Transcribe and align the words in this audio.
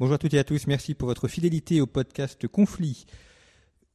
Bonjour 0.00 0.16
à 0.16 0.18
toutes 0.18 0.34
et 0.34 0.40
à 0.40 0.44
tous, 0.44 0.66
merci 0.66 0.92
pour 0.94 1.06
votre 1.06 1.28
fidélité 1.28 1.80
au 1.80 1.86
podcast 1.86 2.48
Conflit. 2.48 3.06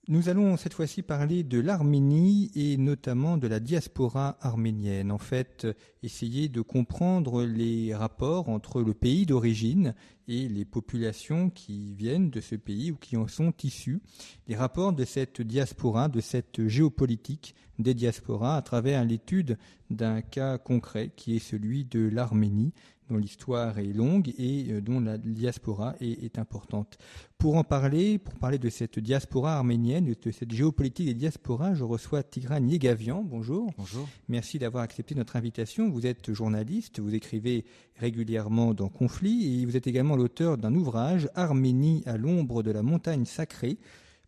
Nous 0.08 0.30
allons 0.30 0.56
cette 0.56 0.74
fois-ci 0.74 1.02
parler 1.02 1.44
de 1.44 1.60
l'Arménie 1.60 2.52
et 2.56 2.78
notamment 2.78 3.36
de 3.36 3.50
la 3.50 3.60
diaspora 3.60 4.38
arménienne. 4.40 5.12
En 5.12 5.18
fait, 5.18 5.68
essayer 6.02 6.48
de 6.48 6.62
comprendre 6.62 7.44
les 7.44 7.94
rapports 7.94 8.48
entre 8.48 8.82
le 8.82 8.94
pays 8.94 9.26
d'origine 9.26 9.94
et 10.30 10.48
les 10.48 10.64
populations 10.64 11.50
qui 11.50 11.94
viennent 11.96 12.30
de 12.30 12.40
ce 12.40 12.56
pays 12.56 12.92
ou 12.92 12.96
qui 12.96 13.18
en 13.18 13.28
sont 13.28 13.54
issues. 13.62 14.02
Les 14.48 14.56
rapports 14.56 14.94
de 14.94 15.04
cette 15.04 15.42
diaspora, 15.42 16.08
de 16.08 16.22
cette 16.22 16.66
géopolitique 16.66 17.56
des 17.78 17.94
diasporas 17.94 18.56
à 18.56 18.62
travers 18.62 19.04
l'étude 19.04 19.58
d'un 19.90 20.22
cas 20.22 20.58
concret 20.58 21.12
qui 21.16 21.36
est 21.36 21.40
celui 21.40 21.84
de 21.84 22.08
l'Arménie 22.08 22.74
dont 23.10 23.18
l'histoire 23.18 23.80
est 23.80 23.94
longue 23.94 24.34
et 24.38 24.68
euh, 24.72 24.82
dont 24.82 25.00
la 25.00 25.18
diaspora 25.18 25.96
est, 26.00 26.38
importante. 26.38 26.98
Pour 27.38 27.56
en 27.56 27.64
parler, 27.64 28.20
pour 28.20 28.36
parler 28.36 28.60
de 28.60 28.70
cette 28.70 29.00
diaspora 29.00 29.56
arménienne, 29.56 30.14
de 30.22 30.32
cette 30.32 30.52
géopolitique 30.52 31.08
des 31.08 31.14
diasporas, 31.14 31.74
je 31.74 31.84
reçois 31.84 32.22
Tigran 32.24 32.66
Yegavian. 32.66 33.24
Bonjour. 33.24 33.72
Bonjour. 33.78 34.08
Merci 34.28 34.60
d'avoir 34.60 34.84
accepté 34.84 35.16
notre 35.16 35.36
invitation. 35.36 35.90
Vous 35.90 36.06
êtes 36.06 36.32
journaliste, 36.32 37.00
vous 37.00 37.16
écrivez 37.16 37.66
régulièrement 37.96 38.74
dans 38.74 38.90
Conflit 38.90 39.62
et 39.62 39.66
vous 39.66 39.76
êtes 39.76 39.88
également 39.88 40.16
l'auteur 40.16 40.58
d'un 40.58 40.76
ouvrage 40.76 41.30
Arménie 41.36 42.04
à 42.06 42.18
l'ombre 42.18 42.64
de 42.64 42.72
la 42.72 42.84
montagne 42.84 43.26
sacrée, 43.26 43.78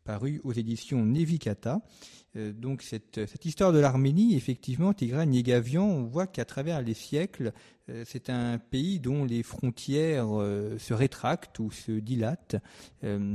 paru 0.03 0.41
aux 0.43 0.53
éditions 0.53 1.05
Nevikata. 1.05 1.81
Euh, 2.37 2.53
donc 2.53 2.81
cette, 2.81 3.19
histoire 3.43 3.73
de 3.73 3.79
l'Arménie, 3.79 4.35
effectivement, 4.35 4.93
Tigran 4.93 5.29
Yegavian, 5.29 5.83
on 5.83 6.03
voit 6.03 6.27
qu'à 6.27 6.45
travers 6.45 6.81
les 6.81 6.93
siècles, 6.93 7.51
euh, 7.89 8.03
c'est 8.07 8.29
un 8.29 8.57
pays 8.57 8.99
dont 8.99 9.25
les 9.25 9.43
frontières 9.43 10.27
euh, 10.29 10.77
se 10.77 10.93
rétractent 10.93 11.59
ou 11.59 11.71
se 11.71 11.91
dilatent. 11.91 12.55
un 13.03 13.33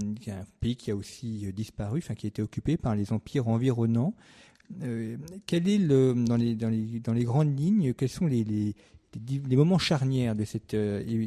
pays 0.60 0.76
qui 0.76 0.90
a 0.90 0.96
aussi 0.96 1.52
disparu, 1.52 1.98
enfin 1.98 2.14
qui 2.14 2.26
a 2.26 2.28
été 2.28 2.42
occupé 2.42 2.76
par 2.76 2.94
les 2.94 3.12
empires 3.12 3.48
environnants. 3.48 4.14
quel 5.46 5.68
est 5.68 5.78
dans, 5.78 6.36
les, 6.36 7.24
grandes 7.24 7.58
lignes, 7.58 7.92
quels 7.92 8.08
sont 8.08 8.26
les 8.26 8.74
moments 9.50 9.78
charnières 9.78 10.34
de 10.34 10.44
cette 10.44 10.76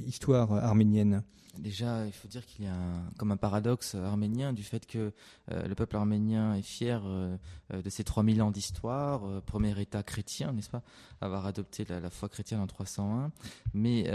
histoire 0.08 0.54
arménienne? 0.54 1.24
Déjà, 1.58 2.06
il 2.06 2.14
faut 2.14 2.28
dire 2.28 2.46
qu'il 2.46 2.66
y 2.66 2.68
a 2.68 2.78
comme 3.18 3.32
un 3.32 3.38
paradoxe 3.38 3.96
arménien 3.96 4.54
du 4.54 4.64
fait 4.64 4.86
que 4.86 5.12
euh, 5.52 5.68
le 5.68 5.76
peuple 5.76 5.96
arménien 5.96 6.54
est 6.54 6.62
fier 6.62 7.02
euh, 7.06 7.36
euh, 7.74 7.82
de 7.82 7.90
ses 7.90 8.04
3000 8.04 8.42
ans 8.44 8.52
d'histoire, 8.52 9.42
premier 9.44 9.80
État 9.82 10.04
chrétien, 10.04 10.54
n'est-ce 10.54 10.70
pas, 10.70 10.84
avoir 11.22 11.48
adopté 11.48 11.86
la, 11.86 12.10
foi 12.12 12.30
chrétienne 12.30 12.60
en 12.60 12.68
301, 12.68 13.32
mais 13.74 14.10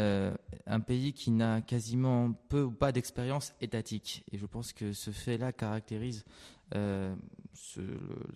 un 0.66 0.80
pays 0.80 1.12
qui 1.12 1.30
n'a 1.30 1.60
quasiment 1.60 2.32
peu 2.48 2.62
ou 2.62 2.70
pas 2.70 2.92
d'expérience 2.92 3.52
étatique. 3.60 4.24
Et 4.32 4.38
je 4.38 4.46
pense 4.46 4.72
que 4.72 4.92
ce 4.92 5.10
fait-là 5.10 5.52
caractérise 5.52 6.24
la 6.72 7.14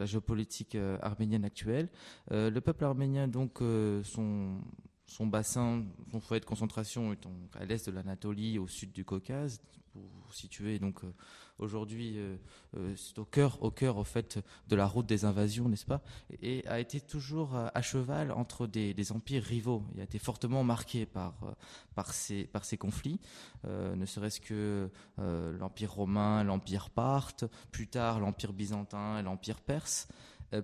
géopolitique 0.00 0.76
arménienne 1.02 1.44
actuelle. 1.44 1.88
le 2.30 2.58
peuple 2.60 2.84
arménien, 2.84 3.28
donc, 3.28 3.58
son 4.04 4.60
son 5.08 5.26
bassin, 5.26 5.84
son 6.12 6.20
foyer 6.20 6.40
de 6.40 6.44
concentration 6.44 7.12
est 7.12 7.26
à 7.58 7.64
l'est 7.64 7.88
de 7.88 7.94
l'Anatolie, 7.94 8.58
au 8.58 8.68
sud 8.68 8.92
du 8.92 9.04
Caucase, 9.04 9.60
situer 10.30 10.78
donc 10.78 11.02
euh, 11.04 11.12
aujourd'hui 11.58 12.18
euh, 12.18 12.36
euh, 12.76 12.94
au 13.16 13.24
cœur, 13.24 13.62
au 13.62 13.70
cœur 13.70 13.96
au 13.96 14.04
fait 14.04 14.38
de 14.68 14.76
la 14.76 14.86
route 14.86 15.06
des 15.06 15.24
invasions, 15.24 15.68
n'est-ce 15.68 15.86
pas, 15.86 16.02
et, 16.42 16.66
a 16.68 16.78
été 16.78 17.00
toujours 17.00 17.56
à, 17.56 17.82
cheval 17.82 18.30
entre 18.32 18.66
des, 18.66 19.12
empires 19.12 19.42
rivaux. 19.42 19.82
Il 19.94 20.00
a 20.00 20.04
été 20.04 20.18
fortement 20.18 20.62
marqué 20.64 21.06
par 21.06 21.34
ces 22.12 22.76
conflits, 22.78 23.18
ne 23.64 24.04
serait-ce 24.04 24.40
que 24.40 24.90
l'empire 25.16 25.92
romain, 25.92 26.44
l'empire 26.44 26.90
parthe, 26.90 27.44
plus 27.72 27.88
tard 27.88 28.20
l'empire 28.20 28.52
byzantin 28.52 29.18
et 29.18 29.22
l'empire 29.22 29.60
perse, 29.60 30.08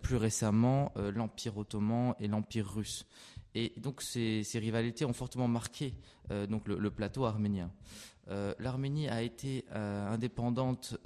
plus 0.02 0.16
récemment 0.16 0.92
l'empire 0.96 1.56
ottoman 1.56 2.14
et 2.20 2.28
l'empire 2.28 2.68
russe. 2.68 3.06
Et 3.54 3.72
donc 3.76 4.02
ces, 4.02 4.42
rivalités 4.54 5.04
ont 5.04 5.12
fortement 5.12 5.48
marqué 5.48 5.94
euh, 6.30 6.46
le, 6.66 6.90
plateau 6.90 7.24
arménien. 7.24 7.70
Euh, 8.28 8.54
L'Arménie 8.58 9.08
a 9.08 9.22
été 9.22 9.64
euh, 9.72 10.08
indépendante, 10.08 10.96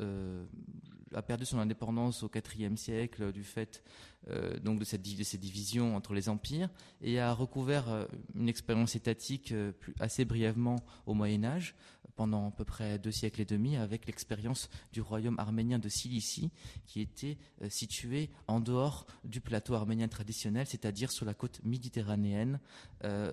a 1.15 1.23
perdu 1.23 1.45
son 1.45 1.59
indépendance 1.59 2.23
au 2.23 2.31
IVe 2.31 2.77
siècle 2.77 3.33
du 3.33 3.45
fait 3.45 3.83
de, 4.29 4.85
cette, 4.85 5.03
de 5.03 5.25
ces 5.25 5.39
divisions 5.39 5.97
entre 5.97 6.13
les 6.13 6.29
empires 6.29 6.69
et 7.01 7.19
a 7.19 7.33
recouvert 7.33 8.07
une 8.35 8.49
expérience 8.49 8.95
étatique 8.95 9.55
assez 10.01 10.27
brièvement 10.27 10.77
au 11.07 11.15
Moyen 11.15 11.45
Âge 11.45 11.75
pendant 12.19 12.49
à 12.49 12.51
peu 12.51 12.65
près 12.65 12.99
deux 12.99 13.13
siècles 13.13 13.43
et 13.43 13.45
demi 13.45 13.77
avec 13.77 14.07
l'expérience 14.07 14.69
du 14.93 15.01
royaume 15.01 15.39
arménien 15.39 15.79
de 15.79 15.89
Cilicie 15.89 16.51
qui 16.85 17.01
était 17.01 17.39
euh, 17.63 17.71
situé 17.71 18.31
en 18.49 18.59
dehors 18.59 19.07
du 19.23 19.41
plateau 19.41 19.75
arménien 19.75 20.09
traditionnel, 20.09 20.67
c'est-à-dire 20.67 21.13
sur 21.13 21.25
la 21.25 21.33
côte 21.33 21.61
méditerranéenne 21.63 22.59
euh, 23.05 23.31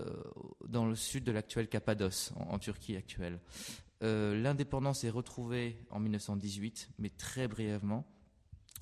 dans 0.68 0.86
le 0.86 0.96
sud 0.96 1.24
de 1.24 1.32
l'actuelle 1.32 1.68
Cappadoce, 1.68 2.32
en, 2.36 2.60
Turquie 2.60 2.96
actuelle. 2.96 3.40
Euh, 4.04 4.40
l'indépendance 4.40 5.04
est 5.04 5.10
retrouvée 5.10 5.84
en 5.90 6.00
1918, 6.00 6.92
mais 7.00 7.10
très 7.10 7.48
brièvement 7.48 8.06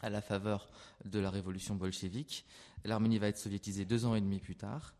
à 0.01 0.09
la 0.09 0.21
faveur 0.21 0.67
de 1.05 1.19
la 1.19 1.29
révolution 1.29 1.75
bolchevique. 1.75 2.45
L'Arménie 2.83 3.19
va 3.19 3.29
être 3.29 3.37
soviétisée 3.37 3.85
deux 3.85 4.03
ans 4.03 4.15
et 4.15 4.21
demi 4.21 4.39
plus 4.39 4.57
tard. 4.57 4.95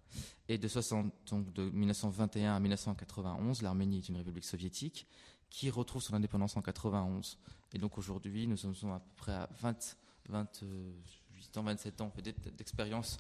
Et 0.50 0.58
de, 0.58 0.68
60, 0.68 1.12
de 1.54 1.70
1921 1.70 2.56
à 2.56 2.60
1991, 2.60 3.62
l'Arménie 3.62 4.00
est 4.00 4.10
une 4.10 4.18
république 4.18 4.46
soviétique 4.46 5.08
qui 5.50 5.70
retrouve 5.70 6.02
son 6.02 6.16
indépendance 6.16 6.58
en 6.58 6.62
91. 6.62 7.38
Et 7.74 7.78
donc 7.78 7.98
aujourd'hui, 7.98 8.48
nous 8.48 8.58
sommes 8.58 8.74
à 8.92 9.00
peu 9.00 9.12
près 9.16 9.34
à 9.34 9.50
20, 9.62 9.98
28 10.30 11.58
ans, 11.58 11.64
27 11.64 12.02
ans 12.02 12.12
d'expérience 12.58 13.20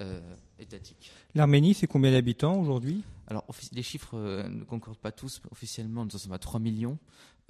euh, 0.00 0.20
étatique. 0.60 1.10
L'Arménie, 1.34 1.74
c'est 1.74 1.88
combien 1.88 2.12
d'habitants 2.12 2.60
aujourd'hui? 2.60 3.02
Alors, 3.26 3.44
les 3.72 3.82
chiffres 3.82 4.16
euh, 4.16 4.48
ne 4.48 4.62
concordent 4.62 4.98
pas 4.98 5.10
tous. 5.10 5.42
Officiellement, 5.50 6.04
nous 6.04 6.14
en 6.14 6.18
sommes 6.18 6.32
à 6.32 6.38
3 6.38 6.60
millions. 6.60 6.98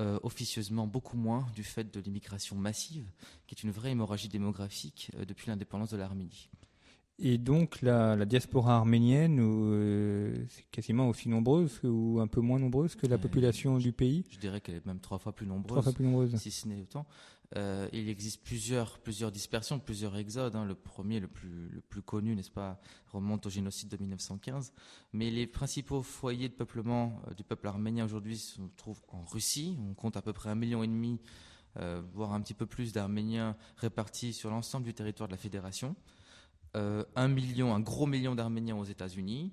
Euh, 0.00 0.19
officieusement, 0.22 0.87
beaucoup 0.87 1.19
moins 1.19 1.47
du 1.55 1.62
fait 1.62 1.93
de 1.93 2.00
l'immigration 2.00 2.56
massive, 2.56 3.05
qui 3.47 3.55
est 3.55 3.62
une 3.65 3.70
vraie 3.70 3.91
hémorragie 3.91 4.28
démographique 4.28 5.10
depuis 5.26 5.49
l'indépendance 5.49 5.91
de 5.91 5.99
l'Arménie. 5.99 6.49
Et 7.21 7.37
donc 7.37 7.83
la, 7.83 8.25
diaspora 8.25 8.77
arménienne, 8.77 9.41
euh, 9.41 10.47
c'est 10.49 10.65
quasiment 10.71 11.09
aussi 11.09 11.29
nombreuse 11.29 11.81
ou 11.83 12.21
un 12.21 12.29
peu 12.29 12.41
moins 12.41 12.61
nombreuse 12.61 12.95
que 12.95 13.09
la 13.09 13.17
euh, 13.17 13.19
population 13.19 13.79
du 13.79 13.93
pays? 13.93 14.25
Je 14.31 14.39
dirais 14.39 14.61
qu'elle 14.61 14.77
est 14.77 14.87
même 14.87 15.01
trois 15.01 15.19
fois 15.19 15.33
plus 15.33 15.47
nombreuse. 15.47 15.67
Trois 15.67 15.83
fois 15.83 15.93
plus 15.93 16.05
nombreuse. 16.05 16.37
Si 16.37 16.53
ce 16.53 16.69
n'est 16.69 16.81
autant. 16.81 17.06
Euh, 17.56 17.89
il 17.93 18.09
existe 18.09 18.45
plusieurs, 18.45 19.01
plusieurs 19.01 19.33
dispersions, 19.33 19.81
plusieurs 19.81 20.17
exodes. 20.17 20.55
Hein. 20.55 20.65
Le 20.65 20.77
premier, 20.77 21.19
le 21.19 21.27
plus, 21.27 21.69
le 21.71 21.81
plus 21.81 22.03
connu, 22.03 22.37
n'est-ce 22.37 22.53
pas, 22.53 22.79
remonte 23.09 23.47
au 23.47 23.50
génocide 23.50 23.89
de 23.89 23.97
1915. 23.97 24.73
Mais 25.12 25.31
les 25.31 25.49
principaux 25.49 26.03
foyers 26.03 26.49
de 26.49 26.55
peuplement 26.55 27.20
du 27.37 27.43
peuple 27.43 27.67
arménien 27.67 28.05
aujourd'hui 28.05 28.38
se 28.38 28.61
trouvent 28.76 29.03
en 29.09 29.25
Russie. 29.25 29.76
On 29.91 29.94
compte 29.94 30.17
à 30.17 30.23
peu 30.23 30.32
près 30.32 30.50
un 30.50 30.55
million 30.55 30.85
et 30.85 30.88
demi, 30.88 31.19
voire 32.12 32.32
un 32.32 32.41
petit 32.43 32.55
peu 32.55 32.67
plus 32.67 32.93
d'Arméniens 32.93 33.56
répartis 33.76 34.32
sur 34.32 34.50
l'ensemble 34.50 34.85
du 34.85 34.94
territoire 34.94 35.26
de 35.26 35.32
la 35.32 35.38
fédération. 35.38 35.97
Euh, 36.76 37.05
un 37.17 37.29
million, 37.29 37.75
un 37.75 37.81
gros 37.81 38.06
million 38.06 38.35
d'Arméniens 38.35 38.76
aux 38.76 38.85
États-Unis. 38.85 39.53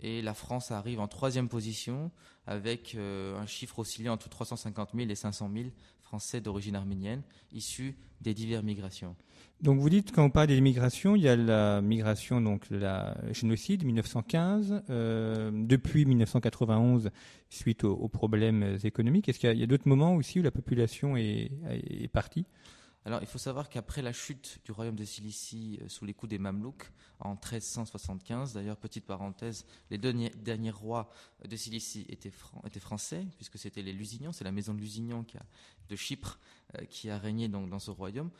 Et 0.00 0.20
la 0.20 0.34
France 0.34 0.70
arrive 0.70 1.00
en 1.00 1.08
troisième 1.08 1.48
position 1.48 2.10
avec 2.46 2.94
euh, 2.94 3.38
un 3.38 3.46
chiffre 3.46 3.78
oscillant 3.78 4.12
entre 4.12 4.28
350 4.28 4.90
000 4.94 5.08
et 5.08 5.14
500 5.14 5.50
000 5.54 5.68
Français 6.02 6.40
d'origine 6.40 6.76
arménienne 6.76 7.22
issus 7.52 7.96
des 8.20 8.34
diverses 8.34 8.62
migrations. 8.62 9.16
Donc 9.62 9.80
vous 9.80 9.88
dites 9.88 10.12
quand 10.12 10.24
on 10.24 10.30
parle 10.30 10.48
des 10.48 10.60
migrations, 10.60 11.16
il 11.16 11.22
y 11.22 11.28
a 11.28 11.34
la 11.34 11.80
migration 11.80 12.40
donc 12.40 12.66
la 12.70 13.16
génocide 13.32 13.84
1915, 13.84 14.82
euh, 14.90 15.50
depuis 15.52 16.04
1991 16.04 17.10
suite 17.48 17.84
aux, 17.84 18.08
problèmes 18.08 18.76
économiques. 18.84 19.28
Est-ce 19.28 19.38
qu'il 19.38 19.58
y 19.58 19.62
a, 19.62 19.66
d'autres 19.66 19.88
moments 19.88 20.14
aussi 20.14 20.40
où 20.40 20.42
la 20.42 20.50
population 20.50 21.16
est, 21.16 21.50
est 21.70 22.08
partie? 22.08 22.44
Alors, 23.06 23.20
il 23.22 23.28
faut 23.28 23.38
savoir 23.38 23.68
qu'après 23.68 24.02
la 24.02 24.12
chute 24.12 24.58
du 24.64 24.72
royaume 24.72 24.96
de 24.96 25.04
Cilicie 25.04 25.78
sous 25.86 26.04
les 26.04 26.12
coups 26.12 26.28
des 26.28 26.38
Mamelouks 26.38 26.90
en 27.20 27.34
1375, 27.34 28.52
d'ailleurs, 28.52 28.76
petite 28.76 29.06
parenthèse, 29.06 29.64
les 29.90 29.96
deux 29.96 30.12
derniers 30.12 30.72
rois 30.72 31.08
de 31.48 31.54
Cilicie 31.54 32.04
étaient, 32.08 32.32
français, 32.80 33.24
puisque 33.36 33.58
c'était 33.58 33.82
les 33.82 33.92
Lusignans, 33.92 34.32
c'est 34.32 34.42
la 34.42 34.50
maison 34.50 34.74
de 34.74 34.80
Lusignan 34.80 35.24
de 35.88 35.94
Chypre 35.94 36.40
qui 36.90 37.08
a 37.08 37.16
régné 37.16 37.46
donc, 37.46 37.70
dans 37.70 37.78
ce 37.78 37.92
royaume 37.92 38.32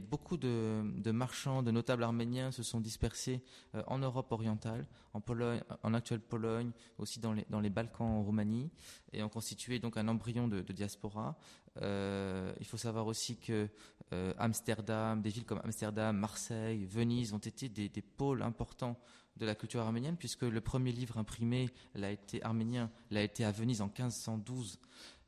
beaucoup 0.00 0.36
de, 0.36 1.10
marchands, 1.10 1.62
de 1.62 1.70
notables 1.70 2.02
arméniens 2.02 2.50
se 2.50 2.62
sont 2.62 2.80
dispersés 2.80 3.42
euh, 3.74 3.82
en 3.86 3.98
Europe 3.98 4.30
orientale, 4.32 4.86
en, 5.12 5.20
Pologne, 5.20 5.62
en 5.82 5.94
actuelle 5.94 6.20
Pologne, 6.20 6.72
aussi 6.98 7.20
dans 7.20 7.32
les, 7.32 7.46
dans 7.48 7.60
les 7.60 7.70
Balkans, 7.70 8.06
en 8.06 8.22
Roumanie, 8.22 8.70
et 9.12 9.22
ont 9.22 9.28
constitué 9.28 9.78
donc 9.78 9.96
un 9.96 10.08
embryon 10.08 10.48
de, 10.48 10.60
diaspora. 10.72 11.36
Euh, 11.82 12.52
il 12.60 12.66
faut 12.66 12.76
savoir 12.76 13.06
aussi 13.06 13.36
que 13.36 13.68
euh, 14.12 14.34
Amsterdam, 14.38 15.22
des 15.22 15.30
villes 15.30 15.44
comme 15.44 15.60
Amsterdam, 15.64 16.16
Marseille, 16.16 16.84
Venise 16.84 17.32
ont 17.32 17.38
été 17.38 17.68
des, 17.68 17.88
des, 17.88 18.02
pôles 18.02 18.42
importants 18.42 18.98
de 19.36 19.46
la 19.46 19.54
culture 19.54 19.80
arménienne, 19.80 20.16
puisque 20.16 20.42
le 20.42 20.60
premier 20.60 20.92
livre 20.92 21.18
imprimé 21.18 21.70
l'a 21.94 22.10
été 22.10 22.42
arménien, 22.44 22.90
l'a 23.10 23.22
été 23.22 23.44
à 23.44 23.50
Venise 23.50 23.80
en 23.80 23.86
1512. 23.86 24.78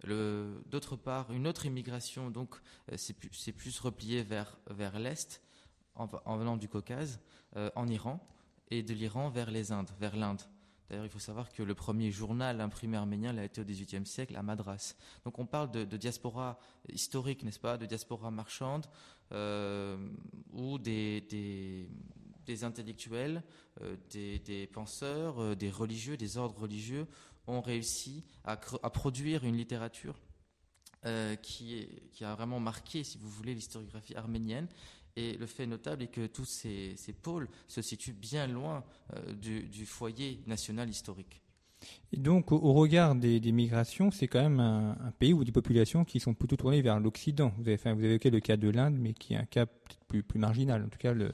D'autre 0.04 0.96
part, 0.96 1.32
une 1.32 1.46
autre 1.46 1.66
immigration, 1.66 2.30
donc, 2.30 2.54
euh, 2.92 2.96
c'est 2.96 3.14
plus, 3.14 3.52
plus, 3.52 3.80
replié 3.80 4.22
vers, 4.22 4.58
l'Est, 4.98 5.42
en, 5.94 6.36
venant 6.36 6.56
du 6.56 6.68
Caucase, 6.68 7.20
euh, 7.56 7.70
en 7.74 7.88
Iran, 7.88 8.26
et 8.70 8.82
de 8.82 8.92
l'Iran 8.92 9.30
vers 9.30 9.50
les 9.50 9.72
Indes, 9.72 9.90
vers 9.98 10.16
l'Inde. 10.16 10.42
D'ailleurs, 10.88 11.06
il 11.06 11.10
faut 11.10 11.18
savoir 11.18 11.50
que 11.50 11.62
le 11.62 11.74
premier 11.74 12.12
journal 12.12 12.60
imprimé 12.60 12.96
arménien 12.96 13.32
l'a 13.32 13.44
été 13.44 13.60
au 13.60 13.64
XVIIIe 13.64 14.06
siècle 14.06 14.36
à 14.36 14.42
Madras. 14.42 14.94
Donc 15.24 15.40
on 15.40 15.46
parle 15.46 15.70
de, 15.72 15.84
diaspora 15.96 16.60
historique, 16.92 17.42
n'est-ce 17.42 17.58
pas, 17.58 17.76
de 17.76 17.86
diaspora 17.86 18.30
marchande, 18.30 18.86
euh, 19.32 19.96
où 20.52 20.78
des, 20.78 21.88
intellectuels, 22.62 23.42
des, 24.10 24.38
des, 24.38 24.68
penseurs, 24.68 25.56
des 25.56 25.70
religieux, 25.70 26.16
des 26.16 26.36
ordres 26.36 26.60
religieux 26.60 27.08
ont 27.46 27.60
réussi 27.60 28.24
à, 28.44 28.56
produire 28.56 29.44
une 29.44 29.56
littérature 29.56 30.14
euh, 31.04 31.36
qui, 31.36 31.86
a 32.20 32.34
vraiment 32.34 32.60
marqué, 32.60 33.04
si 33.04 33.18
vous 33.18 33.28
voulez, 33.28 33.54
l'historiographie 33.54 34.14
arménienne. 34.14 34.68
Et 35.16 35.36
le 35.38 35.46
fait 35.46 35.66
notable 35.66 36.02
est 36.02 36.08
que 36.08 36.26
tous 36.26 36.44
ces, 36.44 36.96
pôles 37.22 37.48
se 37.68 37.80
situent 37.80 38.12
bien 38.12 38.46
loin 38.46 38.84
euh, 39.14 39.32
du, 39.32 39.86
foyer 39.86 40.42
national 40.46 40.90
historique. 40.90 41.40
Et 42.12 42.18
donc, 42.18 42.52
au, 42.52 42.72
regard 42.72 43.14
des, 43.14 43.40
migrations, 43.52 44.10
c'est 44.10 44.28
quand 44.28 44.42
même 44.42 44.60
un, 44.60 45.12
pays 45.18 45.32
où 45.32 45.44
des 45.44 45.52
populations 45.52 46.04
qui 46.04 46.20
sont 46.20 46.34
plutôt 46.34 46.56
tournées 46.56 46.82
vers 46.82 47.00
l'Occident. 47.00 47.52
Vous 47.58 47.68
avez, 47.68 47.78
évoqué 48.06 48.30
le 48.30 48.40
cas 48.40 48.56
de 48.56 48.68
l'Inde, 48.68 48.96
mais 48.98 49.14
qui 49.14 49.34
est 49.34 49.38
un 49.38 49.44
cas 49.44 49.66
peut-être 49.66 50.04
plus, 50.06 50.22
plus 50.22 50.38
marginal. 50.38 50.84
En 50.84 50.88
tout 50.88 50.98
cas, 50.98 51.12
le, 51.12 51.32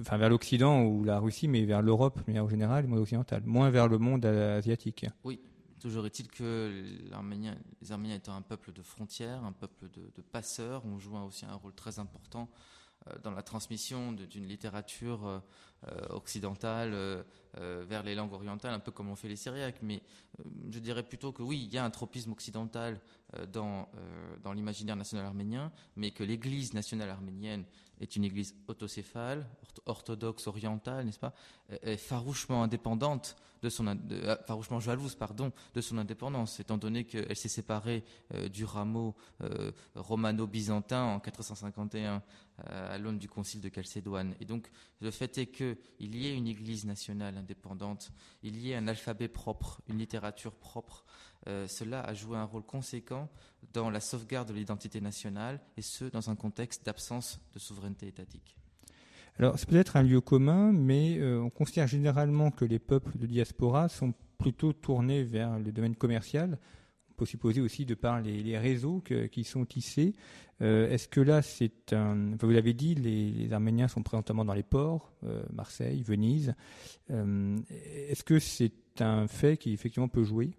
enfin 0.00 0.16
vers 0.16 0.28
l'Occident 0.28 0.84
ou 0.84 1.04
la 1.04 1.18
Russie, 1.18 1.48
mais 1.48 1.64
vers 1.64 1.82
l'Europe, 1.82 2.20
mais 2.26 2.38
en 2.38 2.48
général, 2.48 2.84
le 2.84 2.88
monde 2.88 3.00
occidental, 3.00 3.42
moins 3.44 3.70
vers 3.70 3.88
le 3.88 3.98
monde 3.98 4.24
asiatique. 4.24 5.06
Oui, 5.24 5.40
toujours 5.80 6.06
est-il 6.06 6.28
que 6.28 6.70
les 6.70 7.12
Arméniens 7.12 8.14
étant 8.14 8.34
un 8.34 8.42
peuple 8.42 8.72
de 8.72 8.82
frontières, 8.82 9.44
un 9.44 9.52
peuple 9.52 9.88
de, 9.90 10.22
passeurs, 10.22 10.86
ont 10.86 10.98
joué 10.98 11.18
aussi 11.18 11.44
un 11.44 11.54
rôle 11.54 11.74
très 11.74 11.98
important 11.98 12.48
euh, 13.08 13.18
dans 13.22 13.32
la 13.32 13.42
transmission 13.42 14.12
d'une 14.12 14.46
littérature 14.46 15.26
euh, 15.26 15.40
occidentale 16.10 16.92
euh, 16.94 17.24
vers 17.88 18.04
les 18.04 18.14
langues 18.14 18.32
orientales, 18.32 18.72
un 18.72 18.78
peu 18.78 18.92
comme 18.92 19.08
l'ont 19.08 19.16
fait 19.16 19.28
les 19.28 19.36
Syriaques. 19.36 19.82
Mais 19.82 20.02
je 20.70 20.78
dirais 20.78 21.02
plutôt 21.02 21.32
que 21.32 21.42
oui, 21.42 21.64
il 21.66 21.74
y 21.74 21.78
a 21.78 21.84
un 21.84 21.90
tropisme 21.90 22.30
occidental 22.30 23.00
dans 23.52 23.88
l'imaginaire 24.54 24.96
national 24.96 25.26
arménien, 25.26 25.72
mais 25.96 26.12
que 26.12 26.22
l'Église 26.22 26.74
nationale 26.74 27.10
arménienne 27.10 27.64
est 28.02 28.16
une 28.16 28.24
église 28.24 28.54
autocéphale, 28.68 29.46
orthodoxe, 29.86 30.46
orientale, 30.46 31.06
n'est-ce 31.06 31.18
pas, 31.18 31.32
est 31.82 31.96
farouchement 31.96 32.62
indépendante 32.62 33.36
de 33.62 33.70
son, 33.70 33.86
euh, 33.86 34.36
farouchement 34.46 34.80
jalouse, 34.80 35.14
pardon, 35.14 35.52
de 35.74 35.80
son 35.80 35.98
indépendance, 35.98 36.60
étant 36.60 36.76
donné 36.76 37.04
qu'elle 37.04 37.36
s'est 37.36 37.48
séparée 37.48 38.04
euh, 38.34 38.48
du 38.48 38.64
rameau 38.64 39.14
euh, 39.42 39.70
romano-byzantin 39.94 41.02
en 41.02 41.20
451 41.20 42.22
à 42.66 42.98
l'aune 42.98 43.18
du 43.18 43.28
concile 43.28 43.60
de 43.60 43.70
Chalcédoine. 43.74 44.34
Et 44.38 44.44
donc, 44.44 44.70
le 45.00 45.10
fait 45.10 45.38
est 45.38 45.46
qu'il 45.46 45.76
y 46.00 46.28
ait 46.28 46.36
une 46.36 46.46
église 46.46 46.84
nationale 46.84 47.36
indépendante, 47.38 48.12
il 48.42 48.56
y 48.58 48.70
ait 48.70 48.76
un 48.76 48.86
alphabet 48.88 49.26
propre, 49.26 49.80
une 49.88 49.98
littérature 49.98 50.52
propre, 50.52 51.04
euh, 51.48 51.66
cela 51.66 52.00
a 52.02 52.14
joué 52.14 52.36
un 52.36 52.44
rôle 52.44 52.62
conséquent 52.62 53.28
dans 53.72 53.90
la 53.90 54.00
sauvegarde 54.00 54.48
de 54.48 54.54
l'identité 54.54 55.00
nationale, 55.00 55.60
et 55.76 55.82
ce, 55.82 56.04
dans 56.04 56.30
un 56.30 56.36
contexte 56.36 56.84
d'absence 56.84 57.40
de 57.54 57.58
souveraineté 57.58 58.06
étatique. 58.06 58.56
Alors, 59.38 59.58
c'est 59.58 59.68
peut-être 59.68 59.96
un 59.96 60.02
lieu 60.02 60.20
commun, 60.20 60.72
mais 60.72 61.18
euh, 61.18 61.40
on 61.40 61.50
considère 61.50 61.86
généralement 61.86 62.50
que 62.50 62.64
les 62.64 62.78
peuples 62.78 63.16
de 63.16 63.26
diaspora 63.26 63.88
sont 63.88 64.12
plutôt 64.38 64.72
tournés 64.72 65.24
vers 65.24 65.58
le 65.58 65.72
domaine 65.72 65.96
commercial. 65.96 66.58
On 67.10 67.14
peut 67.14 67.26
supposer 67.26 67.60
aussi 67.60 67.86
de 67.86 67.94
par 67.94 68.20
les, 68.20 68.58
réseaux 68.58 69.02
qui 69.30 69.44
sont 69.44 69.64
tissés. 69.64 70.14
Euh, 70.60 70.90
est-ce 70.90 71.08
que 71.08 71.20
là, 71.20 71.40
c'est 71.42 71.92
un. 71.92 72.36
Vous 72.38 72.50
l'avez 72.50 72.72
dit, 72.72 72.94
les, 72.94 73.52
Arméniens 73.52 73.88
sont 73.88 74.02
présentement 74.02 74.44
dans 74.44 74.54
les 74.54 74.62
ports, 74.62 75.12
Marseille, 75.52 76.02
Venise. 76.02 76.54
Est-ce 77.08 78.24
que 78.24 78.38
c'est 78.38 79.00
un 79.00 79.28
fait 79.28 79.56
qui 79.56 79.72
effectivement 79.72 80.08
peut 80.08 80.24
jouer? 80.24 80.56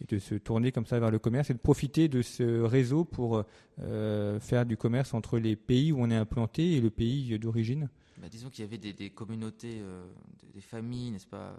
Et 0.00 0.04
de 0.04 0.18
se 0.18 0.34
tourner 0.34 0.72
comme 0.72 0.86
ça 0.86 0.98
vers 0.98 1.10
le 1.10 1.18
commerce 1.18 1.50
et 1.50 1.54
de 1.54 1.58
profiter 1.58 2.08
de 2.08 2.22
ce 2.22 2.60
réseau 2.62 3.04
pour 3.04 3.44
euh, 3.80 4.40
faire 4.40 4.66
du 4.66 4.76
commerce 4.76 5.14
entre 5.14 5.38
les 5.38 5.56
pays 5.56 5.92
où 5.92 6.00
on 6.00 6.10
est 6.10 6.16
implanté 6.16 6.72
et 6.72 6.80
le 6.80 6.90
pays 6.90 7.38
d'origine 7.38 7.88
bah, 8.18 8.28
Disons 8.28 8.50
qu'il 8.50 8.64
y 8.64 8.68
avait 8.68 8.78
des, 8.78 9.10
communautés, 9.10 9.78
euh, 9.80 10.06
des, 10.52 10.60
familles, 10.60 11.12
n'est-ce 11.12 11.26
pas, 11.26 11.56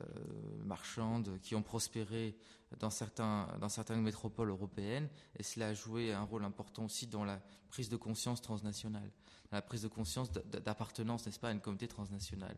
euh, 0.00 0.04
marchandes 0.64 1.38
qui 1.42 1.54
ont 1.54 1.62
prospéré 1.62 2.36
dans, 2.78 2.90
certains, 2.90 3.48
dans 3.60 3.68
certaines 3.68 4.00
métropoles 4.00 4.50
européennes 4.50 5.08
et 5.38 5.42
cela 5.42 5.68
a 5.68 5.74
joué 5.74 6.12
un 6.12 6.22
rôle 6.22 6.44
important 6.44 6.84
aussi 6.84 7.06
dans 7.06 7.24
la 7.24 7.40
prise 7.68 7.88
de 7.88 7.96
conscience 7.96 8.40
transnationale, 8.40 9.10
dans 9.50 9.56
la 9.56 9.62
prise 9.62 9.82
de 9.82 9.88
conscience 9.88 10.30
d'appartenance, 10.32 11.26
n'est-ce 11.26 11.40
pas, 11.40 11.48
à 11.48 11.52
une 11.52 11.60
communauté 11.60 11.88
transnationale. 11.88 12.56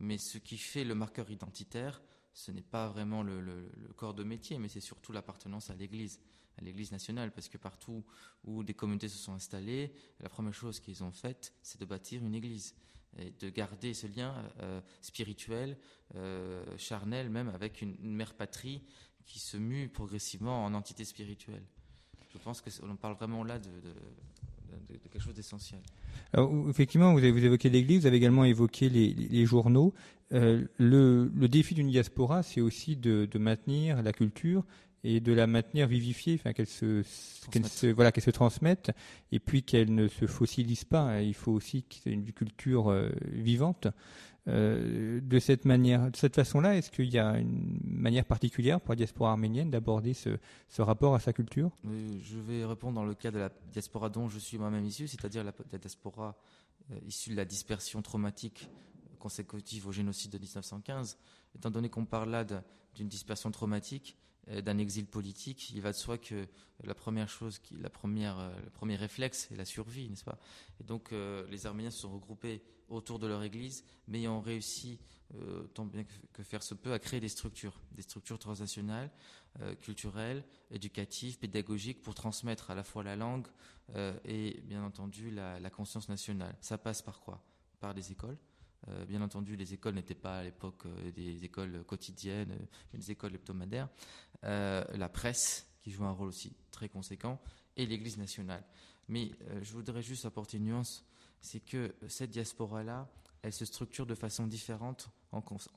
Mais 0.00 0.18
ce 0.18 0.38
qui 0.38 0.56
fait 0.56 0.84
le 0.84 0.94
marqueur 0.94 1.30
identitaire, 1.30 2.00
ce 2.32 2.50
n'est 2.50 2.62
pas 2.62 2.88
vraiment 2.88 3.22
le, 3.22 3.70
corps 3.96 4.14
de 4.14 4.24
métier, 4.24 4.58
mais 4.58 4.68
c'est 4.68 4.80
surtout 4.80 5.12
l'appartenance 5.12 5.70
à 5.70 5.74
l'Église, 5.74 6.20
à 6.56 6.62
l'Église 6.62 6.92
nationale, 6.92 7.32
parce 7.32 7.48
que 7.48 7.58
partout 7.58 8.04
où 8.44 8.62
des 8.62 8.74
communautés 8.74 9.08
se 9.08 9.18
sont 9.18 9.32
installées, 9.32 9.92
la 10.20 10.28
première 10.28 10.54
chose 10.54 10.80
qu'ils 10.80 11.02
ont 11.02 11.12
faite, 11.12 11.52
c'est 11.62 11.80
de 11.80 11.84
bâtir 11.84 12.24
une 12.24 12.34
Église 12.34 12.74
et 13.16 13.30
de 13.30 13.50
garder 13.50 13.94
ce 13.94 14.06
lien 14.06 14.34
euh, 14.60 14.80
spirituel, 15.00 15.78
euh, 16.14 16.64
charnel 16.76 17.30
même, 17.30 17.48
avec 17.48 17.82
une, 17.82 17.96
mère 18.00 18.34
patrie 18.34 18.82
qui 19.26 19.38
se 19.38 19.56
mue 19.56 19.88
progressivement 19.88 20.64
en 20.64 20.74
entité 20.74 21.04
spirituelle. 21.04 21.64
Je 22.30 22.38
pense 22.38 22.60
que 22.60 22.70
l'on 22.84 22.96
parle 22.96 23.14
vraiment 23.14 23.42
là 23.44 23.58
de, 23.58 23.70
quelque 24.88 25.22
chose 25.22 25.34
d'essentiel. 25.34 25.80
effectivement, 26.68 27.12
vous 27.12 27.18
avez 27.18 27.30
vous 27.30 27.44
évoqué 27.44 27.70
l'Église, 27.70 28.00
vous 28.00 28.06
avez 28.06 28.16
également 28.16 28.44
évoqué 28.44 28.88
les, 28.88 29.46
journaux. 29.46 29.94
Euh, 30.32 30.64
le, 30.78 31.30
défi 31.48 31.74
d'une 31.74 31.90
diaspora, 31.90 32.42
c'est 32.42 32.60
aussi 32.60 32.96
de, 32.96 33.28
maintenir 33.38 34.02
la 34.02 34.12
culture 34.12 34.64
et 35.08 35.20
de 35.20 35.32
la 35.32 35.46
maintenir 35.46 35.86
vivifiée, 35.86 36.34
enfin 36.34 36.52
qu'elle 36.52 36.66
se, 36.66 37.02
se, 37.02 37.86
voilà, 37.86 38.12
qu'elle 38.12 38.24
se 38.24 38.30
transmette, 38.30 38.90
et 39.32 39.40
puis 39.40 39.62
qu'elle 39.62 39.94
ne 39.94 40.06
se 40.06 40.26
fossilise 40.26 40.84
pas. 40.84 41.22
Il 41.22 41.32
faut 41.32 41.52
aussi 41.52 41.82
qu'il 41.82 42.12
y 42.12 42.14
ait 42.14 42.18
une 42.18 42.30
culture 42.30 42.90
euh, 42.90 43.08
vivante. 43.32 43.88
Euh, 44.48 45.20
de 45.22 45.38
cette 45.38 45.64
manière, 45.64 46.10
de 46.10 46.16
cette 46.16 46.34
façon-là, 46.34 46.76
est-ce 46.76 46.90
qu'il 46.90 47.08
y 47.10 47.18
a 47.18 47.38
une 47.38 47.80
manière 47.84 48.26
particulière 48.26 48.82
pour 48.82 48.92
la 48.92 48.96
diaspora 48.96 49.30
arménienne 49.30 49.70
d'aborder 49.70 50.12
ce, 50.12 50.30
rapport 50.78 51.14
à 51.14 51.20
sa 51.20 51.32
culture? 51.32 51.70
Je 51.84 52.38
vais 52.38 52.66
répondre 52.66 52.94
dans 52.94 53.04
le 53.04 53.14
cas 53.14 53.30
de 53.30 53.38
la 53.38 53.50
diaspora 53.72 54.10
dont 54.10 54.28
je 54.28 54.38
suis 54.38 54.58
moi-même 54.58 54.84
issu, 54.84 55.08
c'est-à-dire 55.08 55.42
la, 55.42 55.52
diaspora 55.78 56.36
euh, 56.90 56.98
issue 57.06 57.30
de 57.30 57.36
la 57.36 57.46
dispersion 57.46 58.02
traumatique 58.02 58.68
consécutive 59.18 59.86
au 59.86 59.92
génocide 59.92 60.32
de 60.32 60.38
1915. 60.38 61.16
Étant 61.54 61.70
donné 61.70 61.88
qu'on 61.88 62.04
parle 62.04 62.30
là 62.30 62.44
d'une 62.44 63.08
dispersion 63.08 63.50
traumatique, 63.50 64.16
d'un 64.62 64.78
exil 64.78 65.06
politique, 65.06 65.70
il 65.70 65.80
va 65.80 65.92
de 65.92 65.96
soi 65.96 66.18
que 66.18 66.46
la 66.84 66.94
première 66.94 67.28
chose, 67.28 67.58
qui, 67.58 67.74
la 67.74 67.90
première, 67.90 68.50
le 68.64 68.70
premier 68.70 68.96
réflexe, 68.96 69.46
c'est 69.48 69.56
la 69.56 69.64
survie, 69.64 70.08
n'est-ce 70.08 70.24
pas? 70.24 70.38
Et 70.80 70.84
donc 70.84 71.12
les 71.50 71.66
Arméniens 71.66 71.90
se 71.90 72.00
sont 72.00 72.12
regroupés 72.12 72.62
autour 72.88 73.18
de 73.18 73.26
leur 73.26 73.42
église, 73.42 73.84
mais 74.06 74.26
ont 74.28 74.40
réussi, 74.40 74.98
euh, 75.34 75.64
tant 75.74 75.84
bien 75.84 76.04
que 76.32 76.42
faire 76.42 76.62
se 76.62 76.74
peut, 76.74 76.92
à 76.92 76.98
créer 76.98 77.20
des 77.20 77.28
structures, 77.28 77.78
des 77.92 78.02
structures 78.02 78.38
transnationales, 78.38 79.10
euh, 79.60 79.74
culturelles, 79.74 80.44
éducatives, 80.70 81.38
pédagogiques, 81.38 82.02
pour 82.02 82.14
transmettre 82.14 82.70
à 82.70 82.74
la 82.74 82.82
fois 82.84 83.02
la 83.02 83.16
langue 83.16 83.46
euh, 83.94 84.18
et 84.24 84.60
bien 84.64 84.82
entendu 84.84 85.30
la, 85.30 85.70
conscience 85.70 86.08
nationale. 86.08 86.56
Ça 86.60 86.78
passe 86.78 87.02
par 87.02 87.20
quoi? 87.20 87.42
Par 87.80 87.94
des 87.94 88.10
écoles. 88.12 88.38
Bien 89.06 89.22
entendu, 89.22 89.56
les 89.56 89.74
écoles 89.74 89.94
n'étaient 89.94 90.14
pas 90.14 90.38
à 90.38 90.44
l'époque 90.44 90.86
des 91.14 91.44
écoles 91.44 91.84
quotidiennes, 91.84 92.56
des 92.94 93.10
écoles 93.10 93.34
hebdomadaires. 93.34 93.88
la 94.42 95.08
presse, 95.08 95.66
qui 95.80 95.90
joue 95.90 96.04
un 96.04 96.12
rôle 96.12 96.28
aussi 96.28 96.54
très 96.70 96.88
conséquent, 96.88 97.40
et 97.76 97.86
l'Église 97.86 98.18
nationale. 98.18 98.64
Mais 99.08 99.32
je 99.62 99.72
voudrais 99.72 100.02
juste 100.02 100.24
apporter 100.24 100.58
une 100.58 100.64
nuance, 100.64 101.04
c'est 101.40 101.60
que 101.60 101.94
cette 102.08 102.30
diaspora-là, 102.30 103.08
elle 103.42 103.52
se 103.52 103.64
structure 103.64 104.06
de 104.06 104.14
façon 104.14 104.46
différente 104.46 105.10
en, 105.32 105.42
compte 105.42 105.68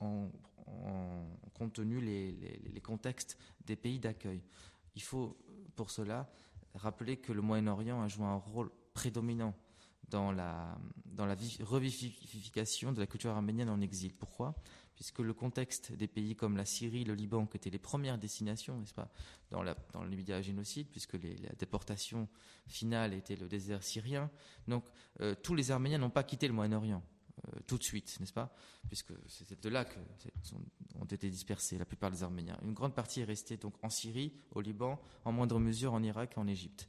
tenu 1.73 2.01
les, 2.01 2.31
les, 2.31 2.81
contextes 2.81 3.37
des 3.65 3.75
pays 3.75 3.99
d'accueil. 3.99 4.41
Il 4.95 5.01
faut 5.01 5.37
pour 5.75 5.91
cela 5.91 6.29
rappeler 6.75 7.17
que 7.17 7.31
le 7.31 7.41
Moyen-Orient 7.41 8.01
a 8.01 8.07
joué 8.07 8.25
un 8.25 8.35
rôle 8.35 8.71
prédominant 8.93 9.55
dans 10.11 10.31
la, 10.31 10.77
revivification 11.61 12.91
de 12.91 12.99
la 12.99 13.07
culture 13.07 13.31
arménienne 13.31 13.69
en 13.69 13.81
exil. 13.81 14.13
Pourquoi? 14.13 14.55
Puisque 14.95 15.19
le 15.19 15.33
contexte 15.33 15.93
des 15.93 16.07
pays 16.07 16.35
comme 16.35 16.57
la 16.57 16.65
Syrie, 16.65 17.03
le 17.03 17.15
Liban, 17.15 17.47
qui 17.47 17.57
étaient 17.57 17.71
les 17.71 17.79
premières 17.79 18.17
destinations, 18.19 18.77
n'est-ce 18.77 18.93
pas, 18.93 19.09
dans, 19.49 19.63
la, 19.63 19.75
dans 19.93 20.03
l'immédiat 20.03 20.41
génocide, 20.41 20.87
puisque 20.91 21.13
la 21.13 21.53
déportation 21.57 22.27
finale 22.67 23.13
était 23.13 23.35
le 23.35 23.47
désert 23.47 23.83
syrien. 23.83 24.29
Donc, 24.67 24.85
euh, 25.21 25.33
tous 25.41 25.55
les 25.55 25.71
Arméniens 25.71 25.97
n'ont 25.97 26.11
pas 26.11 26.23
quitté 26.23 26.47
le 26.47 26.53
Moyen-Orient. 26.53 27.01
Euh, 27.47 27.59
tout 27.65 27.77
de 27.77 27.83
suite, 27.83 28.19
n'est-ce 28.19 28.33
pas? 28.33 28.53
Puisque 28.87 29.13
c'est 29.27 29.63
de 29.63 29.69
là 29.69 29.85
que 29.85 29.97
ont 30.99 31.05
été 31.05 31.29
dispersés 31.29 31.77
la 31.77 31.85
plupart 31.85 32.11
des 32.11 32.21
Arméniens. 32.21 32.59
Une 32.63 32.73
grande 32.73 32.93
partie 32.93 33.21
est 33.21 33.25
restée 33.25 33.57
donc 33.57 33.73
en 33.81 33.89
Syrie, 33.89 34.33
au 34.51 34.61
Liban, 34.61 35.01
en 35.25 35.31
moindre 35.31 35.57
mesure 35.59 35.93
en 35.93 36.03
Irak 36.03 36.33
et 36.35 36.39
en 36.39 36.47
Égypte. 36.47 36.87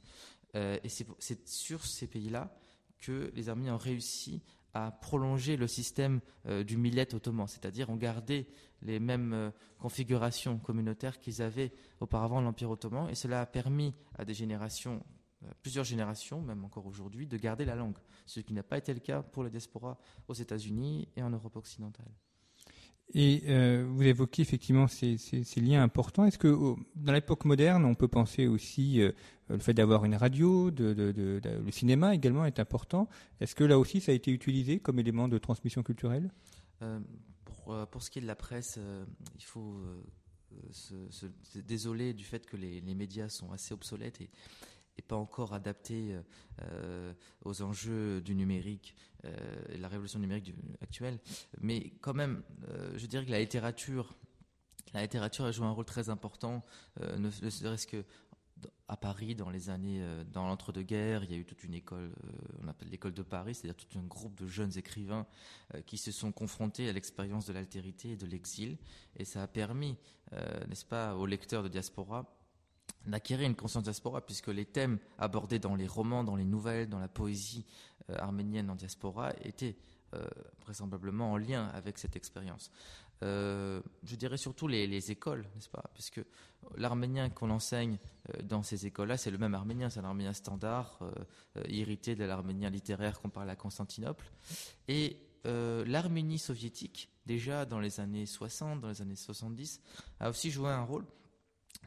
Euh, 0.55 0.77
et 0.83 0.89
c'est 0.89 1.49
sur 1.49 1.83
ces 1.85 2.05
pays-là 2.05 2.55
que 3.03 3.31
les 3.35 3.49
Arméniens 3.49 3.75
ont 3.75 3.77
réussi 3.77 4.41
à 4.73 4.91
prolonger 4.91 5.55
le 5.57 5.67
système 5.67 6.19
euh, 6.47 6.63
du 6.63 6.77
millet 6.77 7.13
ottoman, 7.13 7.47
c'est-à-dire 7.47 7.89
ont 7.89 7.95
gardé 7.95 8.47
les 8.81 8.99
mêmes 8.99 9.51
configurations 9.77 10.57
communautaires 10.57 11.19
qu'ils 11.19 11.41
avaient 11.41 11.71
auparavant 11.99 12.41
l'Empire 12.41 12.71
ottoman, 12.71 13.09
et 13.09 13.15
cela 13.15 13.41
a 13.41 13.45
permis 13.45 13.93
à 14.17 14.25
des 14.25 14.33
générations 14.33 15.03
euh, 15.45 15.51
plusieurs 15.61 15.85
générations, 15.85 16.41
même 16.41 16.63
encore 16.63 16.85
aujourd'hui, 16.85 17.27
de 17.27 17.37
garder 17.37 17.65
la 17.65 17.75
langue, 17.75 17.97
ce 18.25 18.39
qui 18.39 18.53
n'a 18.53 18.63
pas 18.63 18.77
été 18.77 18.93
le 18.93 18.99
cas 18.99 19.21
pour 19.21 19.43
la 19.43 19.49
diaspora 19.49 19.97
aux 20.27 20.33
États-Unis 20.33 21.07
et 21.15 21.23
en 21.23 21.29
Europe 21.29 21.55
occidentale. 21.55 22.11
Et 23.15 23.43
euh, 23.47 23.85
vous 23.87 24.03
évoquez 24.03 24.41
effectivement 24.41 24.87
ces, 24.87 25.17
liens 25.57 25.83
importants. 25.83 26.25
Est-ce 26.25 26.39
que 26.39 26.75
dans 26.95 27.13
l'époque 27.13 27.45
moderne, 27.45 27.85
on 27.85 27.93
peut 27.95 28.07
penser 28.07 28.47
aussi 28.47 29.01
euh, 29.01 29.11
le 29.49 29.59
fait 29.59 29.73
d'avoir 29.73 30.05
une 30.05 30.15
radio, 30.15 30.71
le 30.75 31.71
cinéma 31.71 32.15
également 32.15 32.45
est 32.45 32.59
important. 32.59 33.07
Est-ce 33.39 33.53
que 33.55 33.63
là 33.63 33.77
aussi 33.77 34.01
ça 34.01 34.11
a 34.11 34.15
été 34.15 34.31
utilisé 34.31 34.79
comme 34.79 34.99
élément 34.99 35.27
de 35.27 35.37
transmission 35.37 35.83
culturelle? 35.83 36.31
Pour, 37.91 38.01
ce 38.01 38.09
qui 38.09 38.19
est 38.19 38.21
de 38.21 38.27
la 38.27 38.35
presse, 38.35 38.79
il 39.35 39.43
faut 39.43 39.79
se, 40.71 41.27
désoler 41.59 42.13
du 42.13 42.23
fait 42.23 42.45
que 42.45 42.57
les, 42.57 42.81
médias 42.81 43.29
sont 43.29 43.51
assez 43.51 43.73
obsolètes 43.73 44.21
et 44.97 45.01
pas 45.01 45.15
encore 45.15 45.53
adapté 45.53 46.15
euh, 46.61 47.13
aux 47.45 47.61
enjeux 47.61 48.21
du 48.21 48.35
numérique 48.35 48.95
euh, 49.25 49.31
la 49.77 49.87
révolution 49.87 50.19
numérique 50.19 50.53
actuelle. 50.81 51.19
Mais 51.59 51.93
quand 52.01 52.13
même, 52.13 52.43
euh, 52.69 52.97
je 52.97 53.05
dirais 53.07 53.25
que 53.25 53.31
la 53.31 53.39
littérature, 53.39 54.15
la 54.93 55.01
littérature 55.01 55.45
a 55.45 55.51
joué 55.51 55.65
un 55.65 55.71
rôle 55.71 55.85
très 55.85 56.09
important, 56.09 56.63
ne, 57.17 57.29
serait-ce 57.29 57.87
que 57.87 58.05
à 58.87 58.95
Paris 58.95 59.35
dans 59.35 59.49
les 59.49 59.69
années 59.69 60.05
dans 60.31 60.47
l'entre-deux-guerres, 60.47 61.23
il 61.23 61.31
y 61.31 61.33
a 61.33 61.37
eu 61.37 61.45
toute 61.45 61.63
une 61.63 61.73
école, 61.73 62.13
on 62.61 62.67
appelle 62.67 62.89
l'école 62.89 63.13
de 63.13 63.23
Paris, 63.23 63.55
c'est-à-dire 63.55 63.75
tout 63.75 63.97
un 63.97 64.03
groupe 64.03 64.35
de 64.35 64.47
jeunes 64.47 64.77
écrivains 64.77 65.25
qui 65.85 65.97
se 65.97 66.11
sont 66.11 66.31
confrontés 66.31 66.87
à 66.87 66.93
l'expérience 66.93 67.45
de 67.47 67.53
l'altérité 67.53 68.11
et 68.11 68.15
de 68.15 68.25
l'exil, 68.25 68.77
et 69.17 69.25
ça 69.25 69.43
a 69.43 69.47
permis, 69.47 69.97
n'est-ce 70.69 70.85
pas, 70.85 71.15
aux 71.15 71.25
lecteurs 71.25 71.63
de 71.63 71.69
diaspora 71.69 72.31
d'acquérir 73.05 73.47
une 73.47 73.55
conscience 73.55 73.83
diaspora, 73.83 74.21
puisque 74.21 74.47
les 74.47 74.65
thèmes 74.65 74.99
abordés 75.17 75.59
dans 75.59 75.75
les 75.75 75.87
romans, 75.87 76.23
dans 76.23 76.35
les 76.35 76.45
nouvelles, 76.45 76.89
dans 76.89 76.99
la 76.99 77.07
poésie 77.07 77.65
euh, 78.09 78.15
arménienne 78.17 78.69
en 78.69 78.75
diaspora 78.75 79.33
étaient 79.43 79.75
euh, 80.13 80.25
vraisemblablement 80.61 81.31
en 81.31 81.37
lien 81.37 81.67
avec 81.73 81.97
cette 81.97 82.15
expérience. 82.15 82.71
Euh, 83.23 83.81
je 84.03 84.15
dirais 84.15 84.37
surtout 84.37 84.67
les, 84.67 85.11
écoles, 85.11 85.45
n'est-ce 85.55 85.69
pas? 85.69 85.83
Puisque 85.93 86.21
l'arménien 86.77 87.29
qu'on 87.29 87.49
enseigne 87.49 87.97
dans 88.43 88.63
ces 88.63 88.85
écoles-là, 88.85 89.17
c'est 89.17 89.31
le 89.31 89.37
même 89.37 89.53
arménien, 89.53 89.89
c'est 89.89 89.99
un 89.99 90.05
arménien 90.05 90.33
standard, 90.33 90.99
hérité 91.65 92.15
de 92.15 92.23
l'arménien 92.25 92.69
littéraire 92.69 93.21
qu'on 93.21 93.29
parle 93.29 93.49
à 93.49 93.55
Constantinople. 93.55 94.29
Et 94.87 95.17
l'Arménie 95.45 96.39
soviétique, 96.39 97.09
déjà 97.25 97.65
dans 97.65 97.79
les 97.79 97.99
années 97.99 98.25
60, 98.25 98.81
dans 98.81 98.89
les 98.89 99.01
années 99.01 99.15
70, 99.15 99.81
a 100.19 100.29
aussi 100.29 100.51
joué 100.51 100.69
un 100.69 100.83
rôle 100.83 101.05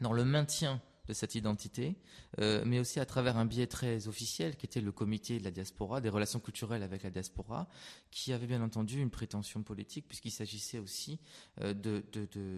dans 0.01 0.13
le 0.13 0.25
maintien 0.25 0.81
de 1.07 1.13
cette 1.13 1.35
identité, 1.35 1.95
euh, 2.39 2.63
mais 2.65 2.79
aussi 2.79 2.99
à 2.99 3.05
travers 3.05 3.37
un 3.37 3.45
biais 3.45 3.67
très 3.67 4.07
officiel 4.07 4.55
qui 4.55 4.65
était 4.65 4.81
le 4.81 4.91
comité 4.91 5.39
de 5.39 5.43
la 5.43 5.51
diaspora, 5.51 6.01
des 6.01 6.09
relations 6.09 6.39
culturelles 6.39 6.83
avec 6.83 7.03
la 7.03 7.09
diaspora, 7.09 7.67
qui 8.11 8.33
avait 8.33 8.47
bien 8.47 8.61
entendu 8.61 9.01
une 9.01 9.09
prétention 9.09 9.63
politique 9.63 10.05
puisqu'il 10.07 10.31
s'agissait 10.31 10.79
aussi 10.79 11.19
euh, 11.61 11.73
de, 11.73 12.03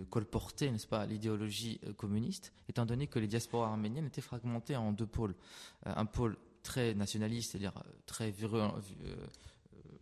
colporter, 0.10 0.72
n'est-ce 0.72 0.88
pas, 0.88 1.06
l'idéologie 1.06 1.80
euh, 1.86 1.94
communiste, 1.94 2.54
étant 2.68 2.86
donné 2.86 3.08
que 3.08 3.20
les 3.20 3.28
diasporas 3.28 3.68
arméniennes 3.68 4.06
étaient 4.06 4.22
fragmentées 4.22 4.76
en 4.76 4.92
deux 4.92 5.08
pôles, 5.08 5.36
un 5.86 6.06
pôle 6.06 6.38
très 6.64 6.94
nationaliste, 6.94 7.52
c'est-à-dire 7.52 7.84
très 8.06 8.32
virulent, 8.32 8.76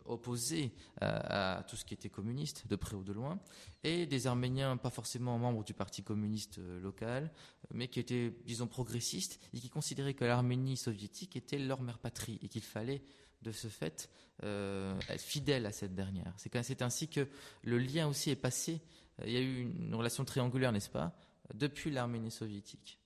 opposés 0.08 0.72
à, 1.00 1.64
tout 1.68 1.76
ce 1.76 1.84
qui 1.84 1.94
était 1.94 2.08
communiste, 2.08 2.66
de 2.66 2.76
près 2.76 2.96
ou 2.96 3.04
de 3.04 3.12
loin, 3.12 3.38
et 3.84 4.06
des 4.06 4.26
Arméniens 4.26 4.76
pas 4.76 4.90
forcément 4.90 5.38
membres 5.38 5.64
du 5.64 5.74
parti 5.74 6.02
communiste 6.02 6.58
euh, 6.58 6.80
local, 6.80 7.32
mais 7.72 7.88
qui 7.88 8.00
étaient, 8.00 8.34
disons, 8.44 8.66
progressistes, 8.66 9.40
et 9.54 9.60
qui 9.60 9.68
considéraient 9.68 10.14
que 10.14 10.24
l'Arménie 10.24 10.76
soviétique 10.76 11.36
était 11.36 11.58
leur 11.58 11.82
mère 11.82 11.98
patrie, 11.98 12.38
et 12.42 12.48
qu'il 12.48 12.62
fallait, 12.62 13.02
de 13.42 13.52
ce 13.52 13.68
fait, 13.68 14.10
euh, 14.42 14.98
être 15.08 15.22
fidèle 15.22 15.66
à 15.66 15.72
cette 15.72 15.94
dernière. 15.94 16.34
C'est 16.36 16.82
ainsi 16.82 17.08
que 17.08 17.28
le 17.62 17.78
lien 17.78 18.08
aussi 18.08 18.30
est 18.30 18.36
passé, 18.36 18.80
il 19.24 19.32
y 19.32 19.36
a 19.36 19.40
eu 19.40 19.62
une 19.62 19.94
relation 19.94 20.24
triangulaire, 20.24 20.72
n'est-ce 20.72 20.90
pas, 20.90 21.16
depuis 21.54 21.90
l'Arménie 21.90 22.30
soviétique. 22.30 22.98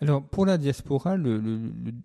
Alors 0.00 0.22
pour 0.22 0.44
la 0.44 0.58
diaspora, 0.58 1.16
le, 1.16 1.40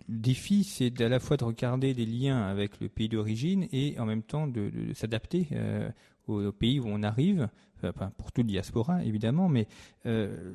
défi, 0.07 0.63
c'est 0.63 1.01
à 1.01 1.09
la 1.09 1.19
fois 1.19 1.37
de 1.37 1.43
regarder 1.43 1.93
les 1.93 2.05
liens 2.05 2.41
avec 2.41 2.79
le 2.79 2.87
pays 2.87 3.09
d'origine 3.09 3.67
et 3.71 3.99
en 3.99 4.05
même 4.05 4.23
temps 4.23 4.47
de, 4.47 4.71
s'adapter 4.93 5.47
euh, 5.51 5.89
au, 6.27 6.51
pays 6.51 6.79
où 6.79 6.85
on 6.87 7.03
arrive. 7.03 7.49
Enfin, 7.83 8.11
pour 8.15 8.31
toute 8.31 8.45
diaspora 8.45 9.03
évidemment, 9.03 9.49
mais 9.49 9.67
euh, 10.05 10.53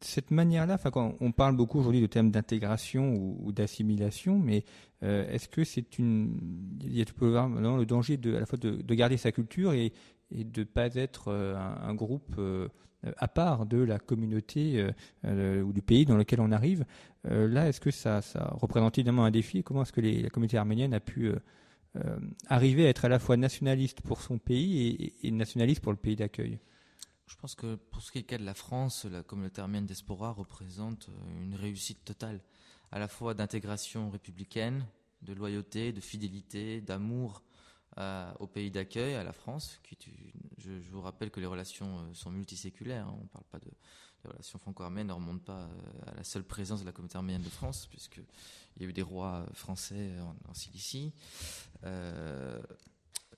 cette 0.00 0.30
manière-là, 0.30 0.74
enfin, 0.74 1.16
on 1.20 1.32
parle 1.32 1.56
beaucoup 1.56 1.80
aujourd'hui 1.80 2.00
de 2.00 2.06
thèmes 2.06 2.30
d'intégration 2.30 3.14
ou, 3.14 3.50
d'assimilation, 3.50 4.38
mais 4.38 4.64
euh, 5.02 5.28
est-ce 5.28 5.48
que 5.48 5.64
c'est 5.64 5.98
une, 5.98 6.78
il 6.84 6.96
y 6.96 7.02
a 7.02 7.04
le 7.04 7.84
danger 7.84 8.16
de, 8.16 8.36
à 8.36 8.40
la 8.40 8.46
fois 8.46 8.58
de, 8.58 8.94
garder 8.94 9.16
sa 9.16 9.32
culture 9.32 9.72
et, 9.72 9.92
de 10.30 10.60
ne 10.60 10.64
pas 10.64 10.94
être 10.94 11.32
un, 11.32 11.94
groupe 11.94 12.34
euh, 12.38 12.68
à 13.16 13.28
part 13.28 13.66
de 13.66 13.78
la 13.78 13.98
communauté 13.98 14.80
euh, 14.80 14.92
euh, 15.24 15.62
ou 15.62 15.72
du 15.72 15.82
pays 15.82 16.04
dans 16.04 16.16
lequel 16.16 16.40
on 16.40 16.52
arrive. 16.52 16.84
là, 17.24 17.68
est-ce 17.68 17.80
que 17.80 17.90
ça, 17.90 18.20
représente 18.52 18.98
évidemment 18.98 19.24
un 19.24 19.30
défi? 19.30 19.62
Comment 19.62 19.82
est-ce 19.82 19.92
que 19.92 20.00
la 20.00 20.30
communauté 20.30 20.56
arménienne 20.56 20.94
a 20.94 21.00
pu 21.00 21.32
arriver 22.46 22.86
à 22.86 22.90
être 22.90 23.04
à 23.04 23.08
la 23.08 23.18
fois 23.18 23.36
nationaliste 23.36 24.00
pour 24.02 24.22
son 24.22 24.38
pays 24.38 25.12
et, 25.22 25.30
nationaliste 25.30 25.82
pour 25.82 25.92
le 25.92 25.98
pays 25.98 26.16
d'accueil? 26.16 26.58
Je 27.26 27.36
pense 27.36 27.54
que 27.54 27.74
pour 27.74 28.00
ce 28.00 28.10
qui 28.10 28.18
est 28.18 28.22
le 28.22 28.26
cas 28.26 28.38
de 28.38 28.44
la 28.44 28.54
France, 28.54 29.04
la 29.04 29.22
communauté 29.22 29.60
arménienne 29.60 29.86
d'Espora 29.86 30.32
représente 30.32 31.10
une 31.42 31.54
réussite 31.54 32.04
totale, 32.04 32.40
à 32.90 32.98
la 32.98 33.08
fois 33.08 33.34
d'intégration 33.34 34.08
républicaine, 34.10 34.86
de 35.22 35.34
loyauté, 35.34 35.92
de 35.92 36.00
fidélité, 36.00 36.80
d'amour 36.80 37.42
au 38.38 38.46
pays 38.46 38.70
d'accueil, 38.70 39.14
à 39.14 39.24
la 39.24 39.32
France. 39.32 39.80
Qui, 39.82 39.96
je, 40.58 40.70
vous 40.90 41.00
rappelle 41.00 41.30
que 41.30 41.40
les 41.40 41.46
relations 41.46 41.98
euh, 41.98 42.14
sont 42.14 42.30
multiséculaires. 42.30 43.06
Hein. 43.06 43.16
on 43.18 43.24
ne 43.24 43.28
parle 43.28 43.44
pas 43.50 43.58
de, 43.58 43.70
relations 44.24 44.58
franco-arméniennes, 44.58 45.08
ne 45.08 45.12
remontent 45.12 45.44
pas 45.44 45.60
euh, 45.60 46.10
à 46.10 46.14
la 46.14 46.24
seule 46.24 46.44
présence 46.44 46.80
de 46.80 46.86
la 46.86 46.92
communauté 46.92 47.16
arménienne 47.16 47.42
de 47.42 47.48
France, 47.48 47.86
puisqu'il 47.86 48.82
y 48.82 48.84
a 48.84 48.88
eu 48.88 48.92
des 48.92 49.02
rois 49.02 49.46
français 49.54 50.12
en, 50.48 50.54
Cilicie. 50.54 51.12
Euh, 51.84 52.60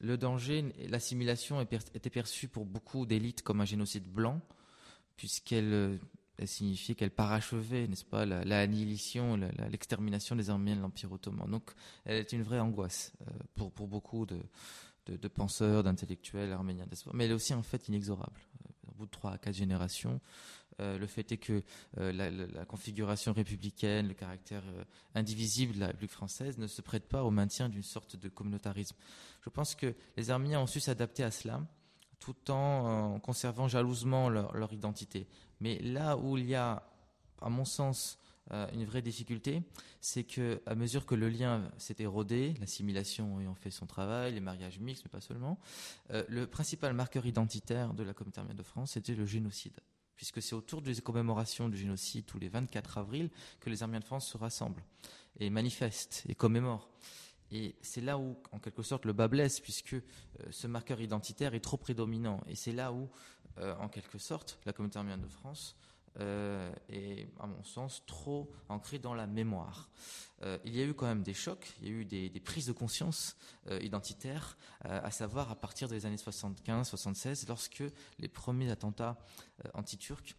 le 0.00 0.16
danger, 0.16 0.72
l'assimilation 0.88 1.60
était 1.60 2.10
perçue 2.10 2.48
pour 2.48 2.64
beaucoup 2.64 3.04
d'élites 3.04 3.42
comme 3.42 3.60
un 3.60 3.66
génocide 3.66 4.06
blanc, 4.10 4.40
puisqu'elle 5.16 6.00
elle 6.40 6.48
signifiait 6.48 6.94
qu'elle 6.94 7.10
parachevait, 7.10 7.86
n'est-ce 7.86 8.04
pas, 8.04 8.24
la, 8.24 8.66
l'extermination 8.66 10.36
des 10.36 10.48
Arméniens 10.48 10.76
de 10.76 10.80
l'Empire 10.80 11.12
ottoman. 11.12 11.50
Donc, 11.50 11.70
elle 12.06 12.16
était 12.16 12.34
une 12.34 12.42
vraie 12.42 12.60
angoisse 12.60 13.12
euh, 13.20 13.30
pour, 13.54 13.70
pour 13.70 13.88
beaucoup 13.88 14.24
de, 14.24 14.40
penseurs, 15.28 15.82
d'intellectuels 15.82 16.50
arméniens. 16.52 16.86
Mais 17.12 17.26
elle 17.26 17.32
est 17.32 17.34
aussi 17.34 17.52
en 17.52 17.62
fait 17.62 17.88
inexorable. 17.88 18.40
Euh, 18.64 18.70
au 18.88 18.94
bout 18.94 19.04
de 19.04 19.10
trois 19.10 19.32
à 19.32 19.38
quatre 19.38 19.54
générations, 19.54 20.18
euh, 20.80 20.96
le 20.96 21.06
fait 21.06 21.30
est 21.30 21.36
que 21.36 21.62
la, 21.98 22.64
configuration 22.64 23.34
républicaine, 23.34 24.08
le 24.08 24.14
caractère 24.14 24.62
indivisible 25.14 25.74
de 25.74 25.80
la 25.80 25.88
République 25.88 26.12
française 26.12 26.56
ne 26.56 26.66
se 26.66 26.80
prête 26.80 27.06
pas 27.06 27.22
au 27.22 27.30
maintien 27.30 27.68
d'une 27.68 27.82
sorte 27.82 28.16
de 28.16 28.30
communautarisme. 28.30 28.96
Je 29.42 29.50
pense 29.50 29.74
que 29.74 29.94
les 30.16 30.30
Arméniens 30.30 30.60
ont 30.60 30.66
su 30.66 30.80
s'adapter 30.80 31.22
à 31.22 31.30
cela 31.30 31.60
tout 32.20 32.50
en 32.50 33.18
conservant 33.18 33.66
jalousement 33.66 34.28
leur, 34.28 34.72
identité. 34.72 35.26
Mais 35.60 35.78
là 35.80 36.16
où 36.16 36.38
il 36.38 36.46
y 36.46 36.54
a, 36.54 36.82
à 37.40 37.48
mon 37.48 37.64
sens, 37.64 38.18
une 38.72 38.84
vraie 38.84 39.02
difficulté, 39.02 39.62
c'est 40.00 40.24
que 40.24 40.60
à 40.66 40.74
mesure 40.74 41.06
que 41.06 41.14
le 41.14 41.28
lien 41.28 41.70
s'est 41.78 41.94
érodé, 42.00 42.54
l'assimilation 42.58 43.38
ayant 43.40 43.54
fait 43.54 43.70
son 43.70 43.86
travail, 43.86 44.34
les 44.34 44.40
mariages 44.40 44.80
mixtes, 44.80 45.04
mais 45.04 45.10
pas 45.10 45.20
seulement, 45.20 45.60
le 46.08 46.46
principal 46.46 46.92
marqueur 46.92 47.26
identitaire 47.26 47.94
de 47.94 48.02
la 48.02 48.12
communauté 48.12 48.40
arménienne 48.40 48.58
de 48.58 48.64
France, 48.64 48.92
c'était 48.92 49.14
le 49.14 49.24
génocide 49.24 49.78
puisque 50.20 50.42
c'est 50.42 50.54
autour 50.54 50.82
des 50.82 50.96
commémorations 50.96 51.70
du 51.70 51.78
génocide 51.78 52.26
tous 52.26 52.38
les 52.38 52.50
24 52.50 52.98
avril 52.98 53.30
que 53.58 53.70
les 53.70 53.82
Arméniens 53.82 54.00
de 54.00 54.04
France 54.04 54.28
se 54.28 54.36
rassemblent 54.36 54.84
et 55.38 55.48
manifestent 55.48 56.24
et 56.28 56.34
commémorent. 56.34 56.90
Et 57.50 57.74
c'est 57.80 58.02
là 58.02 58.18
où, 58.18 58.36
en 58.52 58.58
quelque 58.58 58.82
sorte, 58.82 59.06
le 59.06 59.14
bas 59.14 59.28
blesse, 59.28 59.60
puisque 59.60 59.94
euh, 59.94 60.02
ce 60.50 60.66
marqueur 60.66 61.00
identitaire 61.00 61.54
est 61.54 61.60
trop 61.60 61.78
prédominant. 61.78 62.42
Et 62.48 62.54
c'est 62.54 62.72
là 62.72 62.92
où, 62.92 63.08
euh, 63.58 63.74
en 63.78 63.88
quelque 63.88 64.18
sorte, 64.18 64.58
la 64.64 64.72
communauté 64.72 64.98
arménienne 64.98 65.22
de 65.22 65.28
France 65.28 65.76
euh, 66.18 66.72
est, 66.88 67.28
à 67.38 67.46
mon 67.46 67.62
sens, 67.62 68.02
trop 68.06 68.50
ancrée 68.68 68.98
dans 68.98 69.14
la 69.14 69.26
mémoire. 69.26 69.90
il 70.64 70.74
y 70.74 70.80
a 70.80 70.84
eu 70.84 70.94
quand 70.94 71.06
même 71.06 71.22
des 71.22 71.34
chocs, 71.34 71.72
il 71.80 71.88
y 71.88 71.90
a 71.90 71.92
eu 71.92 72.04
des, 72.04 72.40
prises 72.40 72.66
de 72.66 72.72
conscience 72.72 73.36
identitaires, 73.80 74.56
à 74.80 75.10
savoir 75.10 75.50
à 75.50 75.54
partir 75.54 75.86
des 75.86 76.06
années 76.06 76.16
75-76, 76.16 77.46
lorsque 77.46 77.84
les 78.18 78.28
premiers 78.28 78.70
attentats 78.70 79.18
anti-turcs 79.74 80.34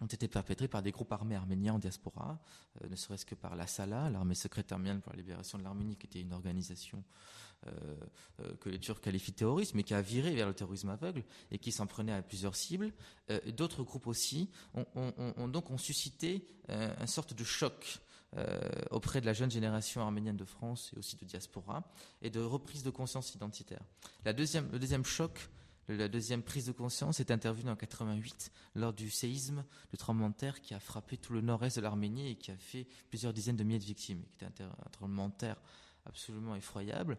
ont 0.00 0.06
été 0.06 0.28
perpétrés 0.28 0.68
par 0.68 0.82
des 0.82 0.90
groupes 0.90 1.12
armés 1.12 1.36
arméniens 1.36 1.74
en 1.74 1.78
diaspora, 1.78 2.38
euh, 2.82 2.88
ne 2.88 2.96
serait-ce 2.96 3.24
que 3.24 3.34
par 3.34 3.56
la 3.56 3.66
Sala, 3.66 4.10
l'armée 4.10 4.34
secrète 4.34 4.72
arménienne 4.72 5.00
pour 5.00 5.12
la 5.12 5.18
libération 5.18 5.58
de 5.58 5.64
l'Arménie, 5.64 5.96
qui 5.96 6.06
était 6.06 6.20
une 6.20 6.32
organisation 6.32 6.98
euh, 6.98 7.02
euh, 7.02 7.53
que 8.60 8.68
les 8.68 8.78
Turcs 8.78 9.00
qualifient 9.00 9.32
de 9.32 9.36
terroriste, 9.36 9.74
mais 9.74 9.82
qui 9.82 9.94
a 9.94 10.02
viré 10.02 10.34
vers 10.34 10.46
le 10.46 10.54
terrorisme 10.54 10.90
aveugle 10.90 11.24
et 11.50 11.58
qui 11.58 11.72
s'en 11.72 11.86
prenait 11.86 12.12
à 12.12 12.22
plusieurs 12.22 12.56
cibles. 12.56 12.92
D'autres 13.56 13.82
groupes 13.82 14.06
aussi 14.06 14.50
ont, 14.74 15.48
donc 15.48 15.66
suscité 15.80 16.46
une 16.68 17.06
sorte 17.06 17.34
de 17.34 17.44
choc 17.44 18.00
auprès 18.90 19.20
de 19.20 19.26
la 19.26 19.32
jeune 19.32 19.50
génération 19.50 20.02
arménienne 20.02 20.36
de 20.36 20.44
France 20.44 20.92
et 20.94 20.98
aussi 20.98 21.16
de 21.16 21.24
diaspora 21.24 21.84
et 22.22 22.30
de 22.30 22.40
reprise 22.40 22.82
de 22.82 22.90
conscience 22.90 23.34
identitaire. 23.34 23.82
La 24.24 24.32
deuxième, 24.32 24.70
le 24.72 24.78
deuxième 24.78 25.04
choc 25.04 25.48
la 25.88 26.08
deuxième 26.08 26.42
prise 26.42 26.66
de 26.66 26.72
conscience 26.72 27.20
est 27.20 27.30
intervenue 27.30 27.70
en 27.70 27.76
88 27.76 28.50
lors 28.74 28.94
du 28.94 29.10
séisme, 29.10 29.64
le 29.92 29.98
tremblement 29.98 30.30
de 30.30 30.34
terre 30.34 30.62
qui 30.62 30.72
a 30.72 30.80
frappé 30.80 31.18
tout 31.18 31.34
le 31.34 31.42
nord-est 31.42 31.76
de 31.76 31.82
l'Arménie 31.82 32.30
et 32.30 32.36
qui 32.36 32.50
a 32.50 32.56
fait 32.56 32.86
plusieurs 33.10 33.34
dizaines 33.34 33.56
de 33.56 33.64
milliers 33.64 33.78
de 33.78 33.84
victimes, 33.84 34.22
qui 34.38 34.44
était 34.44 34.64
un 34.64 34.90
tremblement 34.92 35.28
de 35.28 35.34
terre 35.34 35.60
absolument 36.06 36.54
effroyable. 36.54 37.18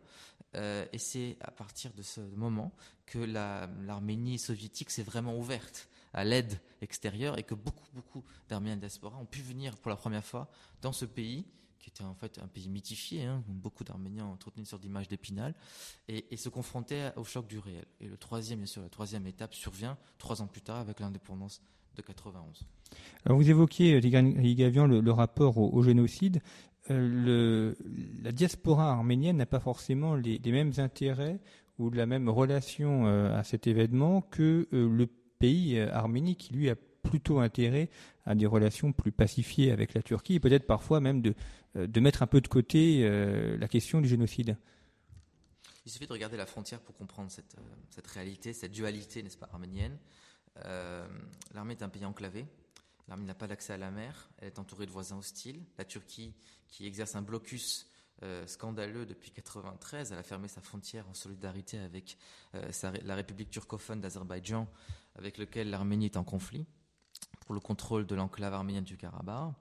Euh, 0.56 0.86
et 0.94 0.98
c'est 0.98 1.38
à 1.42 1.52
partir 1.52 1.94
de 1.94 2.02
ce 2.02 2.22
moment 2.22 2.72
que 3.06 3.20
l'Arménie 3.20 4.40
soviétique 4.40 4.90
s'est 4.90 5.04
vraiment 5.04 5.38
ouverte 5.38 5.90
à 6.14 6.24
l'aide 6.24 6.60
extérieure 6.82 7.38
et 7.38 7.44
que 7.44 7.56
beaucoup, 7.56 7.88
beaucoup 7.94 8.24
d'Arméniens 8.48 8.78
diaspora 8.78 9.18
ont 9.18 9.26
pu 9.26 9.42
venir 9.42 9.76
pour 9.78 9.90
la 9.90 9.98
première 9.98 10.24
fois 10.24 10.50
dans 10.82 10.94
ce 10.94 11.06
pays 11.06 11.46
qui 11.86 11.92
était 11.92 12.04
en 12.04 12.16
fait 12.16 12.40
un 12.40 12.48
pays 12.48 12.68
mythifié, 12.68 13.26
hein, 13.26 13.44
beaucoup 13.48 13.84
d'Arméniens 13.84 14.26
entretenaient 14.26 14.62
une 14.62 14.66
sorte 14.66 14.82
d'image 14.82 15.08
d'épinal, 15.08 15.54
et, 16.08 16.36
se 16.36 16.50
confrontaient 16.50 17.14
au 17.16 17.24
choc 17.24 17.46
du 17.46 17.60
réel. 17.60 17.86
Et 18.02 18.08
le 18.08 18.18
troisième, 18.18 18.58
bien 18.58 18.66
sûr, 18.66 18.82
la 18.82 18.90
troisième 18.90 19.28
étape 19.28 19.54
survient 19.54 19.96
trois 20.18 20.42
ans 20.42 20.48
plus 20.48 20.62
tard 20.62 20.78
avec 20.78 21.00
l'indépendance 21.00 21.62
de 21.96 22.02
91. 22.02 22.66
Alors 23.24 23.38
vous 23.38 23.48
évoquiez, 23.48 24.02
Gavian, 24.02 24.88
le, 24.88 25.00
le 25.00 25.12
rapport 25.12 25.60
au, 25.60 25.84
génocide. 25.84 26.42
Euh, 26.90 27.76
la 28.26 28.32
diaspora 28.32 28.92
arménienne 28.92 29.38
n'a 29.38 29.46
pas 29.46 29.60
forcément 29.60 30.16
les, 30.16 30.40
mêmes 30.46 30.74
intérêts 30.78 31.40
ou 31.78 31.90
la 31.92 32.06
même 32.06 32.28
relation 32.28 33.08
euh, 33.08 33.38
à 33.38 33.44
cet 33.44 33.68
événement 33.68 34.22
que 34.22 34.68
euh, 34.74 34.90
le 34.90 35.08
pays 35.40 35.80
arménie 35.80 36.36
qui 36.36 36.54
lui 36.54 36.70
a 36.70 36.76
plutôt 37.06 37.40
intérêt 37.40 37.90
à 38.26 38.36
des 38.36 38.46
relations 38.46 38.92
plus 38.92 39.12
pacifiées 39.12 39.72
avec 39.72 39.94
la 39.94 40.02
Turquie 40.02 40.36
et 40.36 40.40
peut-être 40.40 40.66
parfois 40.66 41.00
même 41.00 41.22
de, 41.22 41.36
euh, 41.76 41.88
mettre 42.02 42.24
un 42.24 42.28
peu 42.28 42.42
de 42.42 42.48
côté 42.48 43.02
euh, 43.04 43.58
la 43.58 43.68
question 43.68 44.02
du 44.02 44.08
génocide. 44.08 44.58
Il 45.86 45.92
suffit 45.92 46.08
de 46.08 46.14
regarder 46.14 46.38
la 46.38 46.48
frontière 46.48 46.80
pour 46.80 46.96
comprendre 46.96 47.30
cette, 47.30 47.56
euh, 47.58 47.76
cette 47.92 48.08
réalité, 48.08 48.54
cette 48.54 48.72
dualité, 48.72 49.22
n'est-ce 49.22 49.38
pas, 49.38 49.50
arménienne. 49.52 49.98
L'armée 51.54 51.74
est 51.74 51.84
un 51.84 51.90
pays 51.90 52.06
enclavé. 52.06 52.46
L'armée 53.08 53.26
n'a 53.26 53.36
pas 53.36 53.46
d'accès 53.46 53.74
à 53.74 53.78
la 53.78 53.92
mer. 53.92 54.30
Elle 54.40 54.48
est 54.48 54.60
entourée 54.60 54.86
de 54.86 54.92
voisins 54.92 55.18
hostiles. 55.18 55.62
La 55.78 55.84
Turquie, 55.84 56.34
qui 56.70 56.88
exerce 56.88 57.16
un 57.16 57.22
blocus 57.22 57.88
scandaleux 58.46 59.06
depuis 59.06 59.32
1993, 59.32 60.12
elle 60.12 60.18
a 60.18 60.24
fermé 60.24 60.48
sa 60.48 60.62
frontière 60.62 61.08
en 61.10 61.14
solidarité 61.14 61.78
avec 61.80 62.18
la 62.54 63.16
République 63.16 63.50
turcophone 63.50 64.02
d'Azerbaïdjan, 64.02 64.68
avec 65.16 65.38
lequel 65.38 65.70
l'Arménie 65.70 66.06
est 66.06 66.18
en 66.18 66.24
conflit 66.24 66.66
pour 67.46 67.54
le 67.54 67.62
contrôle 67.62 68.06
de 68.06 68.16
l'enclave 68.16 68.54
arménienne 68.54 68.84
du 68.84 68.98
Karabakh. 68.98 69.54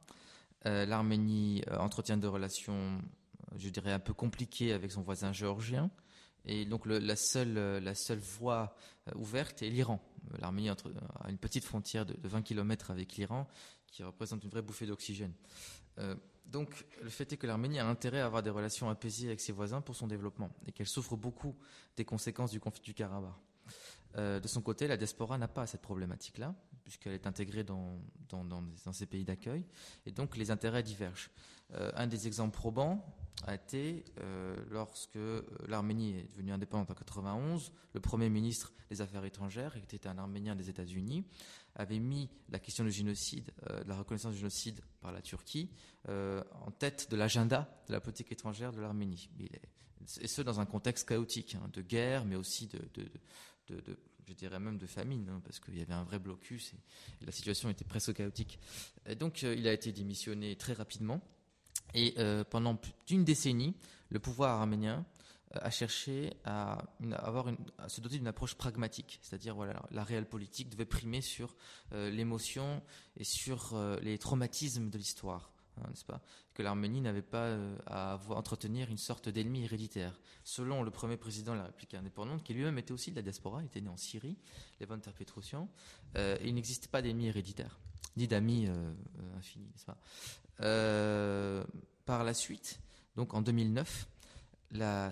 Euh, 0.67 0.87
L'Arménie 0.87 1.63
euh, 1.69 1.79
entretient 1.79 2.17
des 2.17 2.27
relations, 2.27 2.99
je 3.57 3.69
dirais, 3.69 3.93
un 3.93 3.99
peu 3.99 4.15
compliquées 4.15 4.73
avec 4.73 4.91
son 4.91 5.03
voisin 5.03 5.33
géorgien. 5.33 5.91
Et 6.47 6.65
donc 6.67 6.87
la, 6.87 7.17
seule, 7.17 7.57
euh, 7.57 7.81
la 7.81 7.95
seule 7.95 8.19
voie 8.19 8.75
ouverte 9.15 9.63
est 9.63 9.71
l'Iran. 9.71 10.01
L'Arménie 10.39 10.71
a 10.71 10.77
une 11.29 11.39
petite 11.39 11.65
frontière 11.65 12.07
de, 12.07 12.17
20 12.23 12.43
km 12.43 12.91
avec 12.91 13.17
l'Iran 13.17 13.47
qui 13.87 14.03
représente 14.03 14.43
une 14.45 14.51
vraie 14.51 14.63
bouffée 14.63 14.87
d'oxygène. 14.87 15.33
Donc 16.47 16.85
le 17.03 17.11
fait 17.11 17.33
est 17.33 17.37
que 17.37 17.47
l'Arménie 17.47 17.79
a 17.79 17.87
intérêt 17.87 18.21
à 18.21 18.27
avoir 18.27 18.43
des 18.43 18.51
relations 18.51 18.89
apaisées 18.89 19.29
avec 19.29 19.41
ses 19.41 19.53
voisins 19.53 19.81
pour 19.81 19.97
son 19.97 20.07
développement 20.07 20.51
et 20.67 20.73
qu'elle 20.73 20.87
souffre 20.87 21.17
beaucoup 21.17 21.57
des 21.97 22.05
conséquences 22.05 22.51
du 22.51 22.61
conflit 22.61 22.83
du 22.83 22.95
Karabakh. 22.95 23.33
De 24.17 24.47
son 24.47 24.63
côté, 24.63 24.87
la 24.87 24.97
diaspora 24.97 25.39
n'a 25.39 25.49
pas 25.49 25.67
cette 25.67 25.83
problématique-là 25.83 26.55
puisqu'elle 26.85 27.15
est 27.15 27.27
intégrée 27.27 27.65
dans, 27.65 27.99
ces 28.93 29.07
pays 29.07 29.25
d'accueil, 29.25 29.65
et 30.07 30.13
donc 30.13 30.37
les 30.37 30.51
intérêts 30.51 30.83
divergent. 30.83 31.31
Euh, 31.73 31.91
un 31.97 32.07
des 32.07 32.27
exemples 32.27 32.55
probants 32.55 33.05
a 33.47 33.55
été 33.55 34.05
euh, 34.21 34.55
lorsque 34.71 35.17
euh, 35.17 35.43
l'Arménie 35.67 36.19
est 36.19 36.31
devenue 36.31 36.53
indépendante 36.53 36.91
en 36.91 36.95
91, 36.95 37.73
le 37.95 38.01
Premier 38.01 38.29
ministre 38.29 38.73
des 38.91 39.01
Affaires 39.01 39.25
étrangères, 39.25 39.73
qui 39.73 39.97
était 39.97 40.07
un 40.07 40.19
Arménien 40.19 40.55
des 40.55 40.69
États-Unis, 40.69 41.25
avait 41.75 41.99
mis 41.99 42.31
la 42.51 42.61
question 42.61 42.85
du 42.85 42.93
génocide, 42.93 43.51
de 43.67 43.89
la 43.89 43.97
reconnaissance 43.97 44.33
du 44.35 44.39
génocide 44.39 44.81
par 45.01 45.11
la 45.11 45.21
Turquie, 45.21 45.71
en 46.07 46.71
tête 46.79 47.11
de 47.11 47.17
l'agenda 47.17 47.69
de 47.89 47.93
la 47.93 48.01
politique 48.01 48.31
étrangère 48.31 48.71
de 48.71 48.81
l'Arménie. 48.81 49.29
Et 50.21 50.29
ce, 50.29 50.43
dans 50.43 50.61
un 50.61 50.67
contexte 50.67 51.09
chaotique, 51.09 51.57
hein, 51.57 51.69
de 51.73 51.83
guerre, 51.83 52.27
mais 52.27 52.37
aussi 52.37 52.69
de 52.69 53.11
je 54.27 54.33
dirais 54.33 54.59
même 54.59 54.79
de 54.79 54.87
famine, 54.87 55.29
hein, 55.29 55.41
parce 55.45 55.61
qu'il 55.61 55.79
y 55.79 55.83
avait 55.83 55.95
un 55.95 56.05
vrai 56.05 56.19
blocus 56.19 56.73
et, 57.21 57.25
la 57.25 57.33
situation 57.33 57.69
était 57.71 57.85
presque 57.85 58.15
chaotique. 58.15 58.59
Et 59.07 59.15
donc 59.15 59.45
euh, 59.45 59.55
il 59.55 59.67
a 59.69 59.73
été 59.73 59.93
démissionné 59.93 60.57
très 60.57 60.73
rapidement. 60.73 61.23
Et 61.95 62.15
euh, 62.19 62.45
pendant 62.45 62.77
plus 62.77 62.93
d'une 63.07 63.25
décennie, 63.25 63.75
le 64.09 64.19
pouvoir 64.19 64.61
arménien 64.61 65.05
euh, 65.55 65.61
a 65.63 65.71
cherché 65.71 66.33
à, 66.45 66.85
avoir 67.13 67.53
à 67.79 67.89
se 67.89 68.01
doter 68.01 68.19
d'une 68.19 68.27
approche 68.27 68.55
pragmatique, 68.55 69.19
c'est-à-dire 69.23 69.55
voilà, 69.55 69.83
la 69.91 70.05
réelle 70.05 70.29
politique 70.29 70.71
devait 70.71 70.87
primer 70.87 71.21
sur 71.21 71.55
l'émotion 71.93 72.83
et 73.17 73.25
sur 73.25 73.77
les 74.03 74.19
traumatismes 74.19 74.91
de 74.91 74.99
l'histoire. 74.99 75.54
Hein, 75.81 75.87
n'est-ce 75.89 76.05
pas 76.05 76.21
Que 76.55 76.63
l'Arménie 76.63 77.01
n'avait 77.01 77.23
pas 77.23 77.47
euh, 77.47 77.77
à 77.87 78.19
entretenir 78.31 78.91
une 78.91 78.99
sorte 78.99 79.29
d'ennemi 79.29 79.65
héréditaire. 79.65 80.21
Selon 80.45 80.83
le 80.83 80.91
premier 80.91 81.17
président 81.17 81.53
de 81.53 81.59
la 81.59 81.65
République 81.65 81.95
indépendante, 81.95 82.43
qui 82.43 82.55
lui-même 82.55 82.79
était 82.79 82.93
aussi 82.93 83.11
de 83.11 83.17
la 83.17 83.23
diaspora, 83.23 83.63
il 83.63 83.67
était 83.67 83.81
né 83.81 83.89
en 83.89 83.97
Syrie, 83.97 84.37
Levon 84.81 84.99
Petrosian, 84.99 85.69
euh, 86.17 86.37
il 86.45 86.55
n'existait 86.55 86.89
pas 86.89 87.03
d'ennemi 87.03 87.27
héréditaire, 87.27 87.79
ni 88.17 88.29
d'amis 88.29 88.67
euh, 88.69 88.95
infinis, 89.37 89.67
n'est-ce 89.67 89.87
pas 89.87 89.99
Par 92.05 92.25
la 92.25 92.35
suite, 92.35 92.81
donc 93.17 93.35
en 93.35 93.43
2009, 93.43 94.09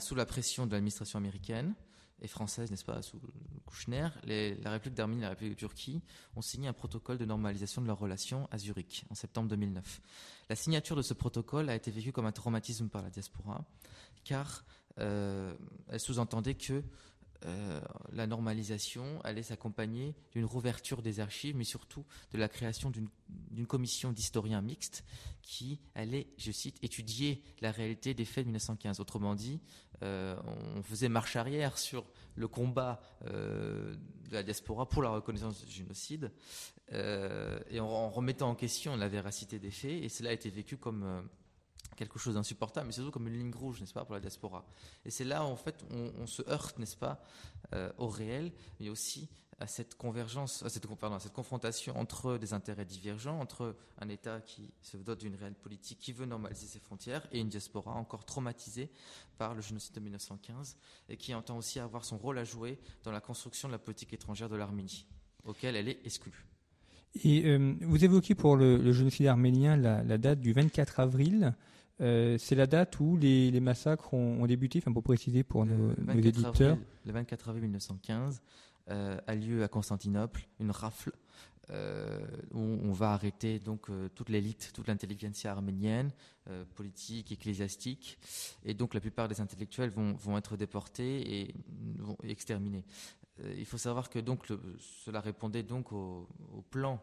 sous 0.00 0.14
la 0.14 0.26
pression 0.26 0.66
de 0.66 0.72
l'administration 0.72 1.18
américaine, 1.18 1.74
et 2.22 2.28
française, 2.28 2.70
n'est-ce 2.70 2.84
pas, 2.84 3.02
sous 3.02 3.20
Kouchner, 3.66 4.08
la 4.24 4.70
République 4.70 4.94
d'Arménie 4.94 5.20
et 5.20 5.24
la 5.24 5.30
République 5.30 5.54
de 5.54 5.58
Turquie 5.58 6.00
ont 6.36 6.40
signé 6.40 6.68
un 6.68 6.72
protocole 6.72 7.18
de 7.18 7.24
normalisation 7.24 7.82
de 7.82 7.86
leurs 7.88 7.98
relations 7.98 8.48
à 8.50 8.58
Zurich 8.58 9.04
en 9.10 9.14
septembre 9.14 9.48
2009. 9.48 10.00
La 10.48 10.56
signature 10.56 10.94
de 10.94 11.02
ce 11.02 11.14
protocole 11.14 11.68
a 11.68 11.74
été 11.74 11.90
vécue 11.90 12.12
comme 12.12 12.26
un 12.26 12.32
traumatisme 12.32 12.88
par 12.88 13.02
la 13.02 13.10
diaspora, 13.10 13.64
car 14.24 14.64
euh, 14.98 15.54
elle 15.88 16.00
sous-entendait 16.00 16.54
que 16.54 16.82
euh, 17.46 17.80
la 18.12 18.26
normalisation 18.26 19.20
allait 19.22 19.42
s'accompagner 19.42 20.14
d'une 20.32 20.44
rouverture 20.44 21.02
des 21.02 21.20
archives, 21.20 21.56
mais 21.56 21.64
surtout 21.64 22.04
de 22.32 22.38
la 22.38 22.48
création 22.48 22.90
d'une 22.90 23.66
commission 23.66 24.12
d'historiens 24.12 24.60
mixtes 24.60 25.04
qui 25.42 25.80
allait, 25.94 26.28
je 26.38 26.52
cite, 26.52 26.76
étudier 26.82 27.42
la 27.60 27.72
réalité 27.72 28.14
des 28.14 28.24
faits 28.24 28.44
de 28.44 28.48
1915. 28.48 29.00
Autrement 29.00 29.34
dit, 29.34 29.60
euh, 30.02 30.36
on 30.76 30.82
faisait 30.82 31.08
marche 31.08 31.36
arrière 31.36 31.78
sur 31.78 32.04
le 32.34 32.48
combat 32.48 33.00
euh, 33.26 33.96
de 34.28 34.34
la 34.34 34.42
diaspora 34.42 34.88
pour 34.88 35.02
la 35.02 35.10
reconnaissance 35.10 35.64
du 35.64 35.72
génocide, 35.72 36.32
et 37.70 37.80
en, 37.80 38.10
remettant 38.10 38.50
en 38.50 38.54
question 38.54 38.96
la 38.96 39.08
véracité 39.08 39.58
des 39.58 39.70
faits, 39.70 40.02
et 40.02 40.10
cela 40.10 40.28
a 40.28 40.32
été 40.34 40.50
vécu 40.50 40.76
comme 40.76 41.26
quelque 41.96 42.18
chose 42.18 42.34
d'insupportable, 42.34 42.86
mais 42.86 42.92
surtout 42.92 43.10
comme 43.10 43.28
une 43.28 43.38
ligne 43.38 43.54
rouge, 43.54 43.80
n'est-ce 43.80 43.92
pas, 43.92 44.04
pour 44.04 44.14
la 44.14 44.20
diaspora. 44.20 44.64
Et 45.04 45.10
c'est 45.10 45.24
là, 45.24 45.44
en 45.44 45.56
fait, 45.56 45.84
on, 45.90 46.26
se 46.26 46.42
heurte, 46.48 46.78
n'est-ce 46.78 46.96
pas, 46.96 47.22
euh, 47.74 47.92
au 47.98 48.08
réel, 48.08 48.52
mais 48.80 48.88
aussi 48.88 49.28
à 49.58 49.66
cette 49.66 49.94
convergence, 49.94 50.62
à 50.64 50.68
cette, 50.68 50.86
confrontation 50.86 51.96
entre 51.96 52.36
des 52.36 52.52
intérêts 52.52 52.84
divergents, 52.84 53.38
entre 53.38 53.76
un 54.00 54.08
État 54.08 54.40
qui 54.40 54.72
se 54.80 54.96
dote 54.96 55.20
d'une 55.20 55.36
réelle 55.36 55.54
politique, 55.54 55.98
qui 56.00 56.12
veut 56.12 56.26
normaliser 56.26 56.66
ses 56.66 56.80
frontières, 56.80 57.26
et 57.30 57.38
une 57.38 57.48
diaspora 57.48 57.92
encore 57.92 58.24
traumatisée 58.24 58.90
par 59.38 59.54
le 59.54 59.62
génocide 59.62 59.94
de 59.94 60.00
1915, 60.00 60.76
et 61.08 61.16
qui 61.16 61.32
entend 61.34 61.56
aussi 61.56 61.78
avoir 61.78 62.04
son 62.04 62.18
rôle 62.18 62.38
à 62.38 62.44
jouer 62.44 62.78
dans 63.04 63.12
la 63.12 63.20
construction 63.20 63.68
de 63.68 63.72
la 63.72 63.78
politique 63.78 64.12
étrangère 64.12 64.48
de 64.48 64.56
l'Arménie, 64.56 65.06
auquel 65.44 65.76
elle 65.76 65.88
est 65.88 66.00
exclue. 66.04 66.46
Et 67.24 67.44
euh, 67.46 67.74
vous 67.82 68.04
évoquez 68.04 68.34
pour 68.34 68.56
le, 68.56 68.92
génocide 68.92 69.26
arménien 69.26 69.76
la, 69.76 70.18
date 70.18 70.40
du 70.40 70.52
24 70.52 71.00
avril. 71.00 71.54
Euh, 72.02 72.36
c'est 72.38 72.54
la 72.54 72.66
date 72.66 72.98
où 73.00 73.16
les, 73.16 73.60
massacres 73.60 74.12
ont, 74.12 74.44
débuté, 74.46 74.80
enfin 74.80 74.92
pour 74.92 75.02
préciser 75.02 75.42
pour 75.42 75.64
nos, 75.64 75.92
éditeurs. 76.14 76.76
le 77.06 77.12
24 77.12 77.48
avril 77.48 77.62
1915 77.64 78.42
euh, 78.90 79.18
a 79.26 79.34
lieu 79.34 79.62
à 79.62 79.68
Constantinople 79.68 80.48
une 80.60 80.70
rafle 80.70 81.12
où 82.52 82.60
on 82.60 82.92
va 82.92 83.12
arrêter 83.12 83.58
donc 83.58 83.86
toute 84.14 84.28
l'élite, 84.28 84.72
toute 84.74 84.88
l'intelligentsia 84.88 85.52
arménienne, 85.52 86.10
politique, 86.74 87.32
ecclésiastique, 87.32 88.18
et 88.66 88.74
donc 88.74 88.92
la 88.92 89.00
plupart 89.00 89.26
des 89.26 89.40
intellectuels 89.40 89.88
vont, 89.88 90.12
vont 90.12 90.36
être 90.36 90.58
déportés 90.58 91.40
et 91.40 91.54
vont 91.98 92.18
exterminés. 92.24 92.84
Euh, 93.40 93.54
il 93.56 93.64
faut 93.64 93.78
savoir 93.78 94.10
que 94.10 94.18
donc 94.18 94.46
cela 95.04 95.20
répondait 95.20 95.62
donc 95.62 95.92
au, 95.92 96.26
plan 96.70 97.02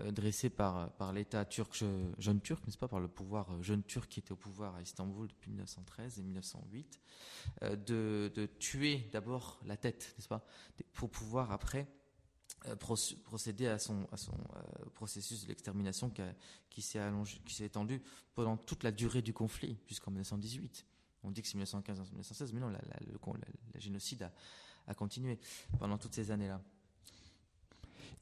euh, 0.00 0.10
dressé 0.10 0.50
par, 0.50 0.90
par 0.92 1.12
l'État 1.12 1.44
turc, 1.44 1.82
jeune 2.18 2.40
turc, 2.40 2.64
n'est-ce 2.66 2.78
pas, 2.78 2.88
par 2.88 3.00
le 3.00 3.08
pouvoir 3.08 3.50
euh, 3.52 3.62
jeune 3.62 3.82
turc 3.82 4.08
qui 4.08 4.20
était 4.20 4.32
au 4.32 4.36
pouvoir 4.36 4.74
à 4.76 4.82
Istanbul 4.82 5.28
depuis 5.28 5.50
1913 5.50 6.18
et 6.18 6.22
1908, 6.22 7.00
de, 7.62 8.32
de 8.34 8.46
tuer 8.46 9.08
d'abord 9.12 9.60
la 9.64 9.76
tête, 9.76 10.14
n'est-ce 10.18 10.28
pas, 10.28 10.44
pour 10.92 11.10
pouvoir 11.10 11.52
après 11.52 11.86
procéder 12.78 13.68
à 13.68 13.78
son, 13.78 14.08
à 14.10 14.16
son 14.16 14.36
processus 14.94 15.42
de 15.42 15.48
l'extermination 15.48 16.10
qui, 16.10 16.22
qui 16.70 16.82
s'est 16.82 17.64
étendu 17.64 18.02
pendant 18.34 18.56
toute 18.56 18.82
la 18.82 18.90
durée 18.90 19.22
du 19.22 19.32
conflit 19.32 19.78
jusqu'en 19.86 20.10
1918. 20.10 20.84
On 21.22 21.30
dit 21.30 21.42
que 21.42 21.48
c'est 21.48 21.58
1915-1916, 21.58 22.50
mais 22.52 22.60
non, 22.60 22.68
la, 22.68 22.78
la, 22.78 22.96
le, 23.06 23.80
génocide 23.80 24.22
a, 24.22 24.32
à 24.86 24.94
continuer 24.94 25.38
pendant 25.78 25.98
toutes 25.98 26.14
ces 26.14 26.30
années-là. 26.30 26.60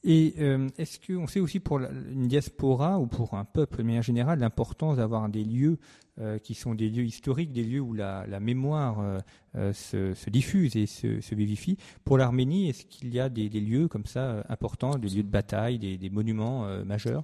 Et 0.07 0.35
euh, 0.37 0.69
est-ce 0.77 0.99
qu'on 0.99 1.25
sait 1.25 1.39
aussi 1.39 1.59
pour 1.59 1.79
une 1.79 2.27
diaspora 2.27 2.99
ou 2.99 3.07
pour 3.07 3.33
un 3.33 3.43
peuple 3.43 3.77
de 3.77 3.83
manière 3.83 4.03
générale 4.03 4.37
l'importance 4.37 4.97
d'avoir 4.97 5.27
des 5.29 5.43
lieux 5.43 5.79
euh, 6.19 6.37
qui 6.37 6.53
sont 6.53 6.75
des 6.75 6.89
lieux 6.89 7.05
historiques, 7.05 7.51
des 7.51 7.63
lieux 7.63 7.81
où 7.81 7.93
la, 7.93 8.39
mémoire 8.39 9.19
euh, 9.55 9.73
se, 9.73 10.29
diffuse 10.29 10.75
et 10.75 10.85
se, 10.85 11.33
vivifie 11.33 11.77
Pour 12.03 12.19
l'Arménie, 12.19 12.69
est-ce 12.69 12.85
qu'il 12.85 13.11
y 13.15 13.19
a 13.19 13.29
des, 13.29 13.49
lieux 13.49 13.87
comme 13.87 14.05
ça 14.05 14.45
importants, 14.47 14.99
des 14.99 15.09
lieux 15.09 15.23
de 15.23 15.27
bataille, 15.29 15.79
des, 15.79 16.09
monuments 16.11 16.67
majeurs? 16.85 17.23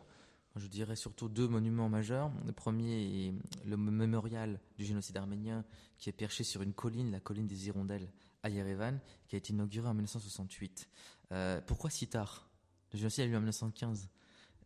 Je 0.55 0.65
dirais 0.65 0.95
surtout 0.95 1.29
deux 1.29 1.47
monuments 1.47 1.87
majeurs. 1.87 2.31
Le 2.47 2.51
premier 2.51 3.27
est 3.27 3.33
le 3.65 3.77
mémorial 3.77 4.59
du 4.75 4.85
génocide 4.85 5.17
arménien 5.17 5.63
qui 5.99 6.09
est 6.09 6.13
perché 6.13 6.43
sur 6.43 6.63
une 6.63 6.73
colline, 6.73 7.11
la 7.11 7.19
colline 7.19 7.47
des 7.47 7.67
Hirondelles 7.67 8.09
à 8.41 8.49
Yerevan, 8.49 8.99
qui 9.27 9.35
a 9.35 9.37
été 9.37 9.53
inauguré 9.53 9.87
en 9.87 9.93
1968. 9.93 10.89
Euh, 11.31 11.61
pourquoi 11.65 11.89
si 11.89 12.07
tard? 12.07 12.50
Le 12.93 12.99
génocide 12.99 13.23
a 13.23 13.25
eu 13.27 13.30
lieu 13.30 13.38
en 13.38 13.41
1915. 13.41 14.10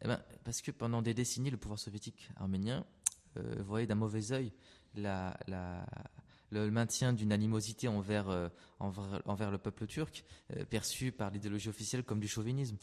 Eh 0.01 0.07
ben, 0.07 0.21
parce 0.43 0.61
que 0.61 0.71
pendant 0.71 1.01
des 1.01 1.13
décennies, 1.13 1.49
le 1.49 1.57
pouvoir 1.57 1.79
soviétique 1.79 2.29
arménien 2.35 2.85
euh, 3.37 3.63
voyait 3.63 3.87
d'un 3.87 3.95
mauvais 3.95 4.31
œil 4.31 4.51
le 6.51 6.71
maintien 6.71 7.11
d'une 7.11 7.33
animosité 7.33 7.89
envers, 7.89 8.29
euh, 8.29 8.47
envers, 8.79 9.51
le 9.51 9.57
peuple 9.57 9.87
turc, 9.87 10.23
perçu 10.69 11.11
par 11.11 11.29
l'idéologie 11.31 11.67
officielle 11.67 12.03
comme 12.03 12.21
du 12.21 12.29
chauvinisme. 12.29 12.77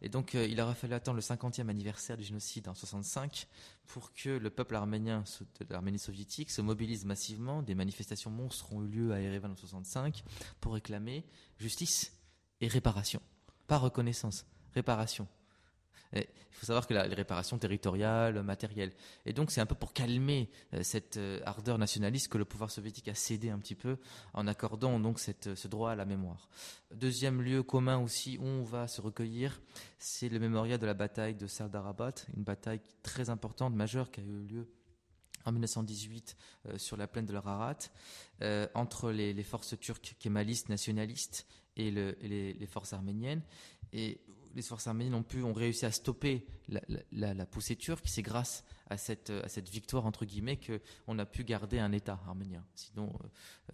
Et 0.00 0.08
donc, 0.08 0.34
euh, 0.34 0.46
il 0.46 0.60
aura 0.60 0.74
fallu 0.74 0.94
attendre 0.94 1.16
le 1.16 1.22
50e 1.22 1.68
anniversaire 1.68 2.16
du 2.16 2.24
génocide 2.24 2.68
en 2.68 2.74
65 2.74 3.46
pour 3.86 4.12
que 4.12 4.30
le 4.30 4.50
peuple 4.50 4.74
arménien 4.74 5.24
de 5.60 5.72
l'Arménie 5.72 5.98
soviétique 5.98 6.50
se 6.50 6.62
mobilise 6.62 7.04
massivement. 7.04 7.62
Des 7.62 7.74
manifestations 7.74 8.30
monstres 8.30 8.72
ont 8.72 8.82
eu 8.82 8.88
lieu 8.88 9.12
à 9.12 9.20
Erevan 9.20 9.52
en 9.52 9.56
65 9.56 10.24
pour 10.60 10.74
réclamer 10.74 11.24
justice 11.58 12.12
et 12.60 12.68
réparation. 12.68 13.20
Pas 13.66 13.78
reconnaissance, 13.78 14.46
réparation 14.74 15.28
il 16.14 16.26
faut 16.58 16.66
savoir 16.66 16.86
que 16.86 16.94
la, 16.94 17.06
les 17.06 17.14
réparations 17.14 17.58
territoriales, 17.58 18.42
matérielles. 18.42 18.92
Et 19.24 19.32
donc 19.32 19.50
c'est 19.50 19.60
un 19.60 19.66
peu 19.66 19.74
pour 19.74 19.92
calmer 19.92 20.50
euh, 20.74 20.82
cette 20.82 21.16
euh, 21.16 21.40
ardeur 21.44 21.78
nationaliste 21.78 22.28
que 22.28 22.38
le 22.38 22.44
pouvoir 22.44 22.70
soviétique 22.70 23.08
a 23.08 23.14
cédé 23.14 23.50
un 23.50 23.58
petit 23.58 23.74
peu 23.74 23.98
en 24.32 24.46
accordant 24.46 24.98
donc 24.98 25.18
ce 25.18 25.68
droit 25.68 25.90
à 25.90 25.94
la 25.94 26.04
mémoire. 26.04 26.48
Deuxième 26.94 27.42
lieu 27.42 27.62
commun 27.62 27.98
aussi 27.98 28.38
où 28.38 28.44
on 28.44 28.62
va 28.62 28.88
se 28.88 29.00
recueillir, 29.00 29.60
c'est 29.98 30.28
le 30.28 30.38
mémorial 30.38 30.78
de 30.78 30.86
la 30.86 30.94
bataille 30.94 31.34
de 31.34 31.46
Sardarabat, 31.46 32.14
une 32.36 32.44
bataille 32.44 32.80
très 33.02 33.30
importante, 33.30 33.74
majeure, 33.74 34.10
qui 34.10 34.20
a 34.20 34.22
eu 34.22 34.46
lieu 34.46 34.68
en 35.44 35.52
1918 35.52 36.36
euh, 36.68 36.78
sur 36.78 36.96
la 36.96 37.06
plaine 37.06 37.26
de 37.26 37.32
l'Ararat, 37.32 37.78
entre 38.74 39.12
les, 39.12 39.42
forces 39.42 39.78
turques 39.78 40.16
kémalistes 40.18 40.68
nationalistes 40.68 41.46
et, 41.76 41.90
le, 41.90 42.16
et 42.24 42.54
les, 42.54 42.66
forces 42.66 42.92
arméniennes. 42.92 43.42
Et 43.92 44.20
les 44.56 44.62
forces 44.62 44.86
arméniennes 44.86 45.14
ont 45.14 45.24
ont 45.44 45.52
réussi 45.52 45.84
à 45.84 45.92
stopper 45.92 46.46
la, 47.12 47.46
poussée 47.46 47.76
turque. 47.76 48.06
C'est 48.08 48.22
grâce 48.22 48.64
à 48.88 48.96
cette, 48.96 49.30
victoire 49.70 50.06
entre 50.06 50.24
guillemets 50.24 50.58
qu'on 50.58 51.18
a 51.18 51.26
pu 51.26 51.44
garder 51.44 51.78
un 51.78 51.92
État 51.92 52.20
arménien. 52.26 52.64
Sinon, 52.74 53.12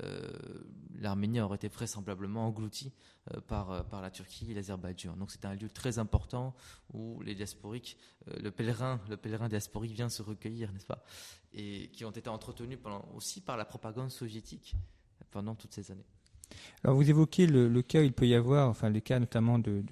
euh, 0.02 0.04
euh, 0.04 0.64
l'Arménie 0.98 1.40
aurait 1.40 1.56
été 1.56 1.68
vraisemblablement 1.68 2.46
engloutie 2.46 2.92
euh, 3.32 3.40
par, 3.40 3.84
la 4.02 4.10
Turquie 4.10 4.50
et 4.50 4.54
l'Azerbaïdjan. 4.54 5.16
Donc 5.16 5.30
c'est 5.30 5.44
un 5.44 5.54
lieu 5.54 5.68
très 5.68 5.98
important 5.98 6.54
où 6.92 7.20
les 7.22 7.34
diasporiques, 7.34 7.96
le 8.26 8.50
pèlerin, 8.50 9.00
le 9.08 9.16
pèlerin 9.16 9.48
diasporique 9.48 9.92
vient 9.92 10.08
se 10.08 10.22
recueillir, 10.22 10.72
n'est-ce 10.72 10.86
pas? 10.86 11.04
Et 11.52 11.90
qui 11.92 12.04
ont 12.04 12.10
été 12.10 12.28
entretenus 12.28 12.78
aussi 13.14 13.40
par 13.40 13.56
la 13.56 13.64
propagande 13.64 14.10
soviétique 14.10 14.74
pendant 15.30 15.54
toutes 15.54 15.74
ces 15.74 15.92
années. 15.92 16.06
Alors 16.84 16.96
vous 16.96 17.08
évoquez 17.08 17.46
le, 17.46 17.82
cas 17.82 18.00
où 18.00 18.04
il 18.04 18.12
peut 18.12 18.26
y 18.26 18.34
avoir, 18.34 18.68
enfin 18.68 18.90
les 18.90 19.00
cas 19.00 19.18
notamment 19.18 19.58
de, 19.58 19.84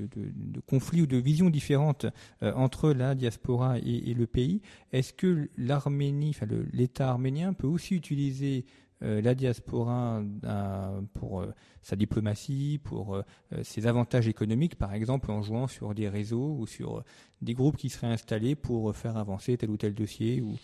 conflits 0.66 1.02
ou 1.02 1.06
de 1.06 1.16
visions 1.16 1.50
différentes 1.50 2.06
euh, 2.42 2.52
entre 2.54 2.92
la 2.92 3.14
diaspora 3.14 3.78
et, 3.78 4.14
le 4.14 4.26
pays. 4.26 4.60
Est-ce 4.92 5.12
que 5.12 5.48
l'Arménie, 5.56 6.30
enfin 6.30 6.46
l'État 6.72 7.10
arménien 7.10 7.52
peut 7.52 7.68
aussi 7.68 7.94
utiliser 7.94 8.64
euh, 9.02 9.22
la 9.22 9.34
diaspora 9.34 10.22
euh, 10.44 11.00
pour 11.14 11.46
sa 11.80 11.96
diplomatie, 11.96 12.80
pour 12.82 13.22
ses 13.62 13.86
avantages 13.86 14.28
économiques, 14.28 14.76
par 14.76 14.92
exemple 14.92 15.30
en 15.30 15.42
jouant 15.42 15.66
sur 15.66 15.94
des 15.94 16.08
réseaux 16.08 16.56
ou 16.58 16.66
sur 16.66 17.04
des 17.40 17.54
groupes 17.54 17.76
qui 17.76 17.88
seraient 17.88 18.12
installés 18.12 18.54
pour 18.54 18.94
faire 18.94 19.16
avancer 19.16 19.56
tel 19.56 19.70
ou 19.70 19.76
tel 19.76 19.94
dossier 19.94 20.42
ou, 20.42 20.56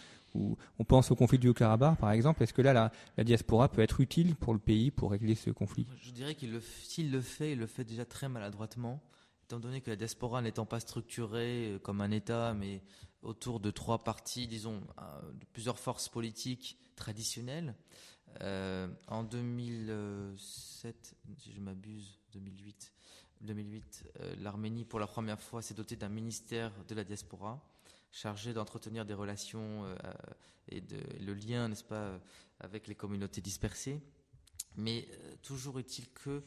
on 0.79 0.85
pense 0.85 1.11
au 1.11 1.17
conflit 1.17 1.39
du 1.39 1.49
Haut-Karabakh, 1.49 1.99
par 1.99 2.11
exemple. 2.13 2.43
Est-ce 2.43 2.53
que 2.53 2.63
là, 2.63 2.93
la, 3.17 3.25
diaspora 3.25 3.69
peut 3.69 3.83
être 3.83 4.01
utile 4.01 4.35
pour 4.35 4.53
le 4.53 4.59
pays 4.59 4.91
pour 4.91 5.11
régler 5.11 5.35
ce 5.35 5.51
conflit? 5.51 5.87
Je 6.01 6.11
dirais 6.11 6.35
qu'il 6.35 6.61
s'il 6.83 7.11
le 7.11 7.21
fait, 7.21 7.53
il 7.53 7.59
le 7.59 7.67
fait 7.67 7.85
déjà 7.85 8.05
très 8.05 8.29
maladroitement, 8.29 9.03
étant 9.45 9.61
donné 9.61 9.81
que 9.81 9.91
la 9.91 9.97
diaspora 9.97 10.43
n'étant 10.43 10.67
pas 10.67 10.81
structurée 10.81 11.73
euh, 11.73 11.79
comme 11.79 12.01
un 12.01 12.11
État, 12.11 12.55
mais 12.55 12.83
autour 13.23 13.61
de 13.61 13.71
trois 13.71 14.05
partis, 14.05 14.47
disons, 14.47 14.81
euh, 14.99 15.33
de 15.33 15.45
plusieurs 15.53 15.79
forces 15.79 16.09
politiques 16.09 16.79
traditionnelles. 16.97 17.75
Euh, 18.43 18.89
en 19.09 19.25
2007, 19.25 21.17
si 21.39 21.53
je 21.53 21.61
m'abuse, 21.61 22.19
2008, 22.33 22.93
2008 23.43 24.05
l'Arménie, 24.41 24.85
pour 24.85 25.01
la 25.01 25.07
première 25.07 25.41
fois, 25.41 25.63
s'est 25.63 25.75
dotée 25.75 25.97
d'un 25.97 26.09
ministère 26.09 26.73
de 26.89 26.95
la 26.95 27.05
diaspora 27.05 27.63
chargé 28.11 28.53
d'entretenir 28.53 29.05
des 29.05 29.15
relations 29.15 29.85
euh, 29.85 29.97
et 30.69 30.83
le 31.21 31.35
lien, 31.35 31.69
n'est-ce 31.69 31.85
pas, 31.85 31.97
euh, 31.97 32.19
avec 32.61 32.87
les 32.87 32.95
communautés 32.95 33.41
dispersées. 33.41 34.01
Mais 34.77 35.09
euh, 35.11 35.35
toujours 35.43 35.79
est-il 35.79 36.11
que 36.11 36.43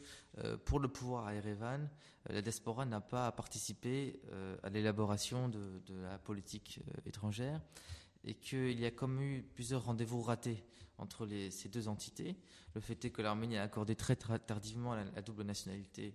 pour 0.65 0.79
le 0.79 0.87
pouvoir 0.87 1.25
à 1.25 1.33
Erevan, 1.33 1.89
la 2.29 2.41
diaspora 2.41 2.85
n'a 2.85 3.01
pas 3.01 3.31
participé 3.31 4.21
à 4.63 4.69
l'élaboration 4.69 5.49
de, 5.49 5.81
la 6.01 6.17
politique 6.17 6.79
étrangère 7.05 7.59
et 8.23 8.35
qu'il 8.35 8.79
y 8.79 8.85
a 8.85 8.91
comme 8.91 9.19
eu 9.21 9.43
plusieurs 9.55 9.83
rendez-vous 9.83 10.21
ratés 10.21 10.63
entre 10.97 11.27
ces 11.49 11.69
deux 11.69 11.87
entités. 11.87 12.37
Le 12.75 12.81
fait 12.81 13.03
est 13.03 13.09
que 13.09 13.21
l'Arménie 13.21 13.57
a 13.57 13.63
accordé 13.63 13.95
très 13.95 14.15
tardivement 14.15 14.95
la, 14.95 15.21
double 15.21 15.43
nationalité 15.43 16.13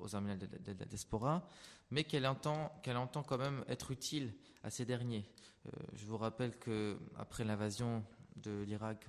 aux 0.00 0.14
Arméniens 0.14 0.36
de, 0.36 0.48
la 0.66 0.86
diaspora 0.86 1.46
mais 1.90 2.04
qu'elle 2.04 2.26
entend, 2.26 2.72
qu'elle 2.82 2.96
entend 2.96 3.22
quand 3.22 3.38
même 3.38 3.64
être 3.68 3.90
utile 3.90 4.32
à 4.62 4.70
ces 4.70 4.84
derniers. 4.84 5.24
Euh, 5.66 5.70
je 5.94 6.06
vous 6.06 6.16
rappelle 6.16 6.56
que 6.58 6.98
après 7.16 7.44
l'invasion 7.44 8.04
de 8.36 8.62
l'Irak 8.62 9.06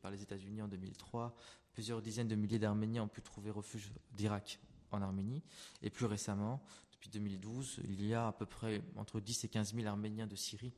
par 0.00 0.10
les 0.10 0.22
États-Unis 0.22 0.62
en 0.62 0.68
2003, 0.68 1.36
plusieurs 1.72 2.02
dizaines 2.02 2.28
de 2.28 2.34
milliers 2.34 2.58
d'Arméniens 2.58 3.04
ont 3.04 3.08
pu 3.08 3.22
trouver 3.22 3.50
refuge 3.50 3.92
d'Irak 4.12 4.58
en 4.90 5.02
Arménie, 5.02 5.42
et 5.82 5.90
plus 5.90 6.06
récemment, 6.06 6.62
depuis 6.92 7.10
2012, 7.10 7.80
il 7.84 8.04
y 8.06 8.14
a 8.14 8.28
à 8.28 8.32
peu 8.32 8.46
près 8.46 8.82
entre 8.96 9.20
10 9.20 9.44
et 9.44 9.48
15 9.48 9.74
000 9.74 9.86
Arméniens 9.86 10.26
de 10.26 10.34
Syrie 10.34 10.72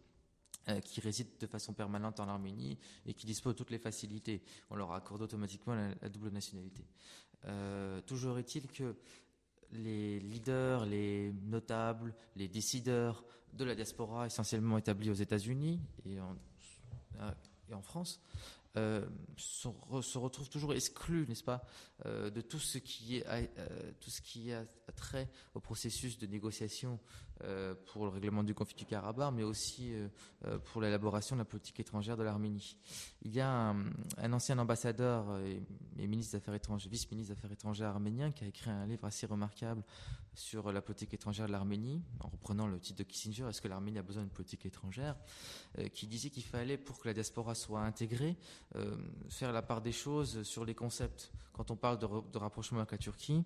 euh, 0.68 0.80
qui 0.80 1.00
résident 1.00 1.30
de 1.40 1.46
façon 1.46 1.72
permanente 1.72 2.20
en 2.20 2.28
Arménie 2.28 2.76
et 3.06 3.14
qui 3.14 3.24
disposent 3.24 3.54
de 3.54 3.58
toutes 3.58 3.70
les 3.70 3.78
facilités. 3.78 4.42
On 4.68 4.76
leur 4.76 4.92
accorde 4.92 5.22
automatiquement 5.22 5.74
la 5.74 6.08
double 6.10 6.30
nationalité. 6.30 6.84
Toujours 8.06 8.38
est-il 8.38 8.66
que 8.68 8.96
les 9.72 10.20
leaders, 10.20 10.84
les 10.86 11.32
notables, 11.44 12.14
les 12.36 12.48
décideurs 12.48 13.24
de 13.52 13.64
la 13.64 13.74
diaspora 13.74 14.26
essentiellement 14.26 14.78
établis 14.78 15.10
aux 15.10 15.14
États-Unis 15.14 15.80
et 16.04 16.20
en, 16.20 16.36
et 17.68 17.74
en 17.74 17.82
France 17.82 18.20
euh, 18.76 19.04
se, 19.36 20.18
retrouvent 20.18 20.48
toujours 20.48 20.72
exclus, 20.74 21.26
n'est-ce 21.26 21.42
pas, 21.42 21.64
euh, 22.06 22.30
de 22.30 22.40
tout 22.40 22.60
ce 22.60 22.78
qui 22.78 23.16
est 23.16 23.26
euh, 23.26 23.92
tout 23.98 24.10
ce 24.10 24.20
qui 24.20 24.52
a 24.52 24.64
trait 24.94 25.28
au 25.54 25.60
processus 25.60 26.18
de 26.18 26.26
négociation 26.26 26.98
pour 27.86 28.04
le 28.04 28.10
règlement 28.10 28.42
du 28.42 28.52
conflit 28.52 28.76
du 28.76 28.84
Karabakh, 28.84 29.32
mais 29.32 29.44
aussi 29.44 29.94
pour 30.66 30.82
l'élaboration 30.82 31.36
de 31.36 31.40
la 31.40 31.46
politique 31.46 31.80
étrangère 31.80 32.18
de 32.18 32.22
l'Arménie. 32.22 32.76
Il 33.22 33.32
y 33.32 33.40
a 33.40 33.74
un, 34.18 34.32
ancien 34.34 34.58
ambassadeur 34.58 35.38
et, 35.38 36.06
ministre 36.06 36.32
des 36.32 36.36
Affaires 36.36 36.52
étrangères, 36.52 36.90
vice-ministre 36.90 37.32
des 37.32 37.38
Affaires 37.38 37.52
étrangères 37.52 37.88
arménien, 37.88 38.30
qui 38.30 38.44
a 38.44 38.46
écrit 38.46 38.68
un 38.68 38.86
livre 38.86 39.06
assez 39.06 39.24
remarquable 39.24 39.82
sur 40.34 40.70
la 40.70 40.82
politique 40.82 41.14
étrangère 41.14 41.46
de 41.46 41.52
l'Arménie, 41.52 42.02
en 42.20 42.28
reprenant 42.28 42.66
le 42.66 42.78
titre 42.78 42.98
de 42.98 43.04
Kissinger, 43.04 43.48
Est-ce 43.48 43.62
que 43.62 43.68
l'Arménie 43.68 43.98
a 43.98 44.02
besoin 44.02 44.22
d'une 44.22 44.32
politique 44.32 44.66
étrangère? 44.66 45.16
qui 45.94 46.06
disait 46.06 46.28
qu'il 46.28 46.44
fallait, 46.44 46.76
pour 46.76 46.98
que 46.98 47.08
la 47.08 47.14
diaspora 47.14 47.54
soit 47.54 47.80
intégrée, 47.80 48.36
euh, 48.76 48.96
faire 49.28 49.52
la 49.52 49.62
part 49.62 49.80
des 49.80 49.92
choses 49.92 50.42
sur 50.42 50.64
les 50.64 50.74
concepts. 50.74 51.32
Quand 51.52 51.70
on 51.70 51.76
parle 51.76 51.98
de, 51.98 52.38
rapprochement 52.38 52.78
avec 52.78 52.92
la 52.92 52.98
Turquie, 52.98 53.42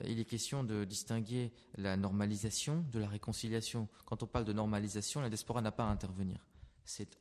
euh, 0.00 0.06
il 0.08 0.18
est 0.20 0.24
question 0.24 0.62
de 0.62 0.84
distinguer 0.84 1.52
la 1.76 1.96
normalisation 1.96 2.84
de 2.92 3.00
la 3.00 3.08
réconciliation. 3.08 3.88
Quand 4.06 4.22
on 4.22 4.26
parle 4.26 4.44
de 4.44 4.52
normalisation, 4.52 5.20
la 5.20 5.28
diaspora 5.28 5.60
n'a 5.60 5.72
pas 5.72 5.84
à 5.84 5.88
intervenir. 5.88 6.38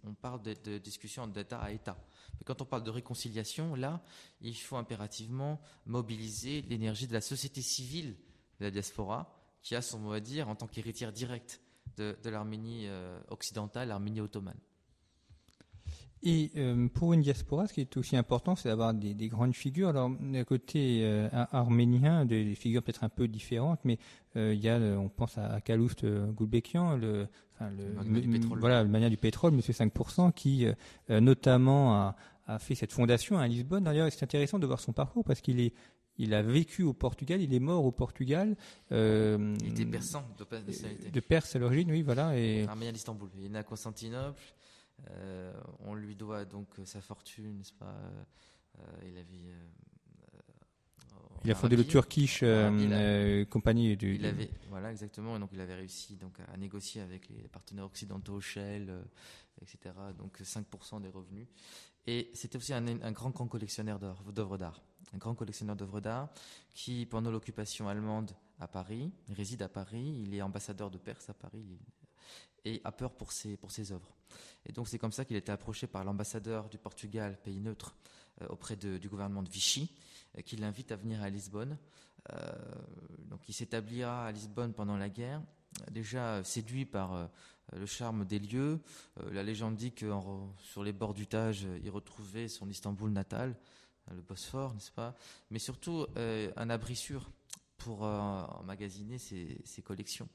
on 0.06 0.14
parle 0.14 0.44
de, 0.44 0.78
discussion 0.78 1.28
d'État 1.28 1.60
à 1.60 1.72
État. 1.72 1.98
Mais 2.38 2.46
quand 2.46 2.62
on 2.62 2.66
parle 2.66 2.84
de 2.84 2.92
réconciliation, 2.92 3.76
là, 3.76 4.02
il 4.42 4.56
faut 4.56 4.78
impérativement 4.78 5.60
mobiliser 5.88 6.62
l'énergie 6.62 7.08
de 7.08 7.14
la 7.14 7.22
société 7.22 7.62
civile 7.62 8.16
de 8.60 8.66
la 8.66 8.72
diaspora, 8.72 9.36
qui 9.62 9.76
a 9.76 9.82
son 9.82 10.00
mot 10.00 10.14
à 10.14 10.20
dire 10.20 10.48
en 10.48 10.56
tant 10.56 10.68
qu'héritière 10.68 11.12
directe 11.12 11.60
de, 11.98 12.16
l'Arménie 12.30 12.88
euh, 12.88 13.20
occidentale, 13.30 13.90
l'Arménie 13.90 14.22
ottomane. 14.22 14.60
Et 16.22 16.52
euh, 16.58 16.88
pour 16.90 17.14
une 17.14 17.22
diaspora, 17.22 17.68
ce 17.68 17.74
qui 17.74 17.82
est 17.82 17.96
aussi 17.96 18.18
important, 18.18 18.56
c'est 18.56 18.68
d'avoir 18.68 18.94
des, 18.94 19.28
grandes 19.30 19.56
figures. 19.56 19.90
Alors, 19.90 20.10
d'un 20.10 20.44
côté 20.44 21.02
euh, 21.04 21.30
arménien, 21.32 22.26
des, 22.26 22.56
figures 22.56 22.84
peut-être 22.84 23.06
un 23.06 23.10
peu 23.10 23.28
différentes, 23.28 23.80
mais 23.86 23.98
euh, 24.36 24.54
il 24.54 24.62
y 24.62 24.68
a, 24.68 24.78
on 24.78 25.08
pense 25.08 25.38
à, 25.38 25.62
Kaloust 25.62 26.06
Gulbekian, 26.06 26.98
le, 26.98 27.28
enfin, 27.56 27.70
le, 27.72 28.40
voilà, 28.60 28.84
le 28.84 28.90
mania 28.90 29.10
du 29.10 29.18
pétrole, 29.18 29.54
Monsieur 29.54 29.74
5%, 29.74 30.34
qui 30.34 30.66
notamment 31.10 31.96
a, 31.96 32.16
a, 32.48 32.60
fait 32.60 32.76
cette 32.76 32.92
fondation 32.92 33.38
à 33.38 33.48
Lisbonne. 33.48 33.86
D'ailleurs, 33.86 34.12
c'est 34.12 34.24
intéressant 34.24 34.60
de 34.60 34.68
voir 34.68 34.82
son 34.82 34.92
parcours 34.92 35.24
parce 35.24 35.42
qu'il 35.42 35.60
est 35.60 35.74
il 36.22 36.34
a 36.34 36.42
vécu 36.42 36.84
au 36.84 36.92
Portugal, 36.92 37.42
il 37.42 37.54
est 37.54 37.62
mort 37.62 37.86
au 37.86 37.94
Portugal. 37.94 38.58
il 38.92 39.56
était 39.70 39.86
persan 39.86 40.26
de. 40.38 41.10
De 41.12 41.20
Perse 41.22 41.56
à 41.56 41.60
l'origine, 41.60 41.90
oui, 41.92 42.02
voilà. 42.02 42.38
Et... 42.38 42.66
Arménien 42.68 42.92
d'Istanbul. 42.92 43.30
Il 43.38 43.46
est 43.46 43.50
né 43.50 43.60
à 43.60 43.64
Constantinople. 43.64 44.42
Euh, 45.12 45.54
on 45.80 45.96
lui 45.96 46.16
doit 46.16 46.46
donc 46.46 46.68
euh, 46.80 46.86
sa 46.86 47.02
fortune, 47.02 47.58
n'est-ce 47.58 47.74
pas 47.74 47.96
euh, 48.80 48.84
Il 49.08 49.18
avait 49.18 49.56
il 51.46 51.52
a 51.52 51.56
fondé 51.56 51.78
le 51.78 51.86
Turkish 51.86 52.44
compagnie 53.50 53.96
du. 53.96 54.16
Il 54.16 54.26
avait, 54.26 54.50
voilà, 54.70 54.92
exactement. 54.92 55.38
Et 55.38 55.40
donc, 55.40 55.52
il 55.54 55.62
avait 55.62 55.76
réussi 55.76 56.18
donc 56.18 56.38
à 56.52 56.58
négocier 56.58 57.02
avec 57.02 57.30
les 57.30 57.48
partenaires 57.48 57.86
occidentaux, 57.86 58.42
Shell, 58.42 58.94
etc. 59.62 59.96
Donc, 60.18 60.42
5% 60.42 61.02
des 61.02 61.08
revenus. 61.08 61.48
Et 62.08 62.30
c'était 62.34 62.58
aussi 62.58 62.74
un, 62.74 63.12
grand, 63.14 63.30
grand 63.30 63.48
collectionneur 63.48 64.00
d'œuvres 64.00 64.58
d'art. 64.58 64.82
Un 65.14 65.18
grand 65.18 65.34
collectionneur 65.34 65.78
d'œuvres 65.78 66.02
d'art 66.02 66.28
qui, 66.74 67.06
pendant 67.06 67.32
l'occupation 67.32 67.88
allemande 67.88 68.32
à 68.60 68.68
Paris, 68.68 69.10
réside 69.30 69.62
à 69.62 69.70
Paris. 69.70 70.24
Il 70.26 70.34
est 70.36 70.42
ambassadeur 70.42 70.92
de 70.92 70.98
Perse 70.98 71.30
à 71.30 71.34
Paris 71.34 71.80
et 72.66 72.82
a 72.84 72.92
peur 72.92 73.14
pour 73.14 73.32
ses, 73.32 73.58
pour 73.58 73.72
ses 73.72 73.92
œuvres. 73.92 74.16
Et 74.66 74.72
donc 74.72 74.88
c'est 74.88 75.00
comme 75.00 75.12
ça 75.12 75.26
qu'il 75.26 75.36
a 75.36 75.40
été 75.40 75.52
approché 75.52 75.88
par 75.88 76.04
l'ambassadeur 76.04 76.70
du 76.70 76.78
Portugal, 76.78 77.38
pays 77.42 77.60
neutre, 77.60 77.96
euh, 78.42 78.48
auprès 78.50 78.76
du 78.76 79.10
gouvernement 79.10 79.44
de 79.44 79.50
Vichy, 79.50 79.92
euh, 80.38 80.42
qui 80.42 80.56
l'invite 80.56 80.92
à 80.92 80.96
venir 80.96 81.22
à 81.22 81.30
Lisbonne. 81.30 81.78
Euh, 82.34 82.52
donc 83.30 83.48
il 83.48 83.54
s'établira 83.54 84.28
à 84.28 84.32
Lisbonne 84.32 84.74
pendant 84.74 84.98
la 84.98 85.10
guerre, 85.10 85.42
déjà 85.92 86.44
séduit 86.44 86.86
par 86.86 87.30
le 87.74 87.86
charme 87.86 88.26
des 88.26 88.40
lieux. 88.40 88.80
la 89.32 89.44
légende 89.44 89.76
dit 89.76 89.92
que 89.92 90.12
sur 90.58 90.84
les 90.84 90.92
bords 90.92 91.14
du 91.14 91.28
Tage, 91.28 91.68
il 91.84 91.90
retrouvait 91.90 92.48
son 92.48 92.68
Istanbul 92.70 93.12
natal, 93.12 93.56
le 94.12 94.22
Bosphore, 94.22 94.74
n'est-ce 94.74 94.92
pas? 94.92 95.16
Mais 95.52 95.60
surtout 95.60 96.08
un 96.18 96.70
abri 96.70 96.96
sûr 96.96 97.30
pour 97.80 98.06
euh, 98.06 98.44
emmagasiner 98.60 99.18
ses, 99.18 99.82
collections. 99.84 100.28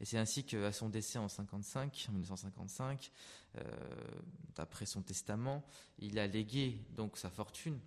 Et 0.00 0.04
c'est 0.04 0.18
ainsi 0.18 0.44
qu'à 0.44 0.72
son 0.72 0.88
décès 0.88 1.18
en 1.18 1.28
55, 1.28 2.06
en 2.08 2.12
1955, 2.12 3.10
euh, 3.56 3.62
d'après 4.56 4.84
son 4.84 5.00
testament, 5.00 5.64
il 6.00 6.18
a 6.18 6.26
légué 6.26 6.80
donc 6.96 7.16
sa 7.16 7.30
fortune 7.30 7.78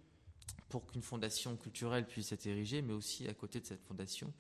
pour 0.70 0.88
qu'une 0.88 1.02
fondation 1.02 1.58
culturelle 1.58 2.08
puisse 2.08 2.32
être 2.32 2.48
érigée, 2.48 2.82
mais 2.82 2.94
aussi 2.94 3.28
à 3.28 3.34
côté 3.34 3.60
de 3.60 3.66
cette 3.66 3.84
fondation, 3.84 4.34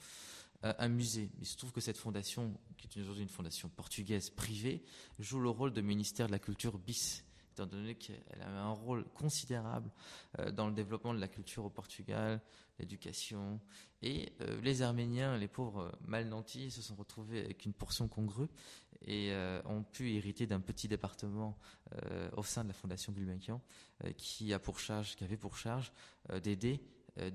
euh, 0.64 0.74
un 0.80 0.88
musée. 0.88 1.30
Il 1.40 1.46
se 1.46 1.58
trouve 1.58 1.74
que 1.74 1.82
cette 1.82 1.98
fondation, 1.98 2.58
qui 2.78 2.88
est 2.88 3.02
aujourd'hui 3.02 3.24
une 3.24 3.30
fondation 3.30 3.68
portugaise 3.70 4.30
privée, 4.30 4.84
joue 5.20 5.42
le 5.42 5.50
rôle 5.50 5.74
de 5.74 5.82
ministère 5.82 6.28
de 6.28 6.32
la 6.32 6.40
culture 6.40 6.80
bis 6.80 7.26
étant 7.52 7.66
donné 7.66 7.96
qu'elle 7.96 8.42
avait 8.42 8.58
un 8.58 8.72
rôle 8.72 9.06
considérable 9.14 9.92
euh, 10.40 10.52
dans 10.52 10.68
le 10.68 10.74
développement 10.74 11.14
de 11.14 11.20
la 11.20 11.28
culture 11.28 11.66
au 11.66 11.70
Portugal, 11.70 12.42
l'éducation. 12.80 13.60
Et 14.02 14.34
euh, 14.42 14.60
les 14.62 14.82
Arméniens, 14.82 15.38
les 15.38 15.48
pauvres 15.48 15.92
mal 16.06 16.28
nantis, 16.28 16.72
se 16.72 16.82
sont 16.82 16.96
retrouvés 16.96 17.40
avec 17.40 17.66
une 17.66 17.74
portion 17.74 18.08
congrue 18.08 18.48
et 19.06 19.32
euh, 19.32 19.62
ont 19.66 19.84
pu 19.84 20.14
hériter 20.14 20.48
d'un 20.48 20.60
petit 20.60 20.88
département 20.88 21.58
au 22.38 22.44
sein 22.44 22.64
de 22.64 22.70
la 22.70 22.74
Fondation 22.74 23.12
Gulbenkian 23.12 23.62
qui 24.16 24.54
avait 24.54 25.38
pour 25.38 25.58
charge 25.58 25.92
d'aider 26.42 26.82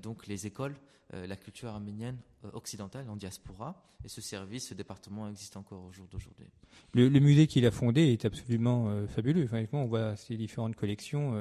donc 0.01 0.27
les 0.27 0.45
écoles, 0.45 0.75
la 1.13 1.35
culture 1.37 1.69
arménienne 1.69 2.17
occidentale 2.53 3.09
en 3.09 3.15
diaspora. 3.15 3.81
Et 4.03 4.09
ce 4.09 4.21
service, 4.21 4.67
ce 4.67 4.73
département 4.73 5.29
existe 5.29 5.55
encore 5.57 5.83
au 5.85 5.91
jour 5.91 6.07
d'aujourd'hui. 6.11 6.47
Le, 6.93 7.09
musée 7.19 7.47
qu'il 7.47 7.65
a 7.65 7.71
fondé 7.71 8.01
est 8.01 8.25
absolument 8.25 9.07
fabuleux. 9.07 9.45
Enfin, 9.45 9.65
on 9.71 9.85
voit 9.85 10.15
ces 10.17 10.35
différentes 10.35 10.75
collections. 10.75 11.39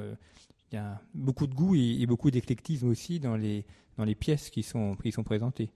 il 0.70 0.74
y 0.74 0.78
a 0.78 1.00
beaucoup 1.14 1.46
de 1.46 1.54
goût 1.54 1.74
et, 1.74 2.06
beaucoup 2.06 2.30
d'éclectisme 2.30 2.88
aussi 2.88 3.18
dans 3.18 3.36
les, 3.36 3.66
dans 3.96 4.04
les 4.04 4.14
pièces 4.14 4.50
qui 4.50 4.62
sont, 4.62 4.94
qui 4.96 5.10
sont 5.10 5.24
présentées. 5.24 5.70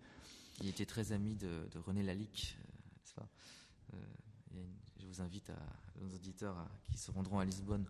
Il 0.62 0.68
était 0.68 0.86
très 0.86 1.12
ami 1.12 1.34
de, 1.34 1.48
René 1.86 2.02
Lalique, 2.02 2.56
je 5.00 5.06
vous 5.06 5.22
invite 5.22 5.50
à 5.50 5.58
nos 6.00 6.14
auditeurs 6.14 6.56
qui 6.90 6.98
se 6.98 7.10
rendront 7.10 7.38
à 7.38 7.44
Lisbonne 7.44 7.84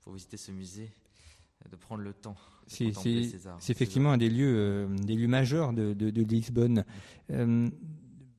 pour 0.00 0.14
visiter 0.14 0.36
ce 0.36 0.52
musée 0.52 0.90
de 1.70 1.76
prendre 1.76 2.02
le 2.02 2.12
temps. 2.12 2.36
C'est 2.66 3.70
effectivement 3.70 4.12
un 4.12 4.18
des 4.18 4.30
lieux, 4.30 4.54
euh, 4.56 4.86
des 4.88 5.14
lieux 5.14 5.28
majeurs 5.28 5.72
de, 5.72 6.22
Lisbonne. 6.22 6.84
Euh, 7.30 7.68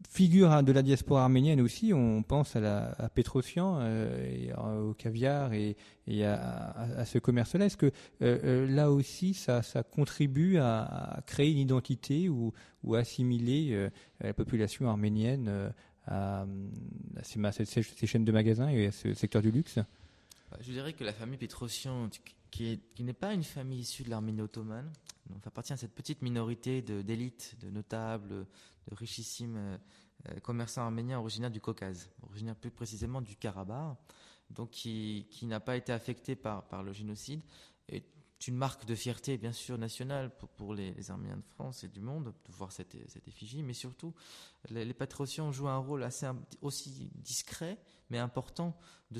figure 0.09 0.61
de 0.61 0.71
la 0.71 0.83
diaspora 0.83 1.23
arménienne 1.23 1.59
aussi, 1.59 1.91
on 1.91 2.21
pense 2.21 2.55
à, 2.55 2.59
la, 2.59 2.91
à 2.99 3.09
Petrosian, 3.09 3.79
euh, 3.79 4.89
au 4.89 4.93
caviar 4.93 5.53
et, 5.53 5.75
à, 6.23 7.03
ce 7.05 7.17
commerce-là. 7.17 7.65
Est-ce 7.65 7.77
que 7.77 7.91
là 8.19 8.91
aussi, 8.91 9.33
ça, 9.33 9.61
contribue 9.83 10.57
à, 10.57 11.23
créer 11.25 11.51
une 11.51 11.57
identité 11.57 12.29
ou, 12.29 12.53
ou 12.83 12.93
assimiler 12.93 13.89
la 14.21 14.33
population 14.33 14.87
arménienne 14.87 15.73
à, 16.05 16.45
ces, 17.23 17.65
ces, 17.65 18.07
chaînes 18.07 18.25
de 18.25 18.31
magasins 18.31 18.69
et 18.69 18.87
à 18.87 18.91
ce 18.91 19.15
secteur 19.15 19.41
du 19.41 19.49
luxe? 19.49 19.79
Je 20.61 20.71
dirais 20.71 20.93
que 20.93 21.03
la 21.03 21.13
famille 21.13 21.39
Petrosian, 21.39 22.07
qui, 22.53 23.03
n'est 23.03 23.13
pas 23.13 23.33
une 23.33 23.43
famille 23.43 23.79
issue 23.79 24.03
de 24.03 24.09
l'Arménie 24.11 24.41
ottomane. 24.41 24.91
Donc, 25.27 25.45
appartient 25.47 25.73
à 25.73 25.77
cette 25.77 25.95
petite 25.95 26.21
minorité 26.21 26.81
d'élite, 26.81 27.55
de, 27.59 27.69
notables, 27.71 28.29
de 28.29 28.95
richissimes 28.95 29.57
euh, 29.57 30.39
commerçants 30.41 30.83
arméniens 30.83 31.19
originaires 31.19 31.49
du 31.49 31.61
Caucase, 31.61 32.09
originaires 32.21 32.55
plus 32.55 32.69
précisément 32.69 33.21
du 33.21 33.35
Karabakh, 33.35 33.97
donc 34.51 34.69
qui, 34.69 35.27
n'a 35.43 35.59
pas 35.59 35.77
été 35.77 35.91
affecté 35.91 36.35
par, 36.35 36.83
le 36.83 36.93
génocide. 36.93 37.41
Et 37.89 38.03
une 38.47 38.55
marque 38.55 38.85
de 38.85 38.93
fierté, 38.93 39.37
bien 39.37 39.53
sûr, 39.53 39.77
nationale 39.77 40.29
pour, 40.55 40.75
les, 40.75 41.09
Arméniens 41.09 41.37
de 41.37 41.45
France 41.55 41.83
et 41.83 41.87
du 41.87 42.01
monde 42.01 42.35
de 42.45 42.51
voir 42.51 42.71
cette, 42.71 42.95
effigie, 43.27 43.63
mais 43.63 43.73
surtout, 43.73 44.13
les, 44.69 44.85
les 44.85 44.95
jouent 45.51 45.69
un 45.69 45.77
rôle 45.77 46.03
assez 46.03 46.27
aussi 46.61 47.09
discret, 47.15 47.79
mais 48.13 48.19
important 48.19 48.77
de, 49.09 49.19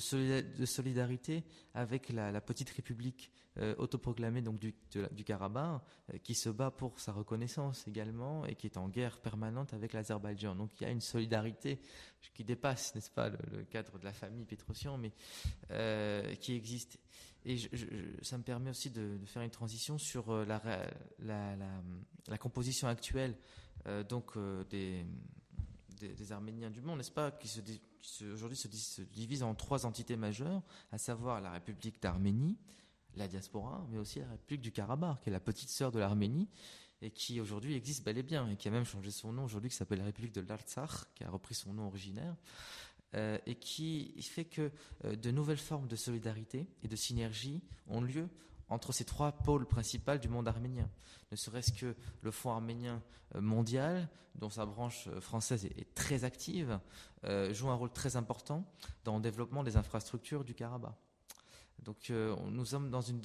solidarité 0.66 1.44
avec 1.74 2.10
la, 2.10 2.40
petite 2.42 2.70
république 2.70 3.32
euh, 3.58 3.74
autoproclamé 3.80 4.44
donc 4.44 4.60
du, 4.60 4.76
Karabakh, 5.26 5.82
euh, 6.14 6.18
qui 6.20 6.36
se 6.36 6.50
bat 6.50 6.70
pour 6.70 7.00
sa 7.00 7.12
reconnaissance 7.12 7.88
également 7.88 8.46
et 8.46 8.54
qui 8.54 8.68
est 8.68 8.78
en 8.78 8.90
guerre 8.90 9.20
permanente 9.20 9.74
avec 9.74 9.94
l'Azerbaïdjan. 9.94 10.54
Donc 10.56 10.80
il 10.80 10.84
y 10.84 10.86
a 10.86 10.92
une 10.92 11.02
solidarité 11.02 11.80
qui 12.36 12.44
dépasse, 12.44 12.94
n'est-ce 12.94 13.10
pas, 13.10 13.30
le, 13.30 13.64
cadre 13.64 13.98
de 13.98 14.06
la 14.06 14.14
famille 14.14 14.46
Petrosian, 14.46 15.00
mais 15.00 15.12
euh, 15.72 16.36
qui 16.36 16.54
existe. 16.54 17.00
Et 17.46 17.58
ça 18.22 18.38
me 18.38 18.44
permet 18.44 18.70
aussi 18.70 18.92
de, 18.92 19.18
faire 19.26 19.42
une 19.42 19.50
transition 19.50 19.98
sur 19.98 20.46
la, 20.46 20.62
la, 21.20 22.38
composition 22.38 22.88
actuelle 22.88 23.36
donc 24.08 24.38
des, 24.70 25.06
des, 26.08 26.32
Arméniens 26.32 26.70
du 26.70 26.82
monde, 26.82 26.98
n'est-ce 26.98 27.12
pas, 27.12 27.32
qui 27.32 27.50
aujourd'hui 28.32 28.58
se, 28.58 28.70
se 28.70 29.02
divisent 29.02 29.44
en 29.44 29.56
trois 29.56 29.86
entités 29.86 30.16
majeures, 30.16 30.62
à 30.92 30.98
savoir 30.98 31.42
la 31.42 31.52
République 31.52 32.02
d'Arménie, 32.02 32.58
la 33.16 33.28
diaspora, 33.28 33.86
mais 33.90 33.98
aussi 33.98 34.20
la 34.20 34.30
République 34.30 34.62
du 34.62 34.72
Karabakh, 34.72 35.22
qui 35.22 35.30
est 35.30 35.32
la 35.34 35.40
petite 35.40 35.70
sœur 35.70 35.92
de 35.92 36.00
l'Arménie, 36.00 36.48
et 37.02 37.12
qui 37.12 37.42
aujourd'hui 37.42 37.76
existe 37.76 38.04
bel 38.04 38.18
et 38.18 38.24
bien, 38.24 38.50
et 38.50 38.56
qui 38.56 38.68
a 38.68 38.72
même 38.72 38.86
changé 38.86 39.12
son 39.12 39.34
nom 39.34 39.44
aujourd'hui, 39.44 39.70
qui 39.70 39.76
s'appelle 39.76 40.00
la 40.00 40.06
République 40.06 40.34
de 40.34 40.42
l'Artsakh, 40.42 41.14
qui 41.16 41.24
a 41.24 41.30
repris 41.30 41.54
son 41.54 41.74
nom 41.74 41.88
originaire, 41.88 42.36
euh, 43.16 43.38
et 43.46 43.56
qui 43.56 44.16
fait 44.22 44.46
que 44.46 44.72
euh, 45.06 45.16
de 45.16 45.32
nouvelles 45.32 45.58
formes 45.58 45.88
de 45.88 45.96
solidarité 45.96 46.66
et 46.82 46.88
de 46.88 46.96
synergie 46.96 47.62
ont 47.88 48.02
lieu 48.02 48.28
entre 48.74 48.92
ces 48.92 49.06
trois 49.06 49.32
pôles 49.32 49.66
principaux 49.66 50.18
du 50.18 50.28
monde 50.28 50.48
arménien. 50.48 50.90
Ne 51.32 51.38
serait-ce 51.38 51.72
que 51.72 51.96
le 52.22 52.32
Fonds 52.32 52.52
arménien 52.52 53.02
euh, 53.36 53.42
mondial, 53.42 54.10
dont 54.36 54.50
sa 54.50 54.66
branche 54.66 55.10
française 55.20 55.66
est, 55.66 55.94
très 55.94 56.24
active, 56.24 56.80
joue 57.52 57.70
un 57.70 57.76
rôle 57.76 57.92
très 57.92 58.16
important 58.16 58.66
dans 59.06 59.16
le 59.18 59.22
développement 59.22 59.64
des 59.64 59.78
infrastructures 59.78 60.44
du 60.44 60.56
Karabakh. 60.56 60.96
Donc 61.84 62.10
euh, 62.10 62.36
nous 62.52 62.66
sommes 62.66 62.90
dans 62.90 63.02
une, 63.02 63.22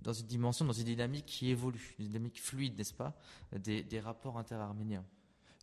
dans 0.00 0.12
une 0.12 0.26
dimension, 0.26 0.64
dans 0.64 0.72
une 0.72 0.84
dynamique 0.84 1.26
qui 1.26 1.50
évolue, 1.50 1.94
une 1.98 2.06
dynamique 2.06 2.40
fluide, 2.40 2.76
n'est-ce 2.76 2.94
pas, 2.94 3.14
des, 3.56 3.82
des 3.82 4.00
rapports 4.00 4.38
interarméniens. 4.38 5.04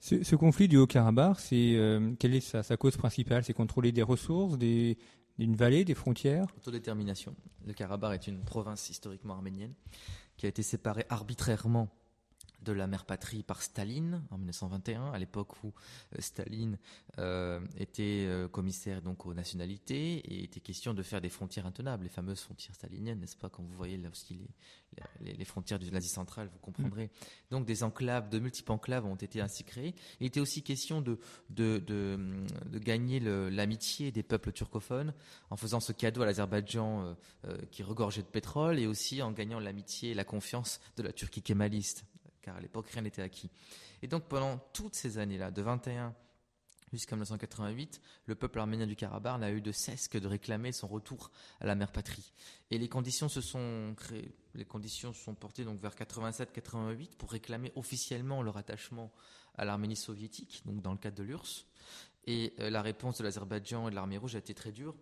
Ce, 0.01 0.35
conflit 0.35 0.69
du 0.69 0.77
Haut-Karabakh, 0.77 1.39
euh, 1.51 2.15
quelle 2.17 2.33
est 2.33 2.39
sa, 2.39 2.63
sa 2.63 2.77
cause 2.77 2.95
principale? 2.95 3.43
C'est 3.43 3.53
contrôler 3.53 3.91
des 3.91 4.01
ressources, 4.01 4.57
des, 4.57 4.97
d'une 5.39 5.55
vallée, 5.55 5.85
des 5.85 5.95
frontières? 5.95 6.47
Autodétermination. 6.57 7.33
Le 7.65 7.71
Karabakh 7.71 8.27
est 8.27 8.27
une 8.27 8.43
province 8.43 8.89
historiquement 8.89 9.35
arménienne 9.35 9.73
qui 10.35 10.45
a 10.45 10.49
été 10.49 10.61
séparée 10.61 11.05
arbitrairement 11.09 11.87
de 12.69 12.73
la 12.73 12.87
mère 12.87 13.05
patrie 13.05 13.41
par 13.41 13.61
Staline 13.61 14.23
en 14.29 14.37
1921, 14.37 15.11
à 15.11 15.17
l'époque 15.17 15.63
où 15.63 15.67
euh, 16.13 16.21
Staline 16.21 16.77
euh, 17.17 17.59
était 17.77 18.25
euh, 18.27 18.47
commissaire 18.47 19.01
donc 19.01 19.25
aux 19.25 19.33
nationalités 19.33 20.17
et 20.17 20.43
était 20.43 20.59
question 20.59 20.93
de 20.93 21.01
faire 21.01 21.19
des 21.19 21.29
frontières 21.29 21.65
intenables, 21.65 22.03
les 22.03 22.09
fameuses 22.09 22.41
frontières 22.41 22.75
staliniennes, 22.75 23.19
n'est-ce 23.19 23.37
pas 23.37 23.49
Quand 23.49 23.63
vous 23.63 23.75
voyez 23.75 23.97
là 23.97 24.09
aussi 24.09 24.39
les, 25.21 25.33
les, 25.33 25.45
frontières 25.45 25.79
de 25.79 25.89
l'Asie 25.89 26.09
centrale, 26.09 26.49
vous 26.51 26.59
comprendrez. 26.59 27.05
Mm. 27.05 27.09
Donc 27.51 27.65
des 27.65 27.83
enclaves, 27.83 28.29
de 28.29 28.37
multiples 28.37 28.71
enclaves 28.71 29.05
ont 29.05 29.15
été 29.15 29.41
ainsi 29.41 29.63
créées. 29.63 29.95
Il 30.19 30.27
était 30.27 30.39
aussi 30.39 30.61
question 30.61 31.01
de, 31.01 31.19
de, 31.49 31.79
de, 31.79 32.19
de 32.67 32.79
gagner 32.79 33.19
l'amitié 33.19 34.11
des 34.11 34.23
peuples 34.23 34.51
turcophones 34.51 35.13
en 35.49 35.57
faisant 35.57 35.79
ce 35.79 35.91
cadeau 35.91 36.21
à 36.21 36.25
l'Azerbaïdjan 36.25 37.15
qui 37.71 37.83
regorgeait 37.83 38.21
de 38.21 38.27
pétrole 38.27 38.79
et 38.79 38.85
aussi 38.85 39.21
en 39.21 39.31
gagnant 39.31 39.59
l'amitié 39.59 40.11
et 40.11 40.13
la 40.13 40.23
confiance 40.23 40.79
de 40.97 41.03
la 41.03 41.13
Turquie 41.13 41.41
kémaliste 41.41 42.05
car 42.41 42.55
à 42.55 42.59
l'époque 42.59 42.89
rien 42.89 43.01
n'était 43.01 43.21
acquis. 43.21 43.49
Et 44.01 44.07
donc 44.07 44.23
pendant 44.27 44.57
toutes 44.73 44.95
ces 44.95 45.17
années-là, 45.17 45.51
de 45.51 45.61
21 45.61 46.15
jusqu'à 46.91 47.15
1988, 47.15 48.01
le 48.25 48.35
peuple 48.35 48.59
arménien 48.59 48.87
du 48.87 48.95
Karabakh 48.95 49.39
n'a 49.39 49.51
eu 49.51 49.61
de 49.61 49.71
cesse 49.71 50.07
que 50.07 50.17
de 50.17 50.27
réclamer 50.27 50.71
son 50.71 50.87
retour 50.87 51.31
à 51.59 51.65
la 51.65 51.75
mère 51.75 51.91
patrie. 51.91 52.33
Et 52.71 52.77
les 52.77 52.89
conditions 52.89 53.29
se 53.29 53.41
sont 53.41 53.93
créées, 53.97 54.33
les 54.55 54.65
conditions 54.65 55.13
se 55.13 55.23
sont 55.23 55.35
portées 55.35 55.65
donc 55.65 55.79
vers 55.79 55.95
87-88 55.95 57.15
pour 57.17 57.31
réclamer 57.31 57.71
officiellement 57.75 58.41
leur 58.41 58.57
attachement 58.57 59.11
à 59.55 59.65
l'Arménie 59.65 59.95
soviétique, 59.95 60.61
donc 60.65 60.81
dans 60.81 60.91
le 60.91 60.97
cadre 60.97 61.17
de 61.17 61.23
l'URSS. 61.23 61.65
Et 62.25 62.53
euh, 62.59 62.69
la 62.69 62.81
réponse 62.81 63.17
de 63.17 63.23
l'Azerbaïdjan 63.23 63.87
et 63.87 63.91
de 63.91 63.95
l'armée 63.95 64.17
rouge 64.17 64.35
a 64.35 64.39
été 64.39 64.53
très 64.53 64.71
dure. 64.71 64.95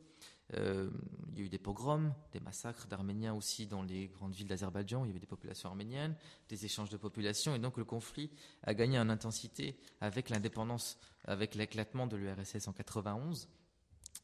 Euh, 0.53 0.89
il 1.29 1.39
y 1.39 1.41
a 1.41 1.45
eu 1.45 1.49
des 1.49 1.57
pogroms, 1.57 2.13
des 2.31 2.39
massacres 2.39 2.87
d'Arméniens 2.87 3.33
aussi 3.33 3.67
dans 3.67 3.81
les 3.81 4.07
grandes 4.07 4.33
villes 4.33 4.47
d'Azerbaïdjan. 4.47 5.03
Il 5.03 5.07
y 5.07 5.11
avait 5.11 5.19
des 5.19 5.27
populations 5.27 5.69
arméniennes, 5.69 6.15
des 6.49 6.65
échanges 6.65 6.89
de 6.89 6.97
populations, 6.97 7.53
et 7.53 7.59
donc 7.59 7.77
le 7.77 7.83
conflit 7.83 8.31
a 8.63 8.73
gagné 8.73 8.97
en 8.97 9.09
intensité 9.09 9.77
avec 9.99 10.29
l'indépendance, 10.29 10.97
avec 11.25 11.55
l'éclatement 11.55 12.07
de 12.07 12.15
l'URSS 12.15 12.67
en 12.67 12.73
91. 12.73 13.49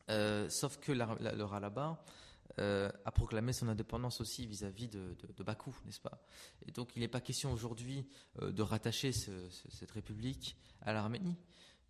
Euh, 0.10 0.50
sauf 0.50 0.78
que 0.78 0.92
le 0.92 1.44
Ralaba 1.44 2.04
euh, 2.60 2.90
a 3.06 3.12
proclamé 3.12 3.52
son 3.52 3.68
indépendance 3.68 4.22
aussi 4.22 4.46
vis-à-vis 4.46 4.88
de, 4.88 5.16
Bakou, 5.44 5.76
n'est-ce 5.86 6.02
pas? 6.02 6.24
Et 6.66 6.72
donc 6.72 6.96
il 6.96 7.02
n'est 7.02 7.08
pas 7.08 7.22
question 7.22 7.52
aujourd'hui 7.52 8.08
de 8.42 8.62
rattacher 8.62 9.12
cette 9.12 9.92
république 9.92 10.58
à 10.82 10.94
l'Arménie, 10.94 11.38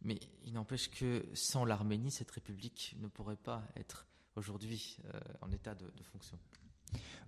mais 0.02 0.20
il 0.44 0.54
n'empêche 0.54 0.90
que 0.90 1.26
sans 1.34 1.66
l'Arménie, 1.66 2.12
cette 2.12 2.32
république 2.32 2.96
ne 3.00 3.08
pourrait 3.08 3.36
pas 3.36 3.64
être 3.76 4.08
aujourd'hui 4.36 4.98
euh, 5.06 5.20
en 5.42 5.52
état 5.52 5.74
de, 5.76 5.86
fonction. 6.12 6.38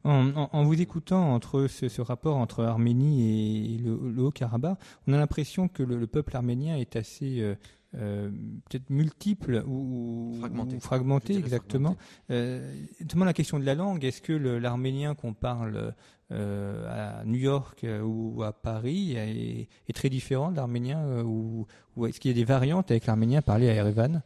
En, 0.03 0.63
vous 0.63 0.79
écoutant 0.79 1.33
entre 1.33 1.65
ce, 1.67 2.01
rapport 2.01 2.37
entre 2.37 2.63
Arménie 2.63 3.75
et 3.75 3.77
le, 3.79 4.21
Haut-Karabakh, 4.21 4.77
on 5.07 5.13
a 5.13 5.17
l'impression 5.17 5.67
que 5.67 5.81
le, 5.81 6.05
peuple 6.05 6.35
arménien 6.35 6.77
est 6.77 6.95
assez 6.95 7.39
euh, 7.39 7.55
euh, 7.95 8.29
peut-être 8.69 8.91
multiple 8.91 9.63
ou 9.65 10.39
fragmenté, 10.79 11.35
exactement. 11.35 11.97
notamment 12.29 13.25
la 13.25 13.33
question 13.33 13.59
de 13.59 13.65
la 13.65 13.73
langue. 13.73 14.03
Est-ce 14.03 14.21
que 14.21 14.33
l'arménien 14.33 15.15
qu'on 15.15 15.33
parle 15.33 15.95
à 16.29 17.23
New 17.25 17.39
York 17.39 17.85
ou 18.03 18.43
à 18.43 18.53
Paris 18.53 19.15
est, 19.15 19.93
très 19.93 20.09
différent 20.09 20.51
de 20.51 20.57
l'arménien 20.57 21.23
ou, 21.23 21.65
ou 21.95 22.05
est-ce 22.05 22.19
qu'il 22.19 22.29
y 22.29 22.33
a 22.33 22.37
des 22.37 22.45
variantes 22.45 22.91
avec 22.91 23.07
l'arménien 23.07 23.41
parlé 23.41 23.69
à 23.69 23.73
Erevan? 23.73 24.21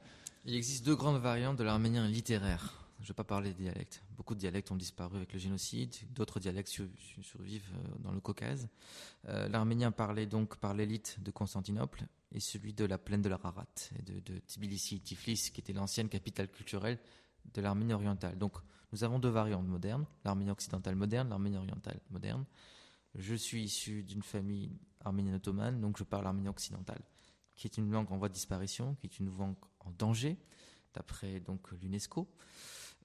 Il 0.49 0.55
existe 0.55 0.83
deux 0.83 0.95
grandes 0.95 1.21
variantes 1.21 1.57
de 1.57 1.63
l'arménien 1.63 2.07
littéraire. 2.07 2.73
Je 2.97 3.03
ne 3.03 3.07
vais 3.09 3.13
pas 3.13 3.23
parler 3.23 3.53
des 3.53 3.61
dialectes. 3.61 4.01
Beaucoup 4.17 4.33
de 4.33 4.39
dialectes 4.39 4.71
ont 4.71 4.75
disparu 4.75 5.17
avec 5.17 5.31
le 5.31 5.37
génocide, 5.37 5.95
d'autres 6.09 6.39
dialectes 6.39 6.69
survivent 6.69 7.69
euh, 7.75 7.97
dans 7.99 8.11
le 8.11 8.19
Caucase. 8.19 8.67
Euh, 9.27 9.47
l'arménien 9.47 9.91
parlé 9.91 10.25
donc 10.25 10.57
par 10.57 10.73
l'élite 10.73 11.17
de 11.21 11.29
Constantinople 11.29 12.03
et 12.31 12.39
celui 12.39 12.73
de 12.73 12.83
la 12.83 12.97
plaine 12.97 13.21
de 13.21 13.29
l'Ararat 13.29 13.67
et 13.95 14.01
de, 14.01 14.39
Tbilissi, 14.47 14.99
Tiflis, 15.01 15.51
qui 15.53 15.61
était 15.61 15.71
l'ancienne 15.71 16.09
capitale 16.09 16.47
culturelle 16.47 16.97
de 17.53 17.61
l'Arménie 17.61 17.93
orientale. 17.93 18.35
Donc 18.35 18.53
nous 18.91 19.03
avons 19.03 19.19
deux 19.19 19.29
variantes 19.29 19.67
modernes, 19.67 20.07
l'Arménie 20.25 20.49
occidentale 20.49 20.95
moderne, 20.95 21.29
l'Arménie 21.29 21.57
orientale 21.57 21.99
moderne. 22.09 22.43
Je 23.13 23.35
suis 23.35 23.65
issu 23.65 24.01
d'une 24.01 24.23
famille 24.23 24.71
arménienne 25.05 25.35
ottomane, 25.35 25.79
donc 25.79 25.99
je 25.99 26.03
parle 26.03 26.25
arménien 26.25 26.49
occidental 26.49 26.99
qui 27.59 27.67
est 27.67 27.77
une 27.77 27.91
langue 27.91 28.09
en 28.13 28.17
voie 28.17 28.29
de 28.29 28.33
disparition, 28.33 28.95
qui 28.95 29.07
est 29.07 29.19
une 29.19 29.35
langue 29.37 29.57
en 29.81 29.91
danger, 29.91 30.37
d'après 30.93 31.41
donc 31.41 31.69
l'UNESCO, 31.71 32.25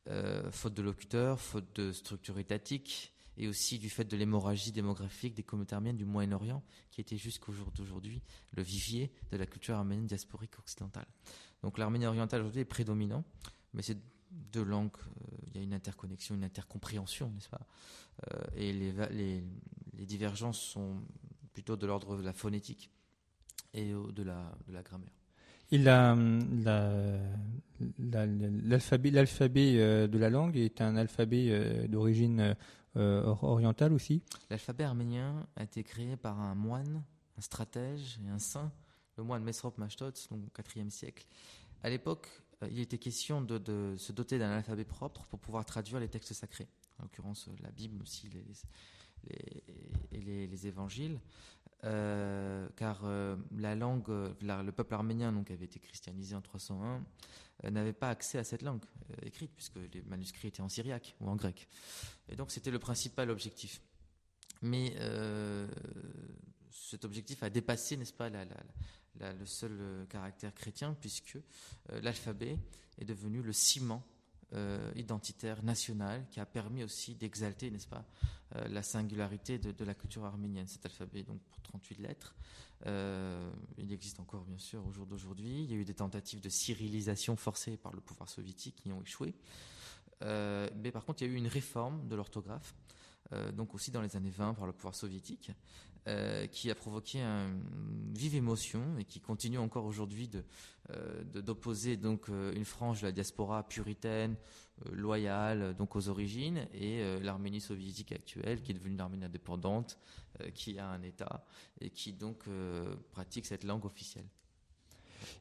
euh, 0.07 0.49
faute 0.53 0.75
de 0.75 0.83
locuteurs, 0.83 1.41
faute 1.41 1.75
de 1.75 1.91
structure 1.91 2.39
étatique, 2.39 3.13
et 3.37 3.49
aussi 3.49 3.81
du 3.81 3.91
fait 3.91 4.05
de 4.05 4.17
l'hémorragie 4.17 4.71
démographique 4.71 5.35
des 5.35 5.43
communautés 5.43 5.75
arméniennes 5.75 5.97
du 5.97 6.05
Moyen-Orient, 6.05 6.63
qui 6.93 7.01
était 7.01 7.17
jusqu'au 7.17 7.51
jour 7.51 7.73
d'aujourd'hui 7.73 8.23
le 8.53 8.63
vivier 8.63 9.11
de 9.33 9.37
la 9.37 9.45
culture 9.45 9.75
arménienne 9.75 10.07
diasporique 10.07 10.57
occidentale. 10.61 11.09
Donc 11.63 11.77
l'arménien 11.77 12.11
oriental 12.11 12.41
aujourd'hui 12.43 12.61
est 12.61 12.65
prédominant, 12.65 13.25
mais 13.73 13.83
c'est 13.83 13.99
deux 14.31 14.63
langues, 14.63 14.97
euh, 14.97 15.37
il 15.49 15.57
y 15.57 15.59
a 15.59 15.63
une 15.63 15.75
interconnexion, 15.75 16.37
une 16.37 16.45
intercompréhension, 16.45 17.29
n'est-ce 17.33 17.49
pas? 17.49 17.67
Euh, 18.31 18.45
Et 18.55 18.73
les 18.73 20.07
divergences 20.07 20.61
sont 20.61 21.03
plutôt 21.53 21.77
de 21.77 21.87
l'ordre 21.89 22.17
de 22.17 22.23
la 22.23 22.33
phonétique 22.33 22.93
et 23.75 23.93
de 23.93 24.23
la, 24.23 24.57
de 24.67 24.73
la 24.73 24.83
grammaire. 24.83 25.13
Et 25.71 25.79
l'alphabet 25.79 26.41
la, 29.11 29.23
euh, 29.23 30.07
de 30.07 30.19
la 30.19 30.31
langue 30.31 30.57
est 30.57 30.81
un 30.81 30.97
alphabet 30.97 31.49
euh, 31.49 31.89
d'origine 31.89 32.55
euh, 32.97 33.35
orientale 33.43 33.93
aussi? 33.93 34.23
L'alphabet 34.51 34.85
arménien 34.85 35.47
a 35.57 35.65
été 35.65 35.83
créé 35.83 36.17
par 36.17 36.39
un 36.39 36.55
moine, 36.55 37.03
un 37.37 37.41
stratège 37.41 38.21
et 38.25 38.29
un 38.29 38.39
saint, 38.39 38.71
le 39.17 39.25
moine 39.25 39.43
Mesrop 39.43 39.77
Mashtot, 39.79 40.13
donc 40.31 40.59
au 40.59 40.79
IVe 40.79 40.91
siècle. 40.91 41.27
À 41.83 41.91
l'époque, 41.91 42.29
il 42.71 42.79
était 42.79 42.99
question 42.99 43.43
de, 43.43 43.59
de 43.59 43.97
se 43.97 44.13
doter 44.13 44.39
d'un 44.39 44.51
alphabet 44.51 44.85
propre 44.85 45.27
pour 45.27 45.41
pouvoir 45.41 45.65
traduire 45.65 45.99
les 45.99 46.09
textes 46.09 46.35
sacrés, 46.35 46.69
en 46.99 47.05
l'occurrence 47.05 47.49
la 47.63 47.71
Bible 47.71 48.01
aussi, 48.03 48.29
les, 48.29 48.45
les, 50.13 50.21
les, 50.21 50.47
les 50.47 50.67
évangiles. 50.67 51.19
Euh, 51.85 52.67
car 52.77 53.03
euh, 53.05 53.37
la 53.59 53.75
langue, 53.75 54.09
euh, 54.09 54.33
le 54.41 54.73
peuple 54.73 54.95
arménien 54.95 55.33
donc 55.33 55.51
avait 55.51 55.67
été 55.67 55.79
christianisé 55.79 56.35
en 56.35 56.41
301, 56.41 57.05
n'avait 57.71 57.93
pas 57.93 58.09
accès 58.09 58.39
à 58.39 58.45
cette 58.45 58.63
langue 58.63 58.83
écrite 59.23 59.53
puisque 59.55 59.77
les 59.93 60.03
manuscrits 60.03 60.49
étaient 60.49 60.63
en 60.63 60.69
syriaque 60.69 61.15
ou 61.21 61.29
en 61.29 61.37
grec. 61.37 61.69
Et 62.29 62.37
donc 62.37 62.51
c'était 62.51 62.71
le 62.71 62.79
principal 62.79 63.31
objectif. 63.31 63.81
Mais 64.63 64.95
cet 66.71 67.05
objectif 67.05 67.43
a 67.43 67.51
dépassé, 67.51 67.97
n'est-ce 67.97 68.13
pas, 68.13 68.29
le 68.29 69.47
seul 69.47 70.07
caractère 70.09 70.55
chrétien 70.55 70.97
puisque 71.01 71.39
l'alphabet 72.03 72.59
est 72.99 73.05
devenu 73.05 73.41
le 73.41 73.53
ciment 73.53 74.05
identitaire 74.95 75.63
national 75.63 76.25
qui 76.31 76.41
a 76.41 76.47
permis 76.47 76.85
aussi 76.85 77.15
d'exalter, 77.15 77.71
n'est-ce 77.71 77.89
pas, 77.89 78.05
la 78.69 78.83
singularité 78.83 79.59
de, 79.59 79.85
la 79.85 79.95
culture 79.95 80.25
arménienne. 80.25 80.67
Cet 80.67 80.87
alphabet, 80.87 81.23
donc 81.23 81.41
pour 81.41 81.61
38 81.63 81.99
lettres, 81.99 82.35
il 82.87 83.93
existe 83.93 84.21
encore 84.21 84.45
bien 84.45 84.59
sûr 84.59 84.87
au 84.87 84.93
jour 84.93 85.07
d'aujourd'hui. 85.07 85.65
Il 85.65 85.71
y 85.71 85.75
a 85.75 85.77
eu 85.77 85.85
des 85.85 85.95
tentatives 85.95 86.41
de 86.41 86.49
cyrillisation 86.49 87.37
forcées 87.37 87.77
par 87.77 87.93
le 87.93 88.01
pouvoir 88.01 88.29
soviétique 88.29 88.77
qui 88.77 88.93
ont 88.93 89.03
échoué. 89.03 89.35
mais 90.21 90.93
par 90.93 91.05
contre, 91.05 91.23
il 91.23 91.29
y 91.29 91.31
a 91.31 91.35
eu 91.35 91.37
une 91.37 91.49
réforme 91.49 92.07
de 92.09 92.15
l'orthographe 92.15 92.75
euh, 93.33 93.53
donc 93.53 93.75
aussi 93.75 93.91
dans 93.91 94.03
les 94.03 94.17
années 94.17 94.31
20 94.31 94.55
par 94.55 94.67
le 94.67 94.73
pouvoir 94.73 94.95
soviétique, 94.95 95.51
euh, 96.07 96.47
qui 96.47 96.71
a 96.71 96.75
provoqué 96.75 97.21
une 97.21 98.13
vive 98.13 98.35
émotion 98.35 98.81
et 98.99 99.05
qui 99.05 99.21
continue 99.21 99.59
encore 99.59 99.85
aujourd'hui 99.87 100.31
euh, 100.91 101.25
d'opposer 101.25 101.97
donc 101.97 102.29
une 102.29 102.65
frange 102.65 103.01
de 103.01 103.07
la 103.07 103.13
diaspora 103.13 103.67
puritaine, 103.67 104.37
loyale 104.91 105.75
donc 105.75 105.97
aux 105.97 106.09
origines, 106.09 106.67
et 106.75 107.03
l'Arménie 107.21 107.61
soviétique 107.61 108.13
actuelle 108.13 108.61
qui 108.63 108.73
est 108.73 108.75
devenue 108.75 108.95
une 108.95 109.01
Arménie 109.01 109.25
indépendante, 109.25 109.99
qui 110.55 110.79
a 110.79 110.89
un 110.89 111.03
État 111.03 111.45
et 111.81 111.91
qui 111.91 112.13
donc 112.13 112.45
pratique 113.13 113.47
cette 113.47 113.65
langue 113.65 113.85
officielle. 113.85 114.27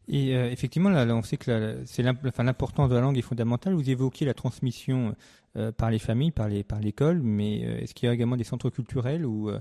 Et 0.08 0.36
euh, 0.36 0.52
effectivement, 0.52 0.90
on 0.90 1.24
sait 1.24 1.38
que 1.38 1.82
c'est 1.86 2.04
l'importance 2.04 2.90
de 2.90 2.96
la 2.96 3.02
langue 3.02 3.18
est 3.18 3.22
fondamentale. 3.22 3.74
Vous 3.74 3.90
évoquiez 3.90 4.26
la 4.26 4.34
transmission 4.34 5.16
euh, 5.56 5.72
par 5.72 5.92
les 5.92 6.00
familles, 6.00 6.32
par 6.32 6.50
l'école, 6.50 7.22
mais 7.22 7.64
euh, 7.64 7.80
est-ce 7.80 7.94
qu'il 7.94 8.08
y 8.08 8.10
a 8.10 8.14
également 8.14 8.38
des 8.38 8.44
centres 8.44 8.70
culturels 8.70 9.26
où 9.26 9.52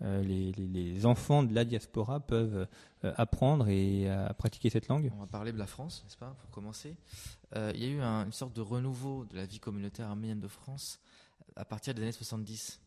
les, 0.00 1.06
enfants 1.06 1.42
de 1.42 1.54
la 1.54 1.64
diaspora 1.64 2.20
peuvent 2.20 2.66
apprendre 3.02 3.68
et 3.68 4.08
pratiquer 4.38 4.70
cette 4.70 4.88
langue 4.88 5.10
On 5.16 5.20
va 5.20 5.26
parler 5.26 5.52
de 5.52 5.58
la 5.58 5.66
France, 5.66 6.02
n'est-ce 6.04 6.16
pas, 6.16 6.34
pour 6.40 6.50
commencer. 6.50 6.96
il 7.54 7.76
y 7.76 7.84
a 7.84 7.88
eu 7.88 8.00
une 8.00 8.32
sorte 8.32 8.54
de 8.54 8.60
renouveau 8.60 9.24
de 9.26 9.36
la 9.36 9.46
vie 9.46 9.60
communautaire 9.60 10.08
arménienne 10.08 10.40
de 10.40 10.48
France 10.48 11.00
à 11.56 11.64
partir 11.64 11.94
des 11.94 12.02
années 12.02 12.12
70. 12.12 12.80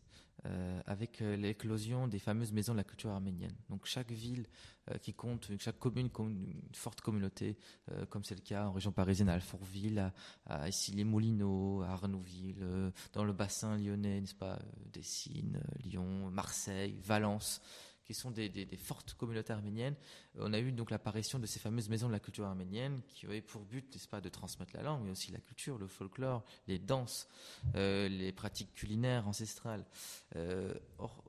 Euh, 0.45 0.81
avec 0.87 1.21
euh, 1.21 1.37
l'éclosion 1.37 2.09
des 2.09 2.19
fameuses 2.19 2.51
maisons 2.51 2.73
de 2.73 2.77
la 2.77 2.83
culture 2.83 3.11
arménienne. 3.11 3.55
Donc 3.69 3.85
chaque 3.85 4.11
ville 4.11 4.45
euh, 4.91 4.97
qui 4.97 5.13
compte, 5.13 5.49
chaque 5.57 5.79
commune 5.79 6.09
compte 6.09 6.31
une 6.31 6.61
forte 6.73 6.99
communauté, 6.99 7.57
comme 8.09 8.25
c'est 8.25 8.35
le 8.35 8.41
cas 8.41 8.67
en 8.67 8.73
région 8.73 8.91
parisienne 8.91 9.29
à 9.29 9.35
Alfortville, 9.35 9.99
à, 9.99 10.11
à 10.47 10.67
les 10.93 11.03
moulineaux 11.05 11.83
à 11.83 11.91
Arnouville, 11.91 12.91
dans 13.13 13.23
le 13.23 13.31
bassin 13.31 13.77
lyonnais, 13.77 14.19
n'est-ce 14.19 14.35
pas, 14.35 14.59
Dessines, 14.91 15.61
Lyon, 15.85 16.29
Marseille, 16.29 16.99
Valence 17.01 17.61
qui 18.03 18.13
sont 18.13 18.31
des, 18.31 18.67
fortes 18.77 19.13
communautés 19.13 19.53
arméniennes. 19.53 19.95
On 20.37 20.53
a 20.53 20.59
eu 20.59 20.71
donc 20.71 20.91
l'apparition 20.91 21.39
de 21.39 21.45
ces 21.45 21.59
fameuses 21.59 21.89
maisons 21.89 22.07
de 22.07 22.13
la 22.13 22.19
culture 22.19 22.45
arménienne 22.45 23.01
qui 23.09 23.25
avaient 23.25 23.41
pour 23.41 23.63
but, 23.63 23.93
n'est-ce 23.93 24.07
pas, 24.07 24.21
de 24.21 24.29
transmettre 24.29 24.75
la 24.75 24.83
langue, 24.83 25.03
mais 25.03 25.11
aussi 25.11 25.31
la 25.31 25.39
culture, 25.39 25.77
le 25.77 25.87
folklore, 25.87 26.43
les 26.67 26.79
danses, 26.79 27.27
euh, 27.75 28.07
les 28.09 28.31
pratiques 28.31 28.73
culinaires 28.73 29.27
ancestrales. 29.27 29.85
Euh, 30.35 30.73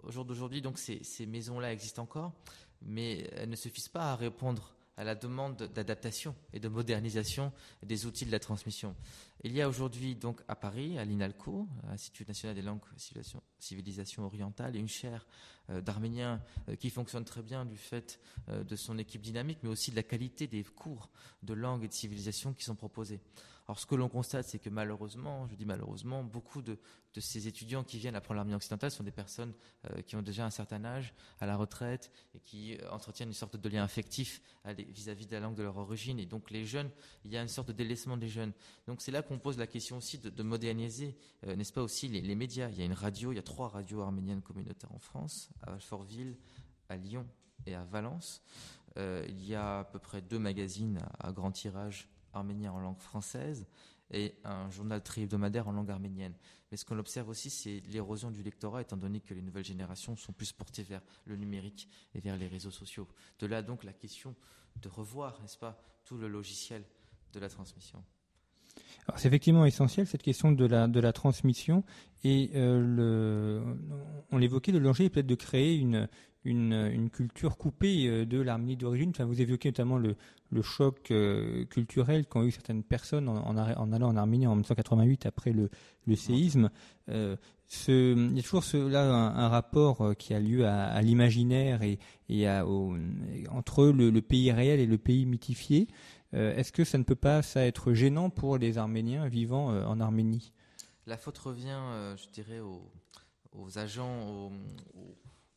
au 0.03 0.11
jour 0.11 0.25
d'aujourd'hui, 0.25 0.62
donc 0.62 0.79
ces, 0.79 1.03
ces 1.05 1.27
maisons-là 1.27 1.72
existent 1.72 2.03
encore, 2.03 2.33
mais 2.83 3.29
elles 3.33 3.49
ne 3.49 3.57
suffisent 3.57 3.89
pas 3.89 4.12
à 4.12 4.16
répondre 4.16 4.75
à 4.97 5.05
la 5.05 5.14
demande 5.14 5.57
d'adaptation 5.75 6.35
et 6.53 6.61
de 6.61 6.68
modernisation 6.68 7.53
des 7.83 8.07
outils 8.07 8.27
de 8.27 8.31
la 8.31 8.39
transmission. 8.39 8.95
Il 9.43 9.53
y 9.53 9.61
a 9.61 9.68
aujourd'hui 9.68 10.14
donc 10.14 10.41
à 10.49 10.55
Paris, 10.55 10.99
à 10.99 11.05
l'INALCO, 11.05 11.68
Institut 11.91 12.25
national 12.27 12.55
des 12.55 12.62
langues 12.62 12.81
civilisation, 12.97 13.43
civilisation 13.65 14.25
orientale, 14.25 14.77
une 14.77 14.89
chaire 14.89 15.27
euh, 15.71 15.81
d'arménien 15.81 16.43
euh, 16.69 16.77
qui 16.77 16.91
fonctionne 16.91 17.25
très 17.25 17.41
bien 17.41 17.65
du 17.65 17.79
fait 17.79 18.21
euh, 18.51 18.65
de 18.65 18.77
son 18.77 18.99
équipe 18.99 19.23
dynamique, 19.23 19.61
mais 19.62 19.71
aussi 19.71 19.91
de 19.91 19.97
la 19.97 20.03
qualité 20.03 20.47
des 20.47 20.62
cours 20.62 21.09
de 21.43 21.55
langue 21.55 21.85
et 21.85 21.89
de 21.89 21.93
civilisation 21.95 22.53
qui 22.53 22.65
sont 22.65 22.75
proposés. 22.75 23.23
Alors 23.67 23.79
ce 23.79 23.87
que 23.87 23.95
l'on 23.95 24.11
constate, 24.11 24.47
c'est 24.47 24.59
que 24.59 24.69
malheureusement, 24.69 25.49
je 25.49 25.55
dis 25.55 25.65
malheureusement, 25.65 26.23
beaucoup 26.23 26.61
de, 26.61 26.79
ces 27.19 27.49
étudiants 27.49 27.83
qui 27.83 27.99
viennent 27.99 28.15
apprendre 28.15 28.37
l'arménien 28.37 28.59
occidental 28.59 28.91
sont 28.91 29.05
des 29.05 29.11
personnes 29.11 29.55
qui 30.05 30.17
ont 30.17 30.23
déjà 30.23 30.45
un 30.45 30.51
certain 30.51 30.85
âge, 30.85 31.15
à 31.41 31.47
la 31.47 31.57
retraite, 31.57 32.12
et 32.35 32.41
qui 32.41 32.77
entretiennent 32.91 33.31
une 33.31 33.35
sorte 33.35 33.57
de 33.57 33.69
lien 33.71 33.83
affectif 33.83 34.43
vis-à-vis 34.67 35.27
de 35.27 35.33
la 35.33 35.41
langue 35.41 35.55
de 35.55 35.62
leur 35.62 35.79
origine. 35.79 36.19
Et 36.19 36.27
donc 36.27 36.51
les 36.51 36.67
jeunes, 36.67 36.91
il 37.25 37.33
y 37.33 37.39
a 37.39 37.43
une 37.43 37.49
sorte 37.49 37.69
de 37.69 37.73
délaissement 37.73 38.19
des 38.19 38.29
jeunes. 38.29 38.53
Donc 38.87 39.01
c'est 39.01 39.12
là 39.12 39.23
qu'on 39.23 39.39
pose 39.39 39.57
la 39.57 39.67
question 39.67 39.97
aussi 39.97 40.19
de, 40.19 40.43
moderniser, 40.43 41.17
n'est-ce 41.47 41.73
pas 41.73 41.83
aussi, 41.83 42.09
les, 42.09 42.35
médias. 42.35 42.69
Il 42.69 42.79
y 42.79 42.83
a 42.83 42.85
une 42.85 42.93
radio, 42.93 43.33
il 43.33 43.37
y 43.37 43.39
a 43.39 43.43
trois 43.55 43.69
radios 43.69 44.01
arméniennes 44.01 44.43
communautaires 44.43 44.91
en 44.93 44.99
France, 44.99 45.49
à 45.63 45.75
Alfortville, 45.75 46.37
à 46.89 46.97
Lyon 46.97 47.25
et 47.67 47.77
à 47.77 47.85
Valence. 47.85 48.43
il 48.97 49.45
y 49.47 49.55
a 49.55 49.79
à 49.79 49.85
peu 49.85 50.01
près 50.01 50.21
deux 50.23 50.41
magazines 50.41 50.99
à 51.21 51.31
grand 51.31 51.53
tirage 51.53 52.09
arménien 52.33 52.73
en 52.73 52.81
langue 52.81 52.99
française 52.99 53.69
et 54.11 54.35
un 54.43 54.69
journal 54.71 55.01
tri-hebdomadaire 55.05 55.69
en 55.69 55.73
langue 55.73 55.93
arménienne. 55.93 56.35
Mais 56.73 56.77
ce 56.77 56.85
qu'on 56.85 56.99
observe 56.99 57.29
aussi, 57.29 57.49
c'est 57.49 57.81
l'érosion 57.87 58.33
du 58.33 58.43
lectorat, 58.43 58.81
étant 58.81 58.97
donné 58.97 59.21
que 59.21 59.35
les 59.35 59.43
nouvelles 59.43 59.65
générations 59.65 60.17
sont 60.17 60.33
plus 60.33 60.51
portées 60.51 60.83
vers 60.83 61.03
le 61.25 61.37
numérique 61.37 61.89
et 62.13 62.21
vers 62.21 62.37
les 62.37 62.49
réseaux 62.49 62.73
sociaux. 62.73 63.07
De 63.39 63.47
là 63.47 63.63
donc 63.63 63.85
la 63.85 63.93
question 63.93 64.35
de 64.83 64.89
revoir, 64.89 65.41
n'est-ce 65.43 65.59
pas, 65.59 65.81
tout 66.05 66.19
le 66.19 66.27
logiciel 66.27 66.85
de 67.33 67.39
la 67.39 67.49
transmission. 67.49 68.05
C'est 69.16 69.29
effectivement 69.29 69.66
essentiel 69.66 70.07
cette 70.07 70.22
question 70.22 70.51
de 70.53 70.64
la, 70.64 70.89
de 70.89 70.99
la 70.99 71.12
transmission 71.12 71.85
et 72.25 72.51
euh, 72.55 73.61
on 74.33 74.39
l'évoquait, 74.39 74.72
le 74.72 74.81
danger 74.81 75.05
est 75.05 75.11
peut-être 75.11 75.27
de 75.27 75.35
créer 75.35 75.77
une, 75.77 76.09
une, 76.45 77.11
culture 77.11 77.59
coupée 77.59 78.07
euh, 78.07 78.25
de 78.25 78.41
l'Arménie 78.41 78.77
d'origine. 78.77 79.11
Enfin, 79.11 79.27
vous 79.27 79.43
évoquez 79.43 79.68
notamment 79.68 79.99
le, 79.99 80.16
le 80.51 80.62
choc 80.62 81.11
euh, 81.11 81.66
culturel 81.66 82.25
qu'ont 82.25 82.45
eu 82.45 82.51
certaines 82.51 82.83
personnes 82.83 83.29
en, 83.29 83.57
allant 83.59 84.09
en 84.09 84.16
Arménie 84.16 84.47
en 84.47 84.55
1988 84.55 85.27
après 85.27 85.53
le, 85.53 85.68
le 86.07 86.16
séisme. 86.16 86.70
Il 87.09 87.37
y 87.89 88.39
a 88.39 88.43
toujours 88.43 88.64
là 88.89 89.03
un, 89.05 89.49
rapport 89.49 90.14
qui 90.16 90.33
a 90.33 90.41
lieu 90.41 90.66
à, 90.66 91.01
l'imaginaire 91.03 91.83
et, 91.83 91.99
et 92.31 92.49
à, 92.49 92.66
au, 92.66 92.97
entre 93.51 93.87
le, 93.87 94.11
pays 94.22 94.51
réel 94.51 94.81
et 94.81 94.87
le 94.87 94.97
pays 94.97 95.27
mythifié. 95.27 95.89
Euh, 96.35 96.55
est-ce 96.57 96.72
que 96.72 96.85
ça 96.85 96.99
ne 96.99 97.05
peut 97.05 97.14
pas 97.14 97.43
ça 97.43 97.64
être 97.64 97.93
gênant 97.93 98.28
pour 98.28 98.59
les 98.59 98.76
Arméniens 98.76 99.28
vivant 99.28 99.72
euh, 99.72 99.85
en 99.85 100.01
Arménie? 100.01 100.53
La 101.07 101.16
faute 101.16 101.39
revient, 101.39 101.68
euh, 101.70 102.16
je 102.16 102.28
dirais, 102.30 102.61
aux, 102.61 103.78
agents, 103.78 104.51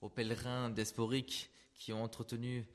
aux, 0.02 0.10
pèlerins 0.10 0.70
diasporiques 0.70 1.50
qui 1.74 1.94
ont 1.94 2.04
entretenu 2.04 2.66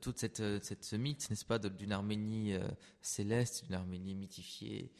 toute 0.00 0.18
cette, 0.18 0.42
ce 0.62 0.96
mythe, 0.96 1.28
n'est-ce 1.30 1.44
pas, 1.44 1.58
d'une 1.58 1.92
Arménie 1.92 2.54
céleste, 3.00 3.64
d'une 3.64 3.74
Arménie 3.74 4.14
mythifiée. 4.14 4.92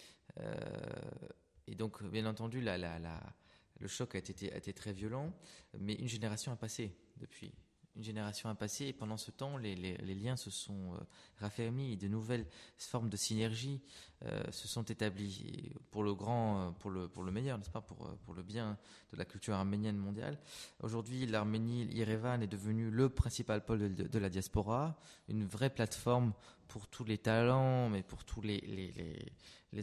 et 1.67 1.75
donc, 1.75 2.03
bien 2.05 2.27
entendu, 2.27 2.61
le 2.61 3.89
choc 3.89 4.15
a 4.15 4.19
été 4.19 4.73
très 4.73 4.93
violent, 4.93 5.33
mais 5.79 5.95
une 5.95 6.09
génération 6.09 6.51
a 6.51 6.57
passé 6.57 6.97
depuis 7.19 7.53
une 7.97 8.03
génération 8.03 8.49
a 8.49 8.55
passé 8.55 8.87
et 8.87 8.93
pendant 8.93 9.17
ce 9.17 9.31
temps, 9.31 9.57
les, 9.57 9.75
liens 10.15 10.37
se 10.37 10.51
sont 10.51 10.95
euh, 10.95 10.99
raffermis 11.41 11.93
et 11.93 11.97
de 11.97 12.09
nouvelles 12.09 12.47
formes 12.79 13.11
de 13.11 13.17
synergie 13.17 13.83
euh, 14.25 14.43
se 14.51 14.67
sont 14.67 14.85
établies. 14.85 15.73
Pour 15.91 16.03
le 16.03 16.15
grand, 16.15 16.69
euh, 16.69 16.71
pour 16.71 16.91
le, 16.91 17.31
meilleur, 17.31 17.59
n'est-ce 17.59 17.71
pas, 17.71 17.83
pour, 17.83 18.35
le 18.35 18.43
bien 18.43 18.79
de 19.13 19.19
la 19.19 19.25
culture 19.25 19.55
arménienne 19.55 19.97
mondiale. 19.97 20.39
Aujourd'hui, 20.81 21.27
l'Arménie, 21.27 21.85
l'Irevan 21.85 22.41
est 22.43 22.47
devenu 22.47 22.91
le 22.91 23.09
principal 23.11 23.65
pôle 23.65 23.95
de, 23.95 24.19
la 24.19 24.31
diaspora, 24.31 24.99
une 25.29 25.45
vraie 25.45 25.71
plateforme 25.71 26.33
pour 26.69 26.87
tous 26.89 27.05
les 27.05 27.19
talents, 27.19 27.91
mais 27.91 28.03
pour 28.03 28.25
tous 28.25 28.41
les, 28.41 29.29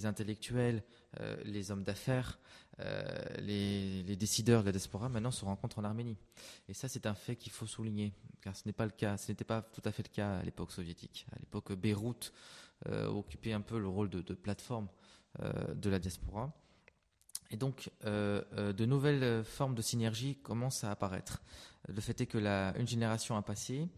intellectuels, 0.06 0.84
les 1.44 1.70
hommes 1.70 1.84
d'affaires, 1.84 2.40
euh, 2.80 3.04
les, 3.40 4.16
décideurs 4.16 4.62
de 4.62 4.68
la 4.68 4.72
diaspora 4.72 5.10
maintenant 5.10 5.32
se 5.32 5.46
rencontrent 5.46 5.80
en 5.80 5.84
Arménie. 5.84 6.18
Et 6.68 6.74
ça, 6.74 6.88
c'est 6.88 7.06
un 7.06 7.16
fait 7.16 7.36
qu'il 7.36 7.52
faut 7.52 7.66
souligner, 7.66 8.14
car 8.42 8.56
ce 8.56 8.64
n'est 8.66 8.74
pas 8.74 8.86
le 8.86 8.92
cas, 8.92 9.18
ce 9.18 9.32
n'était 9.32 9.44
pas 9.44 9.62
tout 9.62 9.82
à 9.86 9.92
fait 9.92 10.04
le 10.04 10.14
cas 10.14 10.40
à 10.40 10.44
l'époque 10.44 10.72
soviétique. 10.72 11.26
À 11.32 11.40
l'époque, 11.40 11.74
Beyrouth 11.74 12.34
euh, 12.88 13.08
occupait 13.08 13.54
un 13.54 13.62
peu 13.62 13.80
le 13.80 13.88
rôle 13.88 14.10
de, 14.10 14.22
de 14.22 14.34
plateforme 14.34 14.88
euh, 15.42 15.74
de 15.76 15.90
la 15.90 16.00
diaspora. 16.00 16.52
Et 17.52 17.58
donc, 17.58 17.90
euh, 18.06 18.44
euh, 18.54 18.74
de 18.74 18.86
nouvelles 18.86 19.44
formes 19.44 19.76
de 19.76 19.82
synergie 19.82 20.36
commencent 20.36 20.84
à 20.84 20.92
apparaître. 20.92 21.42
Le 21.88 22.00
fait 22.02 22.22
est 22.22 22.28
que 22.28 22.38
la, 22.38 22.78
une 22.78 22.88
génération 22.88 23.36
a 23.36 23.42
passé 23.42 23.90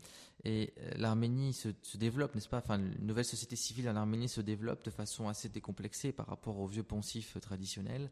et 0.43 0.73
l'Arménie 0.95 1.53
se, 1.53 1.69
développe, 1.97 2.33
n'est-ce 2.33 2.49
pas? 2.49 2.57
Enfin, 2.57 2.79
une 2.79 3.05
nouvelle 3.05 3.25
société 3.25 3.55
civile 3.55 3.89
en 3.89 3.95
Arménie 3.95 4.29
se 4.29 4.41
développe 4.41 4.83
de 4.83 4.89
façon 4.89 5.27
assez 5.27 5.49
décomplexée 5.49 6.11
par 6.11 6.27
rapport 6.27 6.57
aux 6.57 6.65
vieux 6.65 6.83
poncifs 6.83 7.37
traditionnels. 7.41 8.09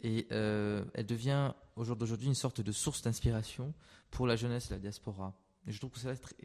Et 0.00 0.28
euh, 0.30 0.84
elle 0.94 1.06
devient, 1.06 1.54
au 1.74 1.82
jour 1.82 1.96
d'aujourd'hui, 1.96 2.28
une 2.28 2.34
sorte 2.34 2.60
de 2.60 2.72
source 2.72 3.02
d'inspiration 3.02 3.74
pour 4.10 4.26
la 4.26 4.36
jeunesse 4.36 4.70
et 4.70 4.74
la 4.74 4.80
diaspora. 4.80 5.34
Et 5.66 5.72
je 5.72 5.78
trouve 5.78 5.90
que 5.90 5.98
ça 5.98 6.12
est 6.12 6.16
très, 6.16 6.36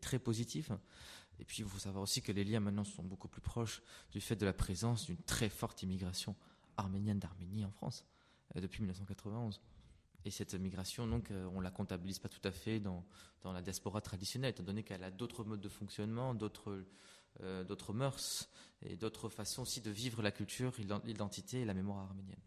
très 0.00 0.18
positif. 0.18 0.72
Et 1.38 1.44
puis, 1.44 1.58
il 1.58 1.68
faut 1.68 1.78
savoir 1.78 2.02
aussi 2.02 2.22
que 2.22 2.32
les 2.32 2.42
liens 2.42 2.60
maintenant 2.60 2.84
sont 2.84 3.04
beaucoup 3.04 3.28
plus 3.28 3.42
proches 3.42 3.82
du 4.10 4.20
fait 4.20 4.36
de 4.36 4.46
la 4.46 4.54
présence 4.54 5.06
d'une 5.06 5.22
très 5.22 5.48
forte 5.48 5.82
immigration 5.82 6.34
arménienne 6.76 7.18
d'Arménie 7.18 7.64
en 7.64 7.70
France 7.70 8.04
euh, 8.56 8.60
depuis 8.60 8.80
1991. 8.80 9.60
Et 10.24 10.30
cette 10.30 10.54
migration, 10.54 11.06
donc, 11.06 11.30
euh, 11.30 11.48
on 11.54 11.60
la 11.60 11.70
comptabilise 11.70 12.18
pas 12.18 12.28
tout 12.28 12.40
à 12.44 12.50
fait 12.50 12.80
dans, 12.80 13.04
dans 13.42 13.52
la 13.52 13.62
diaspora 13.62 14.00
traditionnelle, 14.00 14.50
étant 14.50 14.64
donné 14.64 14.82
qu'elle 14.82 15.04
a 15.04 15.10
d'autres 15.10 15.44
modes 15.44 15.60
de 15.60 15.68
fonctionnement, 15.68 16.34
d'autres 16.34 16.84
d'autres 17.68 17.92
mœurs 17.92 18.48
et 18.80 18.96
d'autres 18.96 19.28
façons 19.28 19.60
aussi 19.60 19.82
de 19.82 19.90
vivre 19.90 20.22
la 20.22 20.30
culture, 20.30 20.72
l'identité 21.04 21.60
et 21.60 21.64
la 21.66 21.74
mémoire 21.74 21.98
arménienne. 21.98 22.40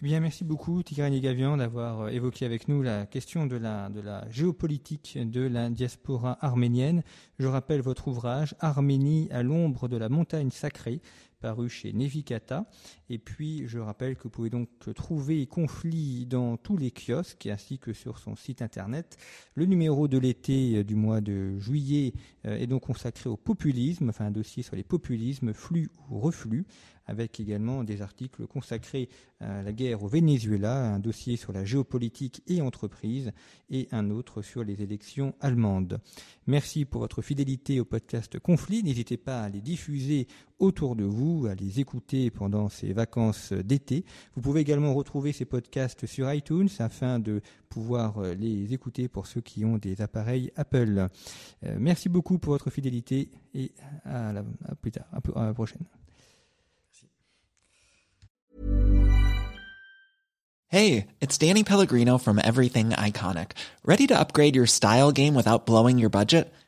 Eh 0.00 0.04
bien, 0.04 0.20
merci 0.20 0.44
beaucoup, 0.44 0.80
Tigrani 0.84 1.20
Gavian, 1.20 1.56
d'avoir 1.56 2.02
euh, 2.02 2.08
évoqué 2.10 2.44
avec 2.44 2.68
nous 2.68 2.82
la 2.82 3.04
question 3.04 3.46
de 3.46 3.56
la, 3.56 3.88
de 3.88 4.00
la 4.00 4.30
géopolitique 4.30 5.18
de 5.20 5.40
la 5.40 5.70
diaspora 5.70 6.38
arménienne. 6.40 7.02
Je 7.40 7.48
rappelle 7.48 7.80
votre 7.80 8.06
ouvrage 8.06 8.54
Arménie 8.60 9.26
à 9.32 9.42
l'ombre 9.42 9.88
de 9.88 9.96
la 9.96 10.08
montagne 10.08 10.52
sacrée, 10.52 11.00
paru 11.40 11.68
chez 11.68 11.92
Nevikata. 11.92 12.66
Et 13.10 13.18
puis, 13.18 13.66
je 13.66 13.78
rappelle 13.78 14.16
que 14.16 14.24
vous 14.24 14.30
pouvez 14.30 14.50
donc 14.50 14.68
trouver 14.94 15.46
Conflit 15.46 16.26
dans 16.26 16.56
tous 16.56 16.76
les 16.76 16.90
kiosques 16.90 17.46
ainsi 17.46 17.78
que 17.78 17.92
sur 17.92 18.18
son 18.18 18.36
site 18.36 18.62
internet. 18.62 19.16
Le 19.54 19.66
numéro 19.66 20.08
de 20.08 20.18
l'été 20.18 20.84
du 20.84 20.94
mois 20.94 21.20
de 21.20 21.58
juillet 21.58 22.12
euh, 22.46 22.56
est 22.56 22.66
donc 22.66 22.82
consacré 22.82 23.28
au 23.28 23.36
populisme, 23.36 24.10
enfin 24.10 24.26
un 24.26 24.30
dossier 24.30 24.62
sur 24.62 24.76
les 24.76 24.84
populismes, 24.84 25.52
flux 25.52 25.88
ou 26.10 26.18
reflux, 26.18 26.66
avec 27.08 27.40
également 27.40 27.82
des 27.84 28.02
articles 28.02 28.46
consacrés 28.46 29.08
à 29.40 29.62
la 29.62 29.72
guerre 29.72 30.02
au 30.02 30.08
Venezuela, 30.08 30.94
un 30.94 30.98
dossier 30.98 31.36
sur 31.36 31.52
la 31.52 31.64
géopolitique 31.64 32.42
et 32.46 32.60
entreprise 32.60 33.32
et 33.70 33.88
un 33.92 34.10
autre 34.10 34.42
sur 34.42 34.62
les 34.62 34.82
élections 34.82 35.34
allemandes. 35.40 36.00
Merci 36.46 36.84
pour 36.84 37.00
votre 37.00 37.22
fidélité 37.22 37.80
au 37.80 37.84
podcast 37.84 38.38
Conflit. 38.38 38.82
N'hésitez 38.82 39.16
pas 39.16 39.42
à 39.42 39.48
les 39.48 39.62
diffuser 39.62 40.28
autour 40.58 40.96
de 40.96 41.04
vous, 41.04 41.46
à 41.46 41.54
les 41.54 41.80
écouter 41.80 42.30
pendant 42.30 42.68
ces 42.68 42.92
vacances 42.92 43.52
d'été. 43.52 44.04
Vous 44.34 44.42
pouvez 44.42 44.60
également 44.60 44.94
retrouver 44.94 45.32
ces 45.32 45.44
podcasts 45.44 46.06
sur 46.06 46.32
iTunes 46.32 46.68
afin 46.78 47.18
de 47.18 47.40
pouvoir 47.68 48.20
les 48.22 48.72
écouter 48.72 49.08
pour 49.08 49.26
ceux 49.26 49.40
qui 49.40 49.64
ont 49.64 49.78
des 49.78 50.00
appareils 50.00 50.50
Apple. 50.56 51.08
Euh, 51.64 51.76
merci 51.78 52.08
beaucoup 52.08 52.38
pour 52.38 52.52
votre 52.52 52.70
fidélité 52.70 53.30
et 53.54 53.72
à, 54.04 54.32
la, 54.32 54.44
plus 54.80 54.90
tard, 54.90 55.06
à 55.36 55.46
la 55.46 55.54
prochaine. 55.54 55.84
Hey, 60.70 61.06
it's 61.22 61.38
Danny 61.38 61.64
Pellegrino 61.64 62.18
from 62.18 62.38
Everything 62.38 62.90
Iconic. 62.90 63.52
Ready 63.86 64.06
to 64.08 64.18
upgrade 64.20 64.54
your 64.54 64.66
style 64.66 65.12
game 65.12 65.34
without 65.34 65.64
blowing 65.64 65.98
your 65.98 66.10
budget? 66.10 66.52